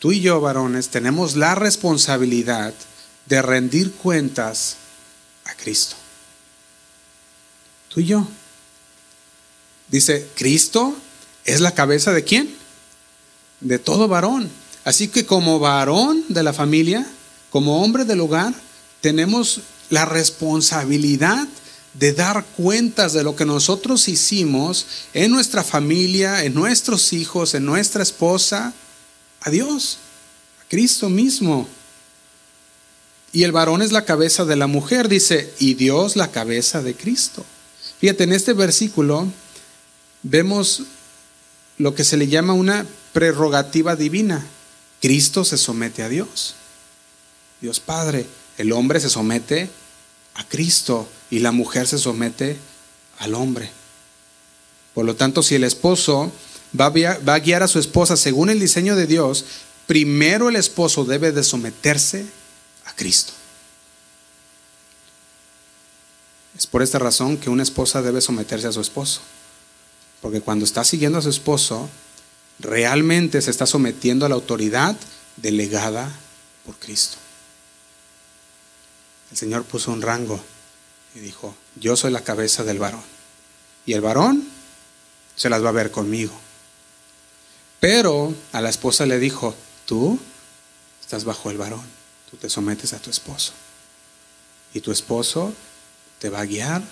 Tú 0.00 0.10
y 0.10 0.20
yo, 0.20 0.40
varones, 0.40 0.88
tenemos 0.88 1.36
la 1.36 1.54
responsabilidad 1.54 2.74
de 3.26 3.40
rendir 3.40 3.92
cuentas 3.92 4.76
a 5.44 5.54
Cristo. 5.54 5.94
Tú 7.88 8.00
y 8.00 8.06
yo. 8.06 8.26
Dice, 9.86 10.28
Cristo 10.34 10.96
es 11.44 11.60
la 11.60 11.72
cabeza 11.72 12.12
de 12.12 12.24
quién? 12.24 12.54
De 13.60 13.78
todo 13.78 14.08
varón. 14.08 14.50
Así 14.84 15.08
que 15.08 15.26
como 15.26 15.58
varón 15.58 16.24
de 16.28 16.42
la 16.42 16.52
familia, 16.52 17.06
como 17.50 17.82
hombre 17.82 18.04
del 18.04 18.20
hogar, 18.20 18.54
tenemos 19.00 19.60
la 19.90 20.04
responsabilidad 20.04 21.46
de 21.94 22.12
dar 22.12 22.44
cuentas 22.56 23.12
de 23.12 23.22
lo 23.22 23.36
que 23.36 23.44
nosotros 23.44 24.08
hicimos 24.08 24.86
en 25.12 25.30
nuestra 25.30 25.62
familia, 25.62 26.44
en 26.44 26.54
nuestros 26.54 27.12
hijos, 27.12 27.54
en 27.54 27.66
nuestra 27.66 28.02
esposa, 28.02 28.72
a 29.42 29.50
Dios, 29.50 29.98
a 30.60 30.68
Cristo 30.68 31.10
mismo. 31.10 31.68
Y 33.32 33.44
el 33.44 33.52
varón 33.52 33.82
es 33.82 33.92
la 33.92 34.04
cabeza 34.04 34.44
de 34.44 34.56
la 34.56 34.66
mujer, 34.66 35.08
dice, 35.08 35.52
y 35.58 35.74
Dios 35.74 36.16
la 36.16 36.30
cabeza 36.30 36.82
de 36.82 36.94
Cristo. 36.94 37.44
Fíjate, 38.00 38.24
en 38.24 38.32
este 38.32 38.52
versículo 38.52 39.26
vemos 40.22 40.84
lo 41.78 41.94
que 41.94 42.04
se 42.04 42.16
le 42.16 42.28
llama 42.28 42.52
una 42.52 42.86
prerrogativa 43.12 43.96
divina. 43.96 44.44
Cristo 45.00 45.44
se 45.44 45.58
somete 45.58 46.02
a 46.02 46.08
Dios. 46.08 46.54
Dios 47.60 47.80
Padre. 47.80 48.26
El 48.58 48.72
hombre 48.72 49.00
se 49.00 49.08
somete 49.08 49.70
a 50.34 50.46
Cristo 50.46 51.08
y 51.30 51.38
la 51.38 51.52
mujer 51.52 51.86
se 51.86 51.98
somete 51.98 52.56
al 53.18 53.34
hombre. 53.34 53.70
Por 54.94 55.06
lo 55.06 55.16
tanto, 55.16 55.42
si 55.42 55.54
el 55.54 55.64
esposo 55.64 56.30
va 56.78 56.86
a, 56.86 57.38
guiar 57.38 57.62
a 57.62 57.68
su 57.68 57.78
esposa 57.78 58.16
según 58.16 58.50
el 58.50 58.60
diseño 58.60 58.96
de 58.96 59.06
Dios, 59.06 59.44
primero 59.86 60.48
el 60.48 60.56
esposo 60.56 61.04
debe 61.04 61.32
de 61.32 61.42
someterse 61.42 62.26
a 62.84 62.94
Cristo. 62.94 63.32
Es 66.56 66.66
por 66.66 66.82
esta 66.82 66.98
razón 66.98 67.38
que 67.38 67.50
una 67.50 67.62
esposa 67.62 68.02
debe 68.02 68.20
someterse 68.20 68.66
a 68.66 68.72
su 68.72 68.80
esposo. 68.80 69.20
Porque 70.22 70.40
cuando 70.40 70.64
está 70.64 70.84
siguiendo 70.84 71.18
a 71.18 71.22
su 71.22 71.28
esposo, 71.28 71.90
realmente 72.60 73.42
se 73.42 73.50
está 73.50 73.66
sometiendo 73.66 74.24
a 74.24 74.28
la 74.30 74.36
autoridad 74.36 74.96
delegada 75.36 76.10
por 76.64 76.76
Cristo. 76.76 77.18
El 79.32 79.36
Señor 79.36 79.64
puso 79.64 79.92
un 79.92 80.00
rango 80.00 80.40
y 81.14 81.18
dijo, 81.18 81.54
yo 81.76 81.96
soy 81.96 82.12
la 82.12 82.22
cabeza 82.22 82.64
del 82.64 82.78
varón. 82.78 83.02
Y 83.84 83.94
el 83.94 84.00
varón 84.00 84.46
se 85.34 85.50
las 85.50 85.64
va 85.64 85.70
a 85.70 85.72
ver 85.72 85.90
conmigo. 85.90 86.32
Pero 87.80 88.32
a 88.52 88.60
la 88.60 88.70
esposa 88.70 89.06
le 89.06 89.18
dijo, 89.18 89.56
tú 89.86 90.18
estás 91.00 91.24
bajo 91.24 91.50
el 91.50 91.58
varón, 91.58 91.82
tú 92.30 92.36
te 92.36 92.48
sometes 92.48 92.92
a 92.92 93.00
tu 93.00 93.10
esposo. 93.10 93.52
Y 94.72 94.80
tu 94.80 94.92
esposo 94.92 95.52
te 96.20 96.30
va 96.30 96.40
a 96.40 96.46
guiar, 96.46 96.82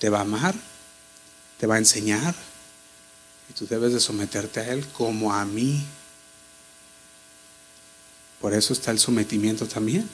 te 0.00 0.10
va 0.10 0.18
a 0.18 0.22
amar, 0.22 0.56
te 1.58 1.66
va 1.66 1.76
a 1.76 1.78
enseñar, 1.78 2.34
y 3.48 3.52
tú 3.52 3.66
debes 3.66 3.92
de 3.92 4.00
someterte 4.00 4.60
a 4.60 4.68
Él 4.72 4.86
como 4.88 5.32
a 5.32 5.44
mí. 5.44 5.84
Por 8.40 8.54
eso 8.54 8.72
está 8.72 8.90
el 8.90 8.98
sometimiento 8.98 9.66
también. 9.66 10.08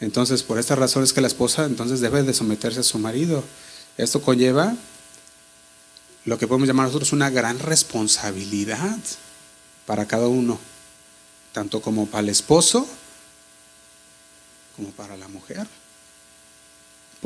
Entonces, 0.00 0.42
por 0.42 0.58
esta 0.58 0.74
razón 0.74 1.04
es 1.04 1.12
que 1.12 1.20
la 1.20 1.28
esposa 1.28 1.64
entonces 1.64 2.00
debe 2.00 2.22
de 2.22 2.34
someterse 2.34 2.80
a 2.80 2.82
su 2.82 2.98
marido. 2.98 3.42
Esto 3.96 4.20
conlleva 4.20 4.74
lo 6.26 6.38
que 6.38 6.46
podemos 6.46 6.68
llamar 6.68 6.86
nosotros 6.86 7.12
una 7.12 7.30
gran 7.30 7.58
responsabilidad 7.58 8.98
para 9.86 10.06
cada 10.06 10.26
uno, 10.26 10.58
tanto 11.52 11.80
como 11.80 12.06
para 12.06 12.24
el 12.24 12.28
esposo 12.28 12.86
como 14.76 14.90
para 14.90 15.16
la 15.16 15.28
mujer. 15.28 15.66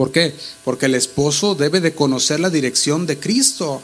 ¿Por 0.00 0.12
qué? 0.12 0.34
Porque 0.64 0.86
el 0.86 0.94
esposo 0.94 1.54
debe 1.54 1.82
de 1.82 1.94
conocer 1.94 2.40
la 2.40 2.48
dirección 2.48 3.04
de 3.04 3.18
Cristo. 3.18 3.82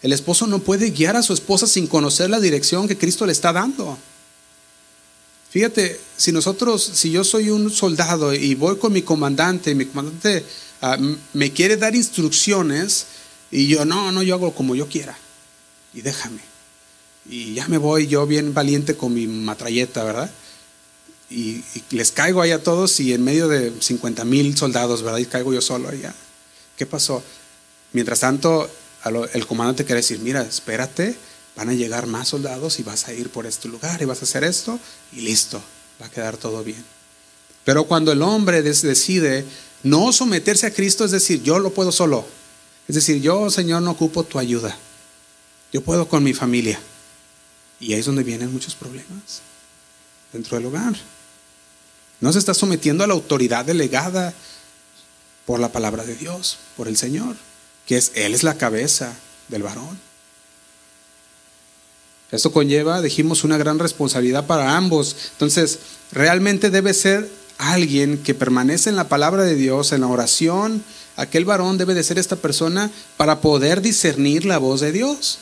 El 0.00 0.12
esposo 0.12 0.46
no 0.46 0.60
puede 0.60 0.90
guiar 0.90 1.16
a 1.16 1.22
su 1.24 1.32
esposa 1.32 1.66
sin 1.66 1.88
conocer 1.88 2.30
la 2.30 2.38
dirección 2.38 2.86
que 2.86 2.96
Cristo 2.96 3.26
le 3.26 3.32
está 3.32 3.52
dando. 3.52 3.98
Fíjate, 5.50 5.98
si 6.16 6.30
nosotros, 6.30 6.88
si 6.94 7.10
yo 7.10 7.24
soy 7.24 7.50
un 7.50 7.72
soldado 7.72 8.32
y 8.32 8.54
voy 8.54 8.76
con 8.76 8.92
mi 8.92 9.02
comandante, 9.02 9.72
y 9.72 9.74
mi 9.74 9.86
comandante 9.86 10.44
ah, 10.80 10.96
me 11.32 11.50
quiere 11.50 11.76
dar 11.76 11.96
instrucciones 11.96 13.06
y 13.50 13.66
yo, 13.66 13.84
no, 13.84 14.12
no, 14.12 14.22
yo 14.22 14.36
hago 14.36 14.54
como 14.54 14.76
yo 14.76 14.86
quiera 14.86 15.18
y 15.92 16.02
déjame. 16.02 16.42
Y 17.28 17.54
ya 17.54 17.66
me 17.66 17.78
voy 17.78 18.06
yo 18.06 18.28
bien 18.28 18.54
valiente 18.54 18.96
con 18.96 19.12
mi 19.12 19.26
matralleta, 19.26 20.04
¿verdad? 20.04 20.30
Y, 21.32 21.64
les 21.90 22.12
caigo 22.12 22.42
ahí 22.42 22.50
a 22.50 22.62
todos 22.62 23.00
y 23.00 23.12
en 23.12 23.24
medio 23.24 23.48
de 23.48 23.72
50 23.80 24.24
mil 24.24 24.56
soldados, 24.56 25.02
¿verdad? 25.02 25.18
Y 25.18 25.26
caigo 25.26 25.52
yo 25.52 25.60
solo 25.60 25.88
allá. 25.88 26.14
¿Qué 26.76 26.86
pasó? 26.86 27.22
Mientras 27.92 28.20
tanto, 28.20 28.68
el 29.32 29.46
comandante 29.46 29.84
quiere 29.84 30.00
decir, 30.00 30.20
mira, 30.20 30.42
espérate, 30.42 31.16
van 31.56 31.68
a 31.68 31.74
llegar 31.74 32.06
más 32.06 32.28
soldados 32.28 32.78
y 32.78 32.82
vas 32.82 33.08
a 33.08 33.12
ir 33.12 33.30
por 33.30 33.46
este 33.46 33.68
lugar 33.68 34.00
y 34.00 34.04
vas 34.04 34.20
a 34.20 34.24
hacer 34.24 34.44
esto 34.44 34.78
y 35.12 35.20
listo, 35.20 35.62
va 36.00 36.06
a 36.06 36.10
quedar 36.10 36.36
todo 36.36 36.62
bien. 36.62 36.84
Pero 37.64 37.84
cuando 37.84 38.12
el 38.12 38.22
hombre 38.22 38.62
decide 38.62 39.44
no 39.82 40.12
someterse 40.12 40.66
a 40.66 40.72
Cristo, 40.72 41.04
es 41.04 41.10
decir, 41.10 41.42
yo 41.42 41.58
lo 41.58 41.72
puedo 41.72 41.92
solo. 41.92 42.24
Es 42.88 42.94
decir, 42.94 43.20
yo, 43.20 43.50
Señor, 43.50 43.82
no 43.82 43.92
ocupo 43.92 44.24
tu 44.24 44.38
ayuda. 44.38 44.76
Yo 45.72 45.82
puedo 45.82 46.08
con 46.08 46.22
mi 46.22 46.34
familia. 46.34 46.80
Y 47.80 47.92
ahí 47.92 48.00
es 48.00 48.06
donde 48.06 48.22
vienen 48.22 48.52
muchos 48.52 48.74
problemas 48.74 49.42
dentro 50.32 50.56
del 50.56 50.66
hogar. 50.66 50.94
No 52.22 52.32
se 52.32 52.38
está 52.38 52.54
sometiendo 52.54 53.02
a 53.02 53.08
la 53.08 53.14
autoridad 53.14 53.64
delegada 53.64 54.32
por 55.44 55.58
la 55.58 55.72
palabra 55.72 56.04
de 56.04 56.14
Dios, 56.14 56.56
por 56.76 56.86
el 56.86 56.96
Señor, 56.96 57.34
que 57.84 57.96
es 57.96 58.12
Él 58.14 58.32
es 58.32 58.44
la 58.44 58.56
cabeza 58.56 59.12
del 59.48 59.64
varón. 59.64 59.98
Esto 62.30 62.52
conlleva, 62.52 63.02
dijimos, 63.02 63.42
una 63.42 63.58
gran 63.58 63.80
responsabilidad 63.80 64.46
para 64.46 64.76
ambos. 64.76 65.16
Entonces, 65.32 65.80
realmente 66.12 66.70
debe 66.70 66.94
ser 66.94 67.28
alguien 67.58 68.16
que 68.18 68.34
permanece 68.34 68.88
en 68.88 68.96
la 68.96 69.08
palabra 69.08 69.42
de 69.42 69.56
Dios, 69.56 69.90
en 69.90 70.02
la 70.02 70.06
oración. 70.06 70.84
Aquel 71.16 71.44
varón 71.44 71.76
debe 71.76 71.92
de 71.92 72.04
ser 72.04 72.20
esta 72.20 72.36
persona 72.36 72.88
para 73.16 73.40
poder 73.40 73.82
discernir 73.82 74.44
la 74.44 74.58
voz 74.58 74.80
de 74.80 74.92
Dios. 74.92 75.40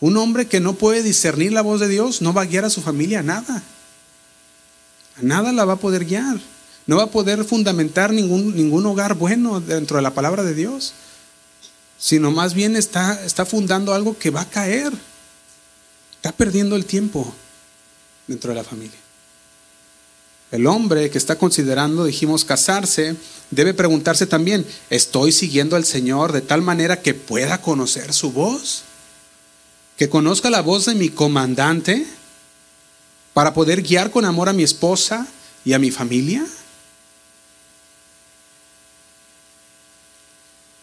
Un 0.00 0.16
hombre 0.16 0.48
que 0.48 0.58
no 0.58 0.72
puede 0.72 1.02
discernir 1.02 1.52
la 1.52 1.60
voz 1.60 1.80
de 1.80 1.88
Dios 1.88 2.22
no 2.22 2.32
va 2.32 2.42
a 2.42 2.46
guiar 2.46 2.64
a 2.64 2.70
su 2.70 2.80
familia 2.80 3.20
a 3.20 3.24
nada. 3.24 3.62
Nada 5.22 5.52
la 5.52 5.64
va 5.64 5.74
a 5.74 5.80
poder 5.80 6.04
guiar. 6.04 6.38
No 6.86 6.96
va 6.96 7.04
a 7.04 7.10
poder 7.10 7.44
fundamentar 7.44 8.12
ningún, 8.12 8.54
ningún 8.56 8.84
hogar 8.86 9.14
bueno 9.14 9.60
dentro 9.60 9.96
de 9.96 10.02
la 10.02 10.14
palabra 10.14 10.42
de 10.42 10.54
Dios. 10.54 10.92
Sino 11.98 12.30
más 12.30 12.54
bien 12.54 12.76
está, 12.76 13.24
está 13.24 13.44
fundando 13.44 13.94
algo 13.94 14.16
que 14.18 14.30
va 14.30 14.42
a 14.42 14.48
caer. 14.48 14.92
Está 16.16 16.32
perdiendo 16.32 16.76
el 16.76 16.84
tiempo 16.84 17.32
dentro 18.26 18.50
de 18.50 18.56
la 18.56 18.64
familia. 18.64 18.98
El 20.50 20.66
hombre 20.66 21.10
que 21.10 21.18
está 21.18 21.36
considerando, 21.36 22.04
dijimos, 22.04 22.44
casarse, 22.44 23.14
debe 23.50 23.72
preguntarse 23.72 24.26
también, 24.26 24.66
¿estoy 24.88 25.30
siguiendo 25.30 25.76
al 25.76 25.84
Señor 25.84 26.32
de 26.32 26.40
tal 26.40 26.60
manera 26.60 27.00
que 27.00 27.14
pueda 27.14 27.62
conocer 27.62 28.12
su 28.12 28.32
voz? 28.32 28.84
que 30.00 30.08
conozca 30.08 30.48
la 30.48 30.62
voz 30.62 30.86
de 30.86 30.94
mi 30.94 31.10
comandante 31.10 32.06
para 33.32 33.54
poder 33.54 33.82
guiar 33.82 34.10
con 34.10 34.24
amor 34.24 34.48
a 34.48 34.52
mi 34.52 34.62
esposa 34.62 35.26
y 35.64 35.72
a 35.72 35.78
mi 35.78 35.90
familia? 35.90 36.46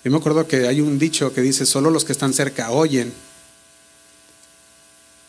Yo 0.04 0.12
me 0.12 0.18
acuerdo 0.18 0.48
que 0.48 0.68
hay 0.68 0.80
un 0.80 0.98
dicho 0.98 1.34
que 1.34 1.42
dice, 1.42 1.66
solo 1.66 1.90
los 1.90 2.06
que 2.06 2.14
están 2.14 2.34
cerca 2.34 2.72
oyen. 2.72 3.14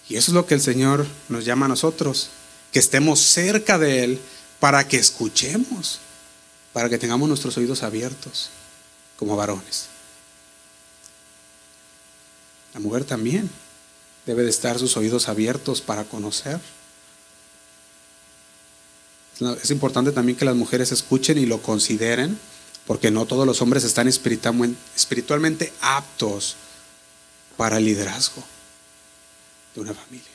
Y 0.08 0.16
eso 0.16 0.30
es 0.30 0.34
lo 0.34 0.46
que 0.46 0.54
el 0.54 0.60
Señor 0.60 1.06
nos 1.28 1.44
llama 1.44 1.66
a 1.66 1.68
nosotros, 1.68 2.30
que 2.72 2.78
estemos 2.78 3.18
cerca 3.18 3.78
de 3.78 4.04
Él 4.04 4.20
para 4.60 4.86
que 4.86 4.96
escuchemos, 4.96 5.98
para 6.72 6.88
que 6.88 6.98
tengamos 6.98 7.28
nuestros 7.28 7.56
oídos 7.56 7.82
abiertos 7.82 8.50
como 9.18 9.36
varones. 9.36 9.88
La 12.72 12.80
mujer 12.80 13.04
también 13.04 13.50
debe 14.26 14.44
de 14.44 14.50
estar 14.50 14.78
sus 14.78 14.96
oídos 14.96 15.28
abiertos 15.28 15.80
para 15.80 16.04
conocer. 16.04 16.60
Es 19.40 19.70
importante 19.70 20.12
también 20.12 20.36
que 20.36 20.44
las 20.44 20.56
mujeres 20.56 20.90
escuchen 20.90 21.38
y 21.38 21.46
lo 21.46 21.62
consideren, 21.62 22.38
porque 22.86 23.10
no 23.10 23.26
todos 23.26 23.46
los 23.46 23.62
hombres 23.62 23.84
están 23.84 24.08
espiritualmente 24.08 25.72
aptos 25.80 26.56
para 27.56 27.76
el 27.78 27.84
liderazgo 27.84 28.42
de 29.74 29.80
una 29.80 29.94
familia. 29.94 30.26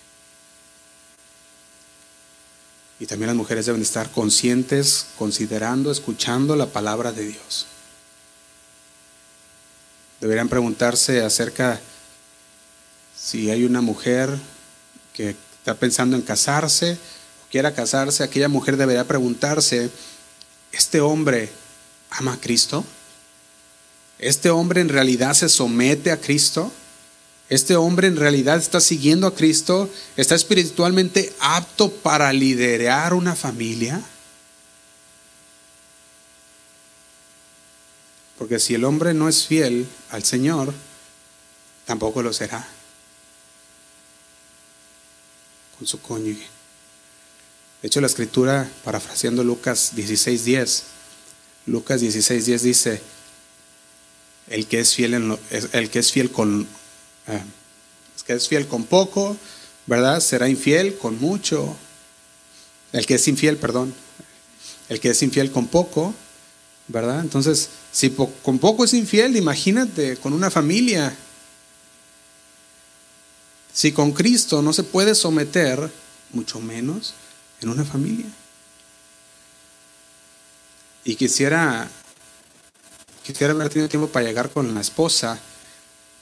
Y 3.00 3.06
también 3.06 3.28
las 3.28 3.36
mujeres 3.36 3.66
deben 3.66 3.82
estar 3.82 4.10
conscientes, 4.12 5.08
considerando, 5.18 5.92
escuchando 5.92 6.56
la 6.56 6.68
palabra 6.68 7.12
de 7.12 7.26
Dios. 7.26 7.66
Deberían 10.22 10.48
preguntarse 10.48 11.22
acerca 11.22 11.82
si 13.18 13.50
hay 13.50 13.66
una 13.66 13.82
mujer 13.82 14.38
que 15.14 15.36
está 15.60 15.76
pensando 15.76 16.16
en 16.16 16.22
casarse 16.22 16.98
quiera 17.54 17.76
casarse, 17.76 18.24
aquella 18.24 18.50
mujer 18.50 18.78
debería 18.78 19.08
preguntarse, 19.08 19.92
¿este 20.72 21.02
hombre 21.02 21.52
ama 22.10 22.34
a 22.34 22.42
Cristo? 22.42 22.84
¿Este 24.18 24.50
hombre 24.50 24.82
en 24.82 24.90
realidad 24.90 25.36
se 25.36 25.48
somete 25.50 26.12
a 26.12 26.20
Cristo? 26.20 26.72
¿Este 27.50 27.76
hombre 27.76 28.08
en 28.08 28.16
realidad 28.16 28.58
está 28.58 28.82
siguiendo 28.82 29.28
a 29.28 29.36
Cristo? 29.36 29.88
¿Está 30.18 30.34
espiritualmente 30.34 31.32
apto 31.40 31.92
para 31.92 32.34
liderar 32.34 33.14
una 33.14 33.36
familia? 33.36 34.02
Porque 38.40 38.58
si 38.58 38.74
el 38.74 38.84
hombre 38.84 39.14
no 39.14 39.30
es 39.30 39.46
fiel 39.46 39.88
al 40.10 40.24
Señor, 40.24 40.74
tampoco 41.86 42.24
lo 42.24 42.34
será. 42.34 42.68
su 45.86 46.02
cónyuge. 46.02 46.63
De 47.84 47.88
hecho, 47.88 48.00
la 48.00 48.08
escritura, 48.08 48.72
parafraseando 48.86 49.44
Lucas 49.44 49.92
16:10, 49.94 50.84
Lucas 51.66 52.02
16:10 52.02 52.62
dice, 52.62 53.02
el 54.48 54.68
que 54.68 54.80
es 54.80 54.96
fiel, 54.96 55.12
con 58.68 58.86
poco, 58.86 59.36
¿verdad? 59.86 60.22
Será 60.22 60.48
infiel 60.48 60.98
con 60.98 61.20
mucho. 61.20 61.76
El 62.94 63.06
que 63.06 63.16
es 63.16 63.28
infiel, 63.28 63.58
perdón, 63.58 63.94
el 64.88 65.02
que 65.02 65.10
es 65.10 65.22
infiel 65.22 65.52
con 65.52 65.68
poco, 65.68 66.16
¿verdad? 66.88 67.20
Entonces, 67.20 67.68
si 67.92 68.12
con 68.12 68.60
poco 68.60 68.86
es 68.86 68.94
infiel, 68.94 69.36
imagínate 69.36 70.16
con 70.16 70.32
una 70.32 70.50
familia, 70.50 71.14
si 73.74 73.92
con 73.92 74.14
Cristo 74.14 74.62
no 74.62 74.72
se 74.72 74.84
puede 74.84 75.16
someter, 75.16 75.92
mucho 76.32 76.62
menos 76.62 77.16
en 77.64 77.70
una 77.70 77.84
familia. 77.84 78.26
Y 81.04 81.16
quisiera, 81.16 81.90
quisiera 83.24 83.54
haber 83.54 83.70
tenido 83.70 83.90
tiempo 83.90 84.08
para 84.08 84.26
llegar 84.26 84.50
con 84.50 84.74
la 84.74 84.82
esposa, 84.82 85.40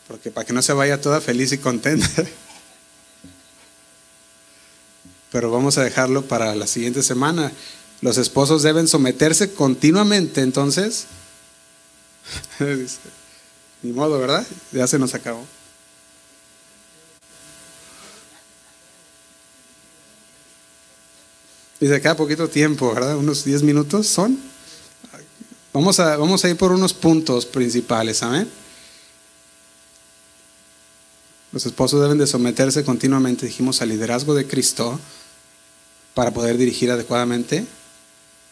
porque 0.08 0.32
para 0.32 0.46
que 0.46 0.54
no 0.54 0.62
se 0.62 0.74
vaya 0.74 1.02
toda 1.02 1.22
feliz 1.22 1.52
y 1.52 1.58
contenta. 1.58 2.08
Pero 5.32 5.52
vamos 5.52 5.78
a 5.78 5.84
dejarlo 5.84 6.24
para 6.24 6.56
la 6.56 6.68
siguiente 6.68 7.04
semana. 7.04 7.52
Los 8.02 8.18
esposos 8.18 8.64
deben 8.64 8.88
someterse 8.88 9.54
continuamente, 9.54 10.42
entonces. 10.42 11.06
Ni 13.84 13.92
modo, 13.94 14.20
¿verdad? 14.20 14.46
Ya 14.72 14.88
se 14.88 15.00
nos 15.00 15.14
acabó. 15.14 15.46
Dice, 21.82 22.00
queda 22.00 22.16
poquito 22.16 22.48
tiempo, 22.48 22.94
¿verdad? 22.94 23.18
Unos 23.18 23.44
10 23.44 23.64
minutos 23.64 24.06
son. 24.06 24.38
Vamos 25.74 26.00
a, 26.00 26.16
vamos 26.16 26.46
a 26.46 26.50
ir 26.50 26.56
por 26.56 26.72
unos 26.72 26.94
puntos 26.94 27.48
principales, 27.48 28.22
¿amén? 28.22 28.48
Los 31.52 31.66
esposos 31.66 32.00
deben 32.00 32.20
de 32.20 32.28
someterse 32.28 32.84
continuamente, 32.84 33.48
dijimos, 33.48 33.82
al 33.82 33.90
liderazgo 33.90 34.36
de 34.36 34.46
Cristo 34.46 35.00
para 36.14 36.30
poder 36.30 36.56
dirigir 36.56 36.92
adecuadamente 36.92 37.66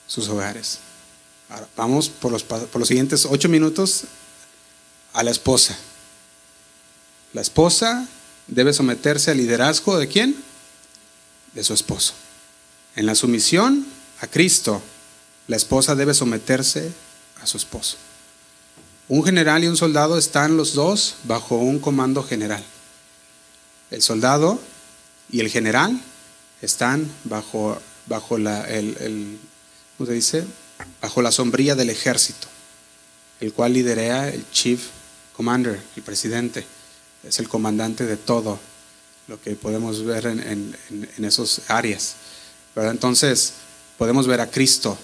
sus 0.08 0.28
hogares. 0.28 0.80
Ahora, 1.50 1.68
vamos 1.78 2.10
por 2.10 2.32
los, 2.32 2.42
por 2.42 2.80
los 2.80 2.88
siguientes 2.88 3.28
ocho 3.30 3.48
minutos 3.48 4.06
a 5.14 5.22
la 5.22 5.30
esposa. 5.30 5.78
La 7.34 7.42
esposa 7.42 8.08
debe 8.48 8.74
someterse 8.74 9.30
al 9.30 9.38
liderazgo 9.38 10.00
de 10.00 10.08
quién? 10.08 10.36
De 11.54 11.64
su 11.64 11.76
esposo. 11.76 12.16
En 13.00 13.06
la 13.06 13.16
sumisión 13.16 13.86
a 14.20 14.28
Cristo, 14.28 14.82
la 15.48 15.56
esposa 15.56 15.96
debe 15.96 16.14
someterse 16.14 16.92
a 17.42 17.48
su 17.48 17.56
esposo. 17.56 17.96
Un 19.08 19.24
general 19.24 19.64
y 19.64 19.68
un 19.68 19.78
soldado 19.78 20.18
están 20.18 20.58
los 20.58 20.74
dos 20.74 21.16
bajo 21.24 21.56
un 21.56 21.80
comando 21.80 22.24
general. 22.24 22.62
El 23.90 24.02
soldado 24.02 24.60
y 25.32 25.40
el 25.40 25.48
general 25.48 25.98
están 26.62 27.10
bajo, 27.24 27.82
bajo 28.06 28.38
la, 28.38 28.68
el, 28.68 29.40
¿cómo 29.98 30.06
se 30.06 30.14
dice? 30.14 30.44
bajo 31.02 31.22
la 31.22 31.32
sombrilla 31.32 31.76
del 31.76 31.92
ejército, 31.92 32.50
el 33.40 33.54
cual 33.54 33.72
lidera 33.72 34.28
el 34.28 34.44
chief 34.52 34.88
commander, 35.38 35.82
el 35.96 36.04
presidente. 36.04 36.66
Es 37.24 37.40
el 37.40 37.48
comandante 37.48 38.06
de 38.06 38.18
todo 38.18 38.60
lo 39.30 39.42
que 39.42 39.52
podemos 39.52 40.04
ver 40.04 40.26
en, 40.26 40.42
en, 40.42 41.10
en 41.16 41.24
esas 41.24 41.62
áreas. 41.70 42.16
Entonces, 42.76 43.54
podemos 43.98 44.28
ver 44.28 44.42
a 44.42 44.50
Cristo. 44.50 44.98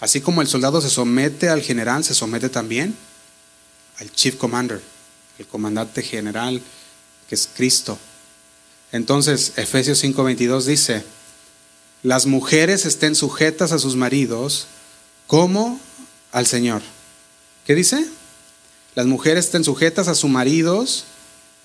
Así 0.00 0.20
como 0.20 0.42
el 0.42 0.48
soldado 0.48 0.80
se 0.80 0.90
somete 0.90 1.48
al 1.48 1.62
general, 1.62 2.04
se 2.04 2.14
somete 2.14 2.48
también 2.48 2.94
al 3.98 4.12
chief 4.12 4.36
commander, 4.36 4.82
el 5.38 5.46
comandante 5.46 6.02
general, 6.02 6.60
que 7.28 7.34
es 7.34 7.48
Cristo. 7.54 7.98
Entonces, 8.92 9.52
Efesios 9.56 10.02
5:22 10.02 10.64
dice, 10.64 11.04
las 12.02 12.26
mujeres 12.26 12.84
estén 12.84 13.14
sujetas 13.14 13.72
a 13.72 13.78
sus 13.78 13.96
maridos 13.96 14.66
como 15.26 15.80
al 16.32 16.46
Señor. 16.46 16.82
¿Qué 17.66 17.74
dice? 17.74 18.06
Las 18.94 19.06
mujeres 19.06 19.46
estén 19.46 19.64
sujetas 19.64 20.08
a 20.08 20.14
sus 20.14 20.30
maridos 20.30 21.04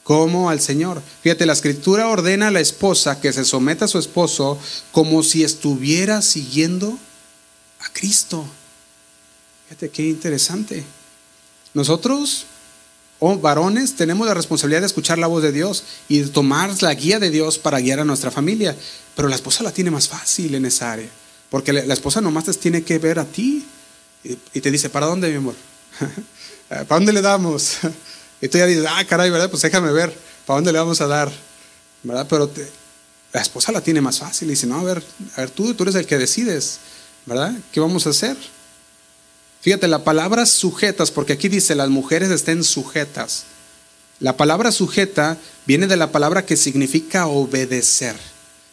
como 0.04 0.50
al 0.50 0.60
Señor. 0.60 1.02
Fíjate, 1.22 1.46
la 1.46 1.54
escritura 1.54 2.08
ordena 2.08 2.48
a 2.48 2.52
la 2.52 2.60
esposa 2.60 3.20
que 3.20 3.34
se 3.34 3.46
someta 3.46 3.86
a 3.86 3.88
su 3.88 4.00
esposo 4.00 4.58
como 4.92 5.24
si 5.24 5.44
estuviera 5.44 6.22
siguiendo 6.22 6.98
a 7.80 7.90
Cristo. 7.94 8.46
Fíjate 9.68 9.90
qué 9.90 10.08
interesante. 10.08 10.84
Nosotros, 11.74 12.46
oh, 13.20 13.38
varones, 13.38 13.96
tenemos 13.96 14.28
la 14.28 14.34
responsabilidad 14.34 14.82
de 14.82 14.88
escuchar 14.88 15.18
la 15.18 15.28
voz 15.28 15.44
de 15.44 15.52
Dios 15.52 15.84
y 16.10 16.20
de 16.20 16.30
tomar 16.30 16.82
la 16.82 16.94
guía 16.94 17.20
de 17.20 17.30
Dios 17.30 17.58
para 17.58 17.80
guiar 17.80 18.00
a 18.00 18.06
nuestra 18.06 18.32
familia. 18.32 18.76
Pero 19.16 19.28
la 19.28 19.36
esposa 19.36 19.64
la 19.64 19.72
tiene 19.72 19.92
más 19.92 20.08
fácil 20.08 20.56
en 20.56 20.66
esa 20.66 20.92
área. 20.92 21.10
Porque 21.50 21.74
la 21.74 21.94
esposa 21.94 22.22
nomás 22.22 22.46
te 22.46 22.54
tiene 22.54 22.84
que 22.84 22.98
ver 22.98 23.20
a 23.20 23.26
ti 23.26 23.66
y 24.24 24.62
te 24.62 24.72
dice, 24.72 24.90
¿para 24.90 25.06
dónde, 25.06 25.30
mi 25.30 25.36
amor? 25.36 25.56
¿Para 26.70 26.86
dónde 26.86 27.14
le 27.14 27.22
damos? 27.22 27.78
Y 28.42 28.48
tú 28.48 28.58
ya 28.58 28.66
dices, 28.66 28.86
ah, 28.90 29.04
caray, 29.06 29.30
¿verdad? 29.30 29.50
Pues 29.50 29.62
déjame 29.62 29.92
ver, 29.92 30.14
¿para 30.46 30.58
dónde 30.58 30.72
le 30.72 30.80
vamos 30.80 31.00
a 31.02 31.08
dar? 31.08 31.32
¿Verdad? 32.04 32.26
Pero 32.30 32.52
la 33.32 33.42
esposa 33.42 33.72
la 33.72 33.82
tiene 33.82 34.02
más 34.02 34.20
fácil 34.20 34.48
y 34.48 34.52
dice, 34.52 34.68
no, 34.68 34.80
a 34.80 34.84
ver, 34.84 35.04
a 35.36 35.42
ver, 35.42 35.52
tú, 35.52 35.74
tú 35.74 35.84
eres 35.84 35.96
el 35.96 36.08
que 36.08 36.18
decides, 36.18 36.80
¿verdad? 37.26 37.54
¿Qué 37.72 37.80
vamos 37.80 38.08
a 38.08 38.10
hacer? 38.10 38.36
Fíjate, 39.62 39.88
la 39.88 40.04
palabra 40.04 40.46
sujetas, 40.48 41.12
porque 41.12 41.34
aquí 41.34 41.48
dice 41.48 41.76
las 41.76 41.90
mujeres 41.90 42.32
estén 42.32 42.64
sujetas. 42.64 43.44
La 44.20 44.36
palabra 44.36 44.72
sujeta 44.72 45.38
viene 45.66 45.86
de 45.88 45.98
la 45.98 46.12
palabra 46.12 46.46
que 46.46 46.58
significa 46.58 47.28
obedecer. 47.28 48.16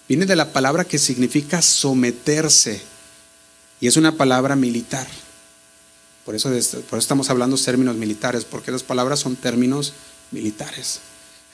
Viene 0.09 0.25
de 0.25 0.37
la 0.37 0.53
palabra 0.53 0.85
que 0.85 0.99
significa 0.99 1.61
someterse. 1.61 2.81
Y 3.81 3.87
es 3.87 3.99
una 3.99 4.13
palabra 4.13 4.57
militar. 4.57 5.07
Por 6.29 6.35
eso, 6.35 6.53
estamos 6.53 7.31
hablando 7.31 7.57
términos 7.57 7.97
militares, 7.97 8.45
porque 8.45 8.71
las 8.71 8.83
palabras 8.83 9.19
son 9.19 9.35
términos 9.35 9.95
militares. 10.31 11.01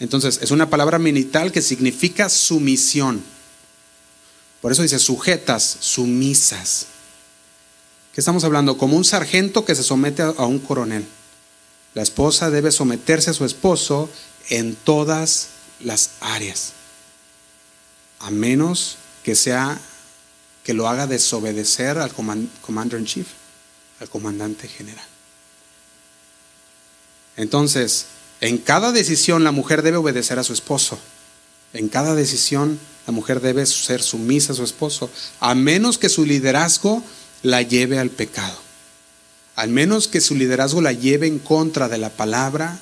Entonces, 0.01 0.41
es 0.43 0.51
una 0.51 0.69
palabra 0.69 0.99
militar 0.99 1.53
que 1.53 1.63
significa 1.63 2.29
sumisión. 2.29 3.23
Por 4.61 4.73
eso 4.73 4.83
dice 4.83 4.99
sujetas, 4.99 5.77
sumisas. 5.79 6.87
¿Qué 8.13 8.21
estamos 8.21 8.43
hablando? 8.43 8.77
Como 8.77 8.97
un 8.97 9.05
sargento 9.05 9.65
que 9.65 9.77
se 9.77 9.85
somete 9.85 10.23
a 10.23 10.45
un 10.45 10.59
coronel. 10.59 11.07
La 11.95 12.03
esposa 12.03 12.51
debe 12.51 12.73
someterse 12.73 13.31
a 13.31 13.35
su 13.35 13.45
esposo 13.45 14.11
en 14.49 14.75
todas 14.75 15.51
las 15.79 16.15
áreas. 16.21 16.73
A 18.19 18.33
menos 18.33 18.97
que 19.23 19.37
sea 19.37 19.81
que 20.65 20.75
lo 20.75 20.89
haga 20.89 21.07
desobedecer 21.07 21.99
al 21.99 22.13
commander 22.13 22.99
in 22.99 23.07
chief 23.07 23.29
al 24.01 24.09
comandante 24.09 24.69
general. 24.69 25.07
Entonces, 27.37 28.07
en 28.41 28.59
cada 28.59 28.93
decisión 28.93 29.45
la 29.45 29.53
mujer 29.53 29.83
debe 29.83 29.97
obedecer 29.97 30.39
a 30.39 30.45
su 30.45 30.53
esposo. 30.53 30.99
En 31.73 31.89
cada 31.89 32.15
decisión 32.15 32.79
la 33.07 33.13
mujer 33.13 33.41
debe 33.41 33.67
ser 33.67 34.03
sumisa 34.03 34.53
a 34.53 34.57
su 34.57 34.65
esposo, 34.65 35.11
a 35.41 35.55
menos 35.55 35.99
que 35.99 36.09
su 36.09 36.25
liderazgo 36.25 37.03
la 37.43 37.63
lleve 37.63 37.99
al 37.99 38.11
pecado. 38.11 38.59
Al 39.57 39.71
menos 39.71 40.09
que 40.09 40.21
su 40.21 40.35
liderazgo 40.35 40.81
la 40.81 40.93
lleve 40.93 41.27
en 41.27 41.39
contra 41.39 41.89
de 41.89 41.99
la 41.99 42.11
palabra 42.11 42.81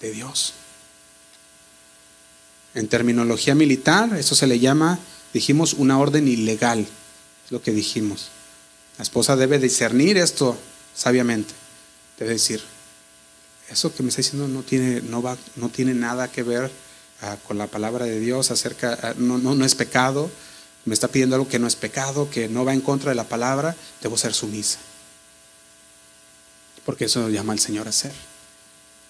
de 0.00 0.10
Dios. 0.10 0.54
En 2.74 2.88
terminología 2.88 3.54
militar, 3.54 4.14
eso 4.18 4.34
se 4.34 4.46
le 4.46 4.58
llama, 4.58 4.98
dijimos, 5.32 5.72
una 5.72 5.98
orden 5.98 6.28
ilegal, 6.28 6.80
es 6.80 7.52
lo 7.52 7.62
que 7.62 7.72
dijimos. 7.72 8.28
La 8.98 9.02
esposa 9.02 9.36
debe 9.36 9.58
discernir 9.58 10.16
esto 10.16 10.56
sabiamente. 10.94 11.52
Debe 12.18 12.32
decir, 12.32 12.62
eso 13.68 13.94
que 13.94 14.02
me 14.02 14.08
está 14.08 14.22
diciendo 14.22 14.48
no 14.48 14.62
tiene, 14.62 15.02
no 15.02 15.22
va, 15.22 15.36
no 15.56 15.68
tiene 15.68 15.92
nada 15.94 16.30
que 16.30 16.42
ver 16.42 16.70
ah, 17.22 17.36
con 17.46 17.58
la 17.58 17.66
palabra 17.66 18.06
de 18.06 18.20
Dios 18.20 18.50
acerca, 18.50 18.98
ah, 19.02 19.14
no, 19.16 19.38
no, 19.38 19.54
no 19.54 19.64
es 19.64 19.74
pecado, 19.74 20.30
me 20.84 20.94
está 20.94 21.08
pidiendo 21.08 21.36
algo 21.36 21.48
que 21.48 21.58
no 21.58 21.66
es 21.66 21.76
pecado, 21.76 22.30
que 22.30 22.48
no 22.48 22.64
va 22.64 22.72
en 22.72 22.80
contra 22.80 23.10
de 23.10 23.16
la 23.16 23.24
palabra, 23.24 23.76
debo 24.00 24.16
ser 24.16 24.32
sumisa. 24.32 24.78
Porque 26.84 27.06
eso 27.06 27.28
llama 27.28 27.52
al 27.52 27.58
Señor 27.58 27.86
a 27.86 27.90
hacer. 27.90 28.12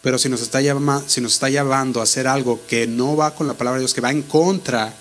Pero 0.02 0.18
si 0.18 0.28
nos, 0.28 0.40
está 0.40 0.60
si 1.06 1.20
nos 1.20 1.32
está 1.32 1.50
llamando 1.50 2.00
a 2.00 2.04
hacer 2.04 2.26
algo 2.26 2.60
que 2.66 2.86
no 2.86 3.16
va 3.16 3.34
con 3.34 3.46
la 3.46 3.54
palabra 3.54 3.78
de 3.78 3.82
Dios, 3.82 3.94
que 3.94 4.00
va 4.00 4.10
en 4.10 4.22
contra 4.22 4.94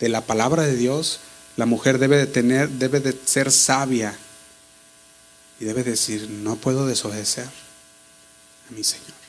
de 0.00 0.08
la 0.08 0.22
palabra 0.22 0.64
de 0.64 0.76
Dios, 0.76 1.20
la 1.56 1.66
mujer 1.66 1.98
debe 1.98 2.16
de 2.16 2.26
tener, 2.26 2.68
debe 2.68 3.00
de 3.00 3.18
ser 3.24 3.50
sabia 3.52 4.16
y 5.58 5.64
debe 5.64 5.82
decir, 5.84 6.28
no 6.30 6.56
puedo 6.56 6.86
desobedecer 6.86 7.44
a 7.46 8.72
mi 8.72 8.82
Señor. 8.82 9.20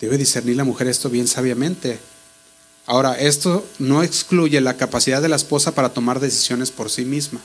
Debe 0.00 0.16
discernir 0.16 0.56
la 0.56 0.64
mujer 0.64 0.86
esto 0.86 1.10
bien 1.10 1.26
sabiamente. 1.26 1.98
Ahora, 2.86 3.18
esto 3.18 3.68
no 3.78 4.02
excluye 4.02 4.60
la 4.60 4.76
capacidad 4.76 5.20
de 5.20 5.28
la 5.28 5.36
esposa 5.36 5.72
para 5.72 5.92
tomar 5.92 6.20
decisiones 6.20 6.70
por 6.70 6.88
sí 6.90 7.04
misma. 7.04 7.40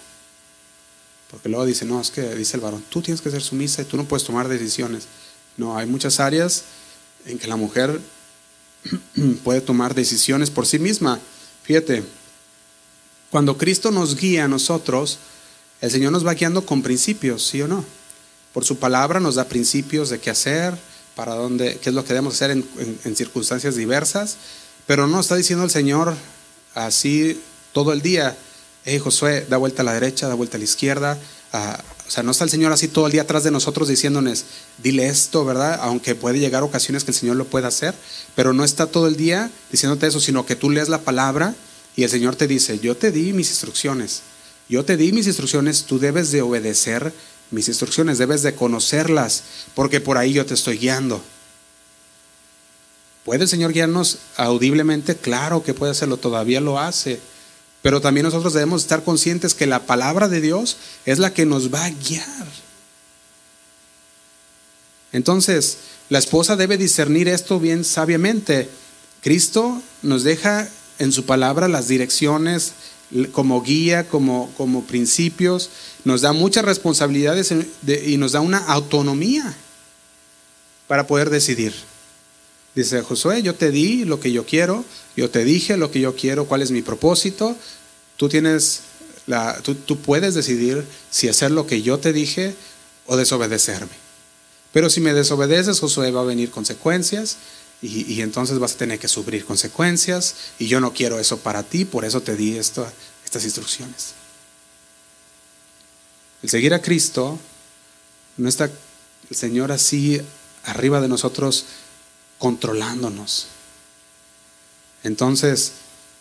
Porque 1.31 1.49
luego 1.49 1.65
dice, 1.65 1.83
no, 1.85 1.99
es 1.99 2.11
que 2.11 2.35
dice 2.35 2.57
el 2.57 2.61
varón, 2.61 2.85
tú 2.89 3.01
tienes 3.01 3.21
que 3.21 3.31
ser 3.31 3.41
sumisa 3.41 3.81
y 3.81 3.85
tú 3.85 3.97
no 3.97 4.05
puedes 4.05 4.25
tomar 4.25 4.47
decisiones. 4.47 5.07
No, 5.57 5.75
hay 5.75 5.87
muchas 5.87 6.19
áreas 6.19 6.63
en 7.25 7.39
que 7.39 7.47
la 7.47 7.55
mujer 7.55 7.99
puede 9.43 9.61
tomar 9.61 9.95
decisiones 9.95 10.51
por 10.51 10.67
sí 10.67 10.77
misma. 10.77 11.19
Fíjate, 11.63 12.03
cuando 13.31 13.57
Cristo 13.57 13.89
nos 13.89 14.15
guía 14.15 14.45
a 14.45 14.47
nosotros, 14.47 15.17
el 15.81 15.91
Señor 15.91 16.11
nos 16.11 16.25
va 16.25 16.33
guiando 16.33 16.65
con 16.65 16.81
principios, 16.81 17.45
¿sí 17.45 17.61
o 17.61 17.67
no? 17.67 17.83
Por 18.53 18.65
su 18.65 18.77
palabra 18.77 19.19
nos 19.19 19.35
da 19.35 19.45
principios 19.45 20.09
de 20.09 20.19
qué 20.19 20.29
hacer, 20.29 20.77
para 21.15 21.35
dónde, 21.35 21.79
qué 21.81 21.89
es 21.89 21.95
lo 21.95 22.03
que 22.03 22.09
debemos 22.09 22.35
hacer 22.35 22.51
en, 22.51 23.15
circunstancias 23.15 23.75
diversas, 23.75 24.37
pero 24.87 25.07
no 25.07 25.19
está 25.19 25.35
diciendo 25.35 25.63
el 25.63 25.71
Señor 25.71 26.15
así 26.75 27.41
todo 27.71 27.93
el 27.93 28.01
día, 28.01 28.37
hey 28.85 28.99
Josué, 28.99 29.45
da 29.49 29.57
vuelta 29.57 29.81
a 29.81 29.85
la 29.85 29.93
derecha, 29.93 30.27
da 30.27 30.33
vuelta 30.33 30.57
a 30.57 30.59
la 30.59 30.65
izquierda, 30.65 31.19
ah, 31.53 31.81
o 32.07 32.11
sea, 32.11 32.23
no 32.23 32.31
está 32.31 32.43
el 32.43 32.49
Señor 32.49 32.71
así 32.71 32.87
todo 32.87 33.05
el 33.05 33.11
día 33.11 33.21
atrás 33.21 33.43
de 33.43 33.51
nosotros 33.51 33.87
diciéndonos, 33.87 34.45
dile 34.77 35.07
esto, 35.07 35.45
¿verdad? 35.45 35.79
Aunque 35.81 36.15
puede 36.15 36.39
llegar 36.39 36.63
ocasiones 36.63 37.03
que 37.03 37.11
el 37.11 37.17
Señor 37.17 37.37
lo 37.37 37.45
pueda 37.45 37.69
hacer, 37.69 37.95
pero 38.35 38.53
no 38.53 38.63
está 38.63 38.87
todo 38.87 39.07
el 39.07 39.15
día 39.15 39.49
diciéndote 39.71 40.07
eso, 40.07 40.19
sino 40.19 40.45
que 40.45 40.55
tú 40.55 40.69
lees 40.69 40.89
la 40.89 41.01
palabra 41.01 41.55
y 41.95 42.03
el 42.03 42.09
Señor 42.09 42.35
te 42.35 42.47
dice, 42.47 42.79
yo 42.79 42.97
te 42.97 43.11
di 43.11 43.33
mis 43.33 43.49
instrucciones, 43.49 44.21
yo 44.67 44.83
te 44.83 44.97
di 44.97 45.11
mis 45.11 45.27
instrucciones, 45.27 45.83
tú 45.83 45.99
debes 45.99 46.31
de 46.31 46.41
obedecer 46.41 47.13
mis 47.51 47.67
instrucciones, 47.67 48.17
debes 48.17 48.41
de 48.41 48.55
conocerlas, 48.55 49.43
porque 49.75 50.01
por 50.01 50.17
ahí 50.17 50.33
yo 50.33 50.45
te 50.45 50.55
estoy 50.55 50.77
guiando. 50.77 51.21
¿Puede 53.23 53.43
el 53.43 53.49
Señor 53.49 53.71
guiarnos 53.71 54.17
audiblemente? 54.35 55.15
Claro 55.15 55.63
que 55.63 55.73
puede 55.73 55.93
hacerlo, 55.93 56.17
todavía 56.17 56.59
lo 56.59 56.79
hace. 56.79 57.21
Pero 57.83 58.01
también 58.01 58.23
nosotros 58.23 58.53
debemos 58.53 58.81
estar 58.81 59.03
conscientes 59.03 59.53
que 59.53 59.67
la 59.67 59.81
palabra 59.85 60.29
de 60.29 60.41
Dios 60.41 60.77
es 61.05 61.19
la 61.19 61.33
que 61.33 61.45
nos 61.45 61.71
va 61.71 61.85
a 61.85 61.91
guiar. 61.91 62.47
Entonces, 65.11 65.77
la 66.09 66.17
esposa 66.17 66.55
debe 66.55 66.77
discernir 66.77 67.27
esto 67.27 67.59
bien 67.59 67.83
sabiamente. 67.83 68.69
Cristo 69.21 69.81
nos 70.01 70.23
deja 70.23 70.67
en 70.97 71.11
su 71.11 71.25
palabra 71.25 71.67
las 71.67 71.87
direcciones 71.89 72.73
como 73.33 73.61
guía, 73.61 74.07
como, 74.07 74.51
como 74.57 74.85
principios, 74.85 75.69
nos 76.03 76.21
da 76.21 76.33
muchas 76.33 76.65
responsabilidades 76.65 77.53
y 78.05 78.17
nos 78.17 78.31
da 78.31 78.41
una 78.41 78.59
autonomía 78.59 79.53
para 80.87 81.05
poder 81.05 81.29
decidir. 81.29 81.75
Dice 82.75 83.01
Josué, 83.01 83.43
yo 83.43 83.53
te 83.53 83.69
di 83.69 84.03
lo 84.03 84.19
que 84.19 84.31
yo 84.31 84.45
quiero, 84.45 84.83
yo 85.15 85.29
te 85.29 85.43
dije 85.43 85.77
lo 85.77 85.91
que 85.91 85.99
yo 85.99 86.15
quiero, 86.15 86.45
cuál 86.45 86.61
es 86.61 86.71
mi 86.71 86.81
propósito. 86.81 87.55
Tú 88.17 88.29
tienes 88.29 88.81
la, 89.27 89.59
tú, 89.61 89.75
tú 89.75 89.99
puedes 89.99 90.33
decidir 90.33 90.83
si 91.11 91.29
hacer 91.29 91.51
lo 91.51 91.67
que 91.67 91.81
yo 91.81 91.99
te 91.99 92.13
dije 92.13 92.55
o 93.05 93.15
desobedecerme. 93.15 94.03
Pero 94.71 94.89
si 94.89 95.01
me 95.01 95.13
desobedeces, 95.13 95.79
Josué 95.79 96.09
va 96.09 96.21
a 96.21 96.25
venir 96.25 96.49
consecuencias 96.49 97.37
y, 97.81 98.11
y, 98.11 98.21
entonces 98.21 98.57
vas 98.57 98.73
a 98.73 98.77
tener 98.77 98.97
que 98.97 99.07
sufrir 99.07 99.45
consecuencias 99.45 100.35
y 100.57 100.67
yo 100.67 100.79
no 100.79 100.93
quiero 100.93 101.19
eso 101.19 101.37
para 101.37 101.63
ti, 101.63 101.85
por 101.85 102.05
eso 102.05 102.21
te 102.21 102.35
di 102.35 102.57
esto, 102.57 102.87
estas 103.23 103.43
instrucciones. 103.43 104.13
El 106.41 106.49
seguir 106.49 106.73
a 106.73 106.81
Cristo 106.81 107.37
no 108.37 108.49
está 108.49 108.71
el 109.29 109.35
Señor 109.35 109.71
así 109.71 110.19
arriba 110.63 111.01
de 111.01 111.07
nosotros 111.07 111.65
controlándonos. 112.43 113.47
Entonces, 115.01 115.71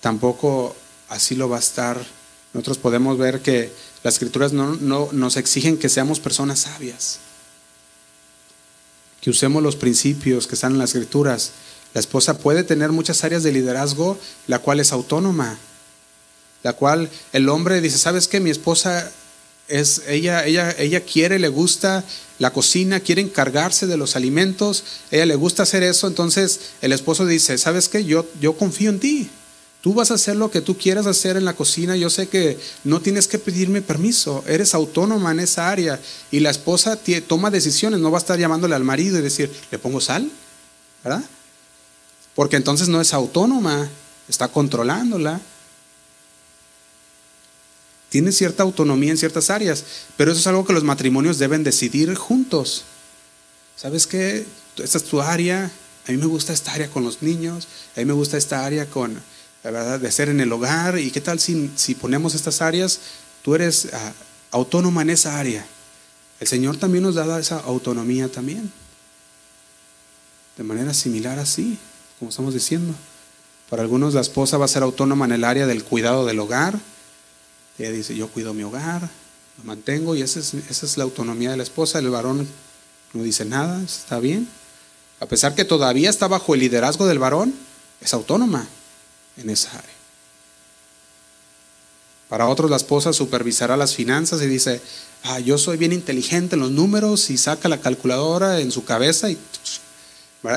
tampoco 0.00 0.76
así 1.08 1.34
lo 1.34 1.48
va 1.48 1.56
a 1.56 1.58
estar. 1.58 2.00
Nosotros 2.54 2.78
podemos 2.78 3.18
ver 3.18 3.40
que 3.40 3.72
las 4.04 4.14
escrituras 4.14 4.52
no, 4.52 4.76
no 4.76 5.08
nos 5.10 5.36
exigen 5.36 5.78
que 5.78 5.88
seamos 5.88 6.20
personas 6.20 6.60
sabias, 6.60 7.18
que 9.20 9.30
usemos 9.30 9.64
los 9.64 9.74
principios 9.74 10.46
que 10.46 10.54
están 10.54 10.74
en 10.74 10.78
las 10.78 10.90
escrituras. 10.90 11.50
La 11.92 11.98
esposa 11.98 12.38
puede 12.38 12.62
tener 12.62 12.92
muchas 12.92 13.24
áreas 13.24 13.42
de 13.42 13.50
liderazgo, 13.50 14.16
la 14.46 14.60
cual 14.60 14.78
es 14.78 14.92
autónoma, 14.92 15.58
la 16.62 16.74
cual 16.74 17.10
el 17.32 17.48
hombre 17.48 17.80
dice, 17.80 17.98
¿sabes 17.98 18.28
qué? 18.28 18.38
Mi 18.38 18.50
esposa 18.50 19.10
es, 19.68 20.02
ella, 20.08 20.46
ella, 20.46 20.74
ella 20.78 21.00
quiere, 21.00 21.38
le 21.38 21.48
gusta 21.48 22.04
la 22.38 22.52
cocina, 22.52 23.00
quiere 23.00 23.22
encargarse 23.22 23.86
de 23.86 23.96
los 23.96 24.16
alimentos, 24.16 24.84
ella 25.10 25.26
le 25.26 25.36
gusta 25.36 25.62
hacer 25.62 25.82
eso, 25.82 26.08
entonces 26.08 26.60
el 26.80 26.92
esposo 26.92 27.24
dice, 27.24 27.56
¿sabes 27.58 27.88
qué? 27.88 28.04
Yo, 28.04 28.26
yo 28.40 28.54
confío 28.56 28.90
en 28.90 29.00
ti. 29.00 29.30
Tú 29.82 29.94
vas 29.94 30.12
a 30.12 30.14
hacer 30.14 30.36
lo 30.36 30.48
que 30.48 30.60
tú 30.60 30.78
quieras 30.78 31.06
hacer 31.06 31.36
en 31.36 31.44
la 31.44 31.54
cocina. 31.54 31.96
Yo 31.96 32.08
sé 32.08 32.28
que 32.28 32.56
no 32.84 33.00
tienes 33.00 33.26
que 33.26 33.40
pedirme 33.40 33.82
permiso. 33.82 34.44
Eres 34.46 34.74
autónoma 34.74 35.32
en 35.32 35.40
esa 35.40 35.70
área. 35.70 35.98
Y 36.30 36.38
la 36.38 36.50
esposa 36.50 36.96
toma 37.26 37.50
decisiones. 37.50 37.98
No 37.98 38.12
va 38.12 38.18
a 38.18 38.20
estar 38.20 38.38
llamándole 38.38 38.76
al 38.76 38.84
marido 38.84 39.18
y 39.18 39.22
decir, 39.22 39.52
¿le 39.72 39.80
pongo 39.80 40.00
sal? 40.00 40.30
¿Verdad? 41.02 41.24
Porque 42.36 42.54
entonces 42.54 42.86
no 42.86 43.00
es 43.00 43.12
autónoma. 43.12 43.88
Está 44.28 44.46
controlándola. 44.46 45.40
Tiene 48.12 48.30
cierta 48.30 48.62
autonomía 48.62 49.10
en 49.10 49.16
ciertas 49.16 49.48
áreas. 49.48 49.84
Pero 50.18 50.32
eso 50.32 50.40
es 50.40 50.46
algo 50.46 50.66
que 50.66 50.74
los 50.74 50.84
matrimonios 50.84 51.38
deben 51.38 51.64
decidir 51.64 52.14
juntos. 52.14 52.84
¿Sabes 53.74 54.06
qué? 54.06 54.44
Esta 54.76 54.98
es 54.98 55.04
tu 55.04 55.22
área. 55.22 55.70
A 56.06 56.12
mí 56.12 56.18
me 56.18 56.26
gusta 56.26 56.52
esta 56.52 56.74
área 56.74 56.90
con 56.90 57.04
los 57.04 57.22
niños. 57.22 57.68
A 57.96 58.00
mí 58.00 58.04
me 58.04 58.12
gusta 58.12 58.36
esta 58.36 58.66
área 58.66 58.84
con 58.84 59.18
¿verdad? 59.64 59.98
de 59.98 60.12
ser 60.12 60.28
en 60.28 60.40
el 60.40 60.52
hogar. 60.52 60.98
¿Y 60.98 61.10
qué 61.10 61.22
tal 61.22 61.40
si, 61.40 61.70
si 61.74 61.94
ponemos 61.94 62.34
estas 62.34 62.60
áreas? 62.60 63.00
Tú 63.40 63.54
eres 63.54 63.88
ah, 63.94 64.12
autónoma 64.50 65.00
en 65.00 65.08
esa 65.08 65.38
área. 65.38 65.64
El 66.38 66.46
Señor 66.46 66.76
también 66.76 67.04
nos 67.04 67.14
da 67.14 67.40
esa 67.40 67.60
autonomía 67.60 68.30
también. 68.30 68.70
De 70.58 70.64
manera 70.64 70.92
similar 70.92 71.38
así, 71.38 71.78
como 72.18 72.28
estamos 72.28 72.52
diciendo. 72.52 72.94
Para 73.70 73.80
algunos 73.80 74.12
la 74.12 74.20
esposa 74.20 74.58
va 74.58 74.66
a 74.66 74.68
ser 74.68 74.82
autónoma 74.82 75.24
en 75.24 75.32
el 75.32 75.44
área 75.44 75.66
del 75.66 75.82
cuidado 75.82 76.26
del 76.26 76.40
hogar. 76.40 76.78
Ella 77.78 77.90
dice, 77.90 78.14
yo 78.14 78.28
cuido 78.28 78.54
mi 78.54 78.62
hogar, 78.62 79.08
lo 79.58 79.64
mantengo 79.64 80.14
y 80.14 80.22
esa 80.22 80.40
es, 80.40 80.54
esa 80.54 80.86
es 80.86 80.96
la 80.96 81.04
autonomía 81.04 81.50
de 81.50 81.56
la 81.56 81.62
esposa. 81.62 81.98
El 81.98 82.10
varón 82.10 82.46
no 83.12 83.22
dice 83.22 83.44
nada, 83.44 83.82
está 83.82 84.18
bien. 84.18 84.48
A 85.20 85.26
pesar 85.26 85.54
que 85.54 85.64
todavía 85.64 86.10
está 86.10 86.28
bajo 86.28 86.54
el 86.54 86.60
liderazgo 86.60 87.06
del 87.06 87.18
varón, 87.18 87.54
es 88.00 88.12
autónoma 88.12 88.66
en 89.36 89.50
esa 89.50 89.70
área. 89.70 89.90
Para 92.28 92.48
otros 92.48 92.70
la 92.70 92.76
esposa 92.76 93.12
supervisará 93.12 93.76
las 93.76 93.94
finanzas 93.94 94.40
y 94.42 94.46
dice, 94.46 94.80
ah, 95.22 95.38
yo 95.38 95.58
soy 95.58 95.76
bien 95.76 95.92
inteligente 95.92 96.56
en 96.56 96.60
los 96.60 96.70
números 96.70 97.28
y 97.30 97.36
saca 97.36 97.68
la 97.68 97.80
calculadora 97.80 98.60
en 98.60 98.72
su 98.72 98.84
cabeza 98.84 99.30
y, 99.30 99.38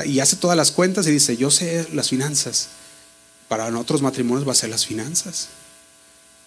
y 0.06 0.20
hace 0.20 0.36
todas 0.36 0.56
las 0.56 0.72
cuentas 0.72 1.06
y 1.06 1.10
dice, 1.10 1.36
yo 1.36 1.50
sé 1.50 1.86
las 1.92 2.08
finanzas. 2.08 2.68
Para 3.48 3.66
otros 3.78 4.02
matrimonios 4.02 4.48
va 4.48 4.52
a 4.52 4.56
ser 4.56 4.70
las 4.70 4.86
finanzas. 4.86 5.48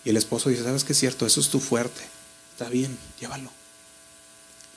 Y 0.06 0.10
el 0.10 0.18
esposo 0.18 0.50
dice, 0.50 0.64
¿sabes 0.64 0.84
qué 0.84 0.94
es 0.94 1.00
cierto? 1.00 1.26
Eso 1.26 1.40
es 1.40 1.50
tu 1.50 1.60
fuerte. 1.60 2.02
Está 2.54 2.70
bien, 2.70 2.98
llévalo. 3.20 3.52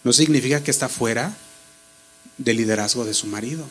No 0.04 0.12
significa 0.12 0.62
que 0.62 0.70
está 0.70 0.88
fuera 0.88 1.34
del 2.38 2.56
liderazgo 2.56 3.04
de 3.04 3.14
su 3.14 3.26
marido. 3.26 3.66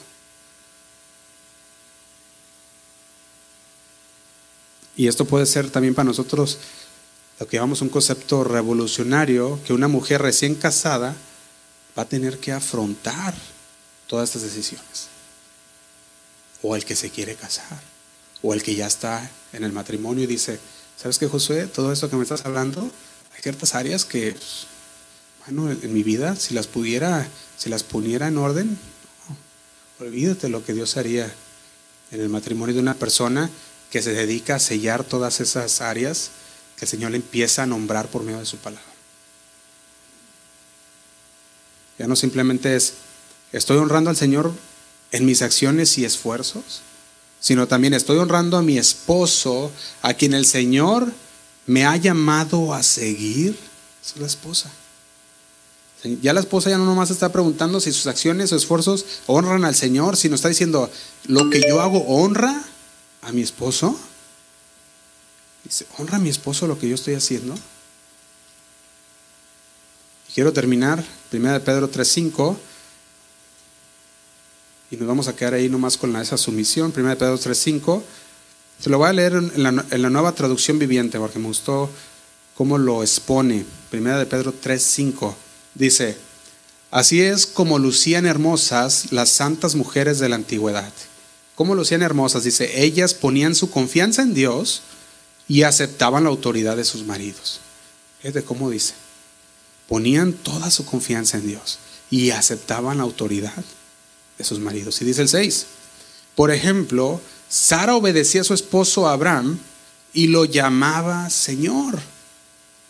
Y 4.96 5.08
esto 5.08 5.26
puede 5.26 5.46
ser 5.46 5.70
también 5.70 5.96
para 5.96 6.06
nosotros 6.06 6.58
lo 7.40 7.48
que 7.48 7.58
llamamos 7.58 7.82
un 7.82 7.90
concepto 7.90 8.44
revolucionario, 8.44 9.60
que 9.66 9.74
una 9.74 9.88
mujer 9.88 10.22
recién 10.22 10.56
casada 10.56 11.16
va 11.98 12.04
a 12.04 12.08
tener 12.08 12.40
que 12.40 12.52
afrontar 12.52 13.34
todas 14.08 14.30
estas 14.30 14.44
decisiones. 14.44 15.08
O 16.62 16.76
el 16.76 16.86
que 16.86 16.96
se 16.96 17.10
quiere 17.10 17.36
casar, 17.36 17.82
o 18.44 18.54
el 18.54 18.62
que 18.62 18.76
ya 18.76 18.86
está 18.86 19.30
en 19.54 19.64
el 19.64 19.72
matrimonio 19.72 20.26
y 20.26 20.28
dice, 20.28 20.60
¿sabes 21.02 21.18
qué, 21.18 21.28
Josué? 21.28 21.66
Todo 21.66 21.92
esto 21.92 22.12
que 22.12 22.16
me 22.16 22.22
estás 22.22 22.46
hablando, 22.46 22.82
hay 23.34 23.42
ciertas 23.42 23.74
áreas 23.74 24.06
que, 24.06 24.36
bueno, 25.46 25.72
en 25.72 25.94
mi 25.94 26.04
vida, 26.04 26.36
si 26.36 26.54
las 26.54 26.68
pudiera, 26.68 27.28
si 27.58 27.70
las 27.72 27.82
poniera 27.82 28.28
en 28.28 28.38
orden, 28.38 28.78
olvídate 30.00 30.48
lo 30.48 30.64
que 30.64 30.74
Dios 30.74 30.98
haría 30.98 31.34
en 32.12 32.22
el 32.22 32.30
matrimonio 32.30 32.76
de 32.76 32.82
una 32.82 32.94
persona 32.94 33.50
que 33.90 34.04
se 34.04 34.14
dedica 34.14 34.56
a 34.56 34.60
sellar 34.60 35.04
todas 35.04 35.40
esas 35.40 35.82
áreas 35.82 36.30
que 36.78 36.86
el 36.86 36.90
Señor 36.90 37.12
le 37.12 37.18
empieza 37.18 37.64
a 37.64 37.66
nombrar 37.66 38.08
por 38.08 38.22
medio 38.22 38.40
de 38.40 38.46
su 38.46 38.58
palabra. 38.58 38.86
Ya 41.98 42.06
no 42.06 42.16
simplemente 42.16 42.76
es, 42.76 42.94
estoy 43.52 43.78
honrando 43.78 44.12
al 44.12 44.18
Señor 44.18 44.52
en 45.12 45.26
mis 45.26 45.42
acciones 45.42 45.98
y 45.98 46.06
esfuerzos, 46.06 46.82
sino 47.42 47.68
también 47.68 47.94
estoy 47.94 48.18
honrando 48.20 48.56
a 48.56 48.62
mi 48.62 48.78
esposo, 48.78 49.72
a 50.02 50.14
quien 50.14 50.34
el 50.34 50.46
Señor 50.46 51.12
me 51.66 51.86
ha 51.86 51.98
llamado 51.98 52.74
a 52.74 52.84
seguir. 52.84 53.58
Esa 54.02 54.16
es 54.16 54.22
la 54.22 54.28
esposa. 54.28 54.72
Ya 56.22 56.34
la 56.34 56.40
esposa 56.40 56.70
ya 56.70 56.78
no 56.78 56.86
nomás 56.86 57.12
está 57.12 57.32
preguntando 57.32 57.80
si 57.80 57.92
sus 57.92 58.08
acciones 58.08 58.52
o 58.52 58.56
esfuerzos 58.56 59.06
honran 59.28 59.66
al 59.66 59.76
Señor, 59.76 60.18
sino 60.18 60.36
está 60.36 60.50
diciendo, 60.50 60.90
lo 61.26 61.50
que 61.50 61.62
yo 61.68 61.82
hago 61.82 62.00
honra 62.08 62.64
a 63.22 63.32
mi 63.32 63.42
esposo? 63.42 64.00
Dice, 65.64 65.86
¿honra 65.98 66.18
a 66.18 66.20
mi 66.20 66.30
esposo 66.30 66.66
lo 66.66 66.80
que 66.80 66.90
yo 66.90 66.96
estoy 66.96 67.14
haciendo? 67.14 67.54
Y 70.30 70.34
quiero 70.34 70.54
terminar, 70.54 71.04
1 71.32 71.54
de 71.54 71.60
Pedro 71.60 71.92
3.5, 71.92 72.58
y 74.92 74.98
nos 74.98 75.08
vamos 75.08 75.28
a 75.28 75.36
quedar 75.36 75.54
ahí 75.54 75.70
nomás 75.70 75.98
con 75.98 76.16
esa 76.18 76.38
sumisión, 76.38 76.94
1 76.96 77.10
de 77.10 77.16
Pedro 77.16 77.40
3.5. 77.40 78.02
Se 78.80 78.90
lo 78.90 78.98
voy 78.98 79.10
a 79.10 79.14
leer 79.14 79.34
en 79.34 79.64
la, 79.64 79.86
en 79.90 80.02
la, 80.02 80.10
nueva 80.10 80.34
traducción 80.34 80.78
viviente, 80.78 81.18
porque 81.18 81.40
me 81.40 81.48
gustó 81.48 81.90
cómo 82.56 82.78
lo 82.78 83.02
expone. 83.02 83.66
1 83.92 84.20
de 84.20 84.26
Pedro 84.26 84.54
3.5 84.54 85.34
dice, 85.76 86.18
así 86.92 87.22
es 87.22 87.46
como 87.46 87.80
lucían 87.80 88.26
hermosas 88.26 89.12
las 89.12 89.30
santas 89.30 89.76
mujeres 89.76 90.20
de 90.20 90.30
la 90.30 90.36
antigüedad 90.36 90.92
¿Cómo 91.62 91.76
lo 91.76 91.84
hacían 91.84 92.02
hermosas? 92.02 92.44
Dice, 92.44 92.84
ellas 92.84 93.14
ponían 93.14 93.54
su 93.54 93.70
confianza 93.70 94.24
en 94.24 94.34
Dios 94.34 94.82
y 95.48 95.62
aceptaban 95.62 96.24
la 96.24 96.32
autoridad 96.32 96.76
de 96.76 96.86
sus 96.86 97.06
maridos. 97.06 97.60
Es 98.24 98.34
de 98.34 98.44
cómo 98.44 98.72
dice. 98.72 98.96
Ponían 99.88 100.34
toda 100.34 100.72
su 100.72 100.86
confianza 100.86 101.38
en 101.38 101.46
Dios 101.46 101.78
y 102.10 102.32
aceptaban 102.32 102.98
la 102.98 103.04
autoridad 103.04 103.64
sus 104.44 104.60
maridos. 104.60 105.02
Y 105.02 105.06
dice 105.06 105.22
el 105.22 105.30
6. 105.30 105.66
Por 106.36 106.52
ejemplo, 106.52 107.22
Sara 107.50 107.96
obedecía 107.96 108.42
a 108.42 108.46
su 108.46 108.54
esposo 108.54 109.08
Abraham 109.08 109.60
y 110.14 110.28
lo 110.28 110.46
llamaba 110.46 111.30
Señor. 111.30 112.00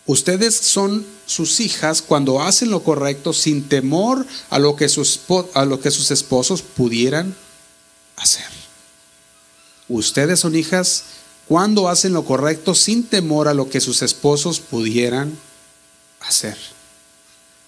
Ustedes 0.05 0.55
son 0.55 1.05
sus 1.25 1.59
hijas 1.59 2.01
cuando 2.01 2.41
hacen 2.41 2.69
lo 2.69 2.83
correcto 2.83 3.33
sin 3.33 3.67
temor 3.69 4.25
a 4.49 4.59
lo 4.59 4.75
que 4.75 4.89
sus, 4.89 5.21
a 5.53 5.65
lo 5.65 5.79
que 5.79 5.91
sus 5.91 6.11
esposos 6.11 6.61
pudieran 6.61 7.35
hacer. 8.17 8.45
Ustedes 9.87 10.39
son 10.39 10.55
hijas 10.55 11.03
cuando 11.47 11.89
hacen 11.89 12.13
lo 12.13 12.25
correcto 12.25 12.75
sin 12.75 13.03
temor 13.03 13.47
a 13.47 13.53
lo 13.53 13.69
que 13.69 13.81
sus 13.81 14.01
esposos 14.01 14.59
pudieran 14.59 15.37
hacer. 16.21 16.57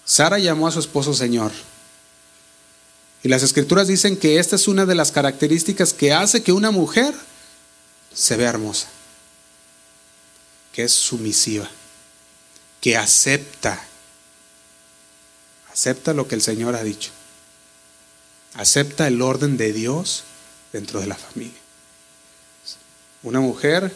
Sara 0.05 0.39
llamó 0.39 0.67
a 0.67 0.71
su 0.71 0.79
esposo 0.79 1.13
Señor. 1.13 1.51
Y 3.23 3.29
las 3.29 3.41
escrituras 3.41 3.87
dicen 3.87 4.17
que 4.17 4.37
esta 4.37 4.57
es 4.57 4.67
una 4.67 4.85
de 4.85 4.95
las 4.95 5.11
características 5.11 5.93
que 5.93 6.11
hace 6.11 6.43
que 6.43 6.51
una 6.51 6.71
mujer 6.71 7.15
se 8.13 8.35
vea 8.35 8.49
hermosa, 8.49 8.89
que 10.73 10.83
es 10.83 10.91
sumisiva, 10.91 11.69
que 12.81 12.97
acepta, 12.97 13.81
acepta 15.71 16.13
lo 16.13 16.27
que 16.27 16.35
el 16.35 16.41
Señor 16.41 16.75
ha 16.75 16.83
dicho, 16.83 17.11
acepta 18.55 19.07
el 19.07 19.21
orden 19.21 19.55
de 19.55 19.71
Dios 19.71 20.25
dentro 20.73 20.99
de 20.99 21.07
la 21.07 21.15
familia. 21.15 21.59
Una 23.23 23.39
mujer 23.39 23.93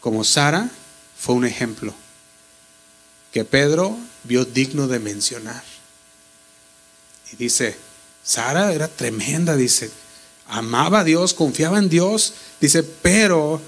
como 0.00 0.24
Sara 0.24 0.68
fue 1.18 1.34
un 1.34 1.46
ejemplo 1.46 1.94
que 3.32 3.46
Pedro 3.46 3.96
vio 4.24 4.44
digno 4.44 4.86
de 4.88 4.98
mencionar. 4.98 5.64
Y 7.32 7.36
dice, 7.36 7.76
Sara 8.24 8.72
era 8.72 8.88
tremenda, 8.88 9.54
dice, 9.54 9.90
amaba 10.48 11.00
a 11.00 11.04
Dios, 11.04 11.34
confiaba 11.34 11.78
en 11.78 11.88
Dios, 11.88 12.32
dice, 12.60 12.82
pero 12.82 13.60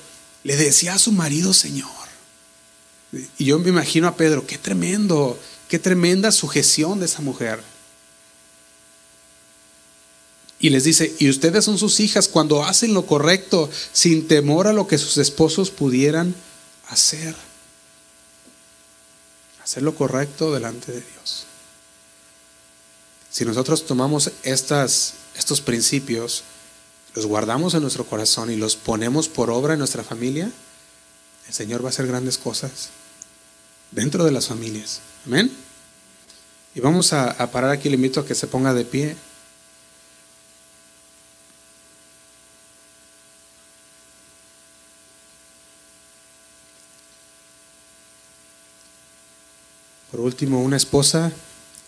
le 0.45 0.57
decía 0.57 0.95
a 0.95 0.99
su 0.99 1.13
marido 1.13 1.53
Señor. 1.53 1.91
Y 3.39 3.45
yo 3.45 3.59
me 3.59 3.69
imagino 3.69 4.09
a 4.09 4.17
Pedro, 4.17 4.47
qué 4.47 4.59
tremendo, 4.59 5.39
qué 5.69 5.79
tremenda 5.79 6.33
sujeción 6.33 6.99
de 7.01 7.07
esa 7.07 7.21
mujer. 7.21 7.61
Y 10.59 10.71
les 10.71 10.85
dice, 10.85 11.15
y 11.19 11.29
ustedes 11.29 11.65
son 11.65 11.79
sus 11.79 12.01
hijas 12.01 12.29
cuando 12.29 12.65
hacen 12.65 12.95
lo 12.95 13.07
correcto, 13.07 13.71
sin 13.93 14.27
temor 14.27 14.67
a 14.67 14.73
lo 14.73 14.87
que 14.87 14.97
sus 14.97 15.19
esposos 15.19 15.71
pudieran 15.71 16.35
hacer. 16.89 17.35
Hacer 19.63 19.83
lo 19.83 19.95
correcto 19.95 20.55
delante 20.55 20.93
de 20.93 21.01
Dios. 21.01 21.47
Si 23.37 23.45
nosotros 23.45 23.85
tomamos 23.85 24.31
estos 24.45 25.61
principios, 25.63 26.43
los 27.15 27.27
guardamos 27.27 27.75
en 27.75 27.83
nuestro 27.83 28.07
corazón 28.07 28.51
y 28.51 28.57
los 28.57 28.77
ponemos 28.77 29.29
por 29.29 29.51
obra 29.51 29.75
en 29.75 29.79
nuestra 29.79 30.03
familia, 30.03 30.51
el 31.47 31.53
Señor 31.53 31.83
va 31.83 31.89
a 31.89 31.91
hacer 31.91 32.07
grandes 32.07 32.39
cosas 32.39 32.89
dentro 33.91 34.25
de 34.25 34.31
las 34.31 34.47
familias. 34.47 35.01
Amén. 35.27 35.53
Y 36.75 36.81
vamos 36.81 37.13
a, 37.13 37.31
a 37.31 37.51
parar 37.51 37.73
aquí, 37.73 37.91
le 37.91 37.97
invito 37.97 38.21
a 38.21 38.25
que 38.25 38.35
se 38.35 38.47
ponga 38.47 38.73
de 38.73 38.87
pie. 38.87 39.15
Por 50.11 50.21
último, 50.21 50.63
una 50.63 50.79
esposa 50.79 51.31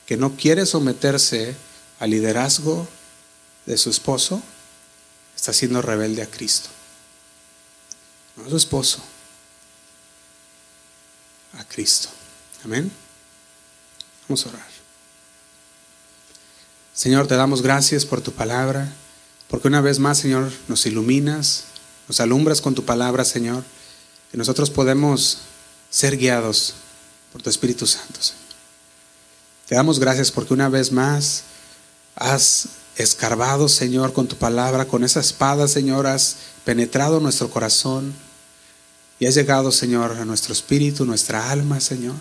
que 0.09 0.17
no 0.17 0.37
quiere 0.37 0.65
someterse 0.65 1.55
al 2.01 2.09
liderazgo 2.09 2.89
de 3.67 3.77
su 3.77 3.91
esposo 3.91 4.43
está 5.37 5.53
siendo 5.53 5.83
rebelde 5.83 6.23
a 6.23 6.27
Cristo. 6.27 6.71
No 8.35 8.47
a 8.47 8.49
su 8.49 8.57
esposo, 8.57 9.03
a 11.59 11.65
Cristo. 11.65 12.09
Amén. 12.65 12.91
Vamos 14.27 14.47
a 14.47 14.49
orar. 14.49 14.67
Señor, 16.95 17.27
te 17.27 17.35
damos 17.35 17.61
gracias 17.61 18.07
por 18.07 18.23
tu 18.23 18.33
palabra, 18.33 18.91
porque 19.49 19.69
una 19.69 19.83
vez 19.83 19.99
más, 19.99 20.17
Señor, 20.17 20.51
nos 20.69 20.87
iluminas, 20.87 21.65
nos 22.09 22.19
alumbras 22.21 22.63
con 22.63 22.75
tu 22.75 22.87
palabra, 22.87 23.27
Señor, 23.27 23.63
que 24.31 24.39
nosotros 24.39 24.71
podemos 24.71 25.41
ser 25.91 26.17
guiados 26.17 26.77
por 27.31 27.43
tu 27.43 27.51
Espíritu 27.51 27.87
Santo, 27.87 28.23
Señor. 28.23 28.38
Te 29.69 29.74
damos 29.74 29.99
gracias 29.99 30.32
porque 30.32 30.55
una 30.55 30.70
vez 30.70 30.93
más 30.93 31.43
has 32.16 32.69
escarbado, 32.97 33.69
Señor, 33.69 34.15
con 34.15 34.27
tu 34.27 34.36
palabra, 34.36 34.86
con 34.86 35.05
esa 35.05 35.20
espada, 35.20 35.69
Señor, 35.69 36.07
has 36.07 36.36
penetrado 36.65 37.20
nuestro 37.20 37.51
corazón 37.51 38.15
y 39.20 39.27
has 39.27 39.35
llegado, 39.35 39.70
Señor, 39.70 40.12
a 40.12 40.24
nuestro 40.24 40.55
espíritu, 40.55 41.05
nuestra 41.05 41.51
alma, 41.51 41.81
Señor. 41.81 42.16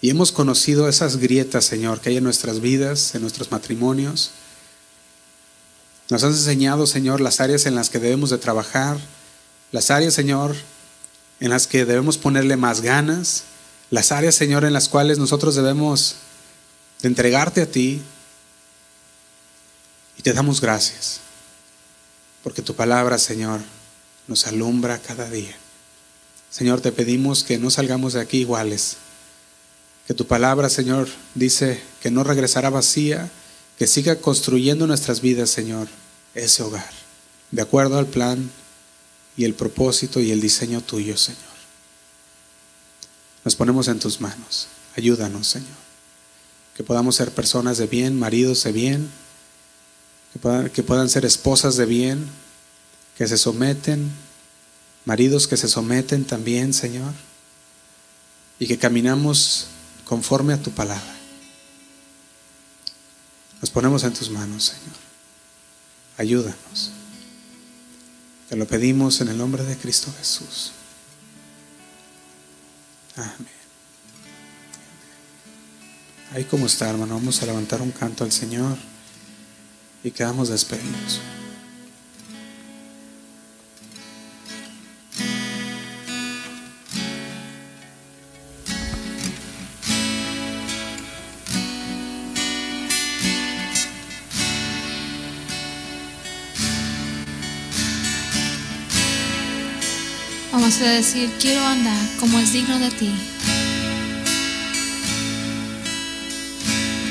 Y 0.00 0.10
hemos 0.10 0.32
conocido 0.32 0.88
esas 0.88 1.18
grietas, 1.18 1.64
Señor, 1.64 2.00
que 2.00 2.08
hay 2.08 2.16
en 2.16 2.24
nuestras 2.24 2.60
vidas, 2.60 3.14
en 3.14 3.22
nuestros 3.22 3.52
matrimonios. 3.52 4.32
Nos 6.08 6.24
has 6.24 6.32
enseñado, 6.32 6.88
Señor, 6.88 7.20
las 7.20 7.40
áreas 7.40 7.66
en 7.66 7.76
las 7.76 7.88
que 7.88 8.00
debemos 8.00 8.30
de 8.30 8.38
trabajar, 8.38 8.98
las 9.70 9.92
áreas, 9.92 10.14
Señor, 10.14 10.56
en 11.38 11.50
las 11.50 11.68
que 11.68 11.84
debemos 11.84 12.18
ponerle 12.18 12.56
más 12.56 12.80
ganas, 12.80 13.44
las 13.90 14.12
áreas, 14.12 14.34
Señor, 14.34 14.64
en 14.64 14.72
las 14.72 14.88
cuales 14.88 15.18
nosotros 15.18 15.54
debemos 15.54 16.16
de 17.02 17.08
entregarte 17.08 17.62
a 17.62 17.70
ti. 17.70 18.00
Y 20.16 20.22
te 20.22 20.32
damos 20.32 20.60
gracias, 20.60 21.20
porque 22.42 22.62
tu 22.62 22.74
palabra, 22.74 23.18
Señor, 23.18 23.60
nos 24.26 24.46
alumbra 24.46 24.98
cada 24.98 25.28
día. 25.28 25.56
Señor, 26.50 26.80
te 26.80 26.92
pedimos 26.92 27.42
que 27.42 27.58
no 27.58 27.70
salgamos 27.70 28.12
de 28.12 28.20
aquí 28.20 28.38
iguales, 28.38 28.96
que 30.06 30.14
tu 30.14 30.26
palabra, 30.26 30.68
Señor, 30.68 31.08
dice 31.34 31.80
que 32.02 32.10
no 32.10 32.22
regresará 32.22 32.68
vacía, 32.68 33.30
que 33.78 33.86
siga 33.86 34.16
construyendo 34.16 34.86
nuestras 34.86 35.20
vidas, 35.20 35.48
Señor, 35.50 35.88
ese 36.34 36.62
hogar, 36.62 36.90
de 37.50 37.62
acuerdo 37.62 37.98
al 37.98 38.06
plan 38.06 38.50
y 39.36 39.44
el 39.44 39.54
propósito 39.54 40.20
y 40.20 40.32
el 40.32 40.40
diseño 40.40 40.80
tuyo, 40.80 41.16
Señor. 41.16 41.49
Nos 43.44 43.56
ponemos 43.56 43.88
en 43.88 43.98
tus 43.98 44.20
manos. 44.20 44.68
Ayúdanos, 44.96 45.46
Señor. 45.46 45.68
Que 46.76 46.84
podamos 46.84 47.16
ser 47.16 47.30
personas 47.30 47.78
de 47.78 47.86
bien, 47.86 48.18
maridos 48.18 48.62
de 48.64 48.72
bien, 48.72 49.10
que 50.72 50.82
puedan, 50.82 51.08
ser 51.08 51.24
esposas 51.24 51.76
de 51.76 51.86
bien, 51.86 52.26
que 53.16 53.26
se 53.26 53.36
someten, 53.36 54.10
maridos 55.04 55.48
que 55.48 55.56
se 55.56 55.68
someten 55.68 56.24
también, 56.24 56.72
Señor, 56.72 57.12
y 58.58 58.66
que 58.66 58.78
caminamos 58.78 59.66
conforme 60.04 60.52
a 60.52 60.62
tu 60.62 60.70
palabra. 60.70 61.16
Nos 63.60 63.70
ponemos 63.70 64.04
en 64.04 64.14
tus 64.14 64.30
manos, 64.30 64.64
Señor. 64.64 64.96
Ayúdanos. 66.16 66.92
Te 68.48 68.56
lo 68.56 68.66
pedimos 68.66 69.20
en 69.20 69.28
el 69.28 69.38
nombre 69.38 69.64
de 69.64 69.76
Cristo 69.76 70.12
Jesús. 70.18 70.72
Amén. 73.22 73.60
Ahí 76.32 76.44
como 76.44 76.66
está, 76.66 76.88
hermano, 76.88 77.14
vamos 77.14 77.42
a 77.42 77.46
levantar 77.46 77.82
un 77.82 77.90
canto 77.90 78.24
al 78.24 78.30
Señor 78.30 78.76
y 80.04 80.12
quedamos 80.12 80.48
despedidos. 80.48 81.20
Vamos 100.70 100.86
a 100.86 100.92
decir, 100.92 101.28
quiero 101.40 101.66
andar 101.66 102.00
como 102.20 102.38
es 102.38 102.52
digno 102.52 102.78
de 102.78 102.90
ti. 102.90 103.10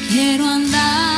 Quiero 0.07 0.45
andar 0.47 1.08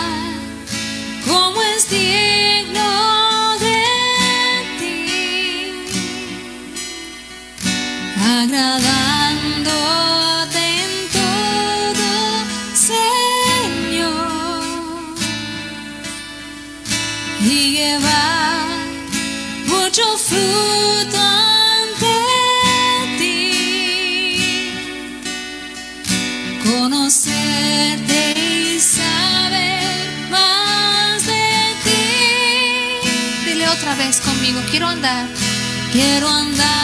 quiero 35.91 36.27
andar 36.27 36.80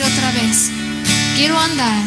otra 0.00 0.32
vez, 0.32 0.70
quiero 1.36 1.58
andar. 1.58 2.02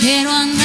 Quiero 0.00 0.30
andar. 0.30 0.55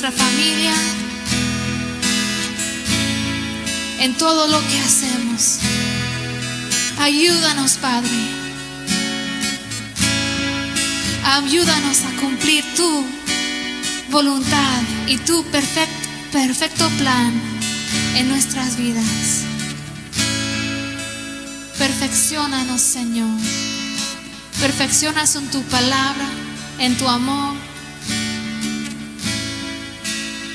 nuestra 0.00 0.26
familia, 0.26 0.72
en 3.98 4.14
todo 4.14 4.48
lo 4.48 4.58
que 4.68 4.78
hacemos. 4.80 5.58
Ayúdanos, 6.98 7.72
Padre. 7.76 8.08
Ayúdanos 11.24 11.98
a 12.04 12.20
cumplir 12.20 12.64
tu 12.76 13.04
voluntad 14.10 14.82
y 15.06 15.18
tu 15.18 15.44
perfecto 15.44 16.88
plan 16.96 17.32
en 18.16 18.28
nuestras 18.30 18.78
vidas. 18.78 19.44
Perfeccionanos, 21.76 22.80
Señor. 22.80 23.38
Perfeccionas 24.60 25.36
en 25.36 25.50
tu 25.50 25.60
palabra, 25.64 26.26
en 26.78 26.96
tu 26.96 27.06
amor 27.06 27.59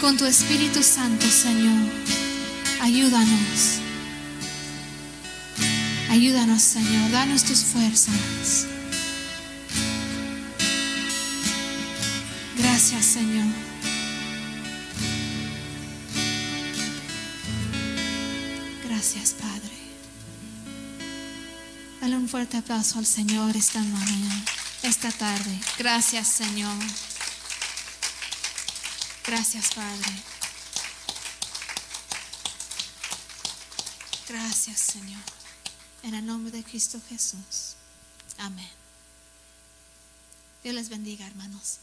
con 0.05 0.17
tu 0.17 0.25
Espíritu 0.27 0.83
Santo, 0.83 1.25
Señor. 1.25 1.89
Ayúdanos. 2.79 3.79
Ayúdanos, 6.11 6.61
Señor. 6.61 7.09
Danos 7.09 7.43
tus 7.43 7.63
fuerzas. 7.63 8.67
Gracias, 12.55 13.03
Señor. 13.03 13.47
Gracias, 18.87 19.33
Padre. 19.33 19.77
Dale 21.99 22.15
un 22.15 22.29
fuerte 22.29 22.57
aplauso 22.57 22.99
al 22.99 23.07
Señor 23.07 23.57
esta 23.57 23.79
mañana, 23.79 24.45
esta 24.83 25.09
tarde. 25.09 25.59
Gracias, 25.79 26.27
Señor. 26.27 26.77
Gracias, 29.27 29.73
Padre. 29.73 30.11
Gracias, 34.29 34.79
Señor. 34.79 35.21
En 36.03 36.13
el 36.13 36.25
nombre 36.25 36.51
de 36.51 36.63
Cristo 36.63 36.99
Jesús. 37.09 37.75
Amén. 38.37 38.69
Dios 40.63 40.75
les 40.75 40.89
bendiga, 40.89 41.25
hermanos. 41.25 41.79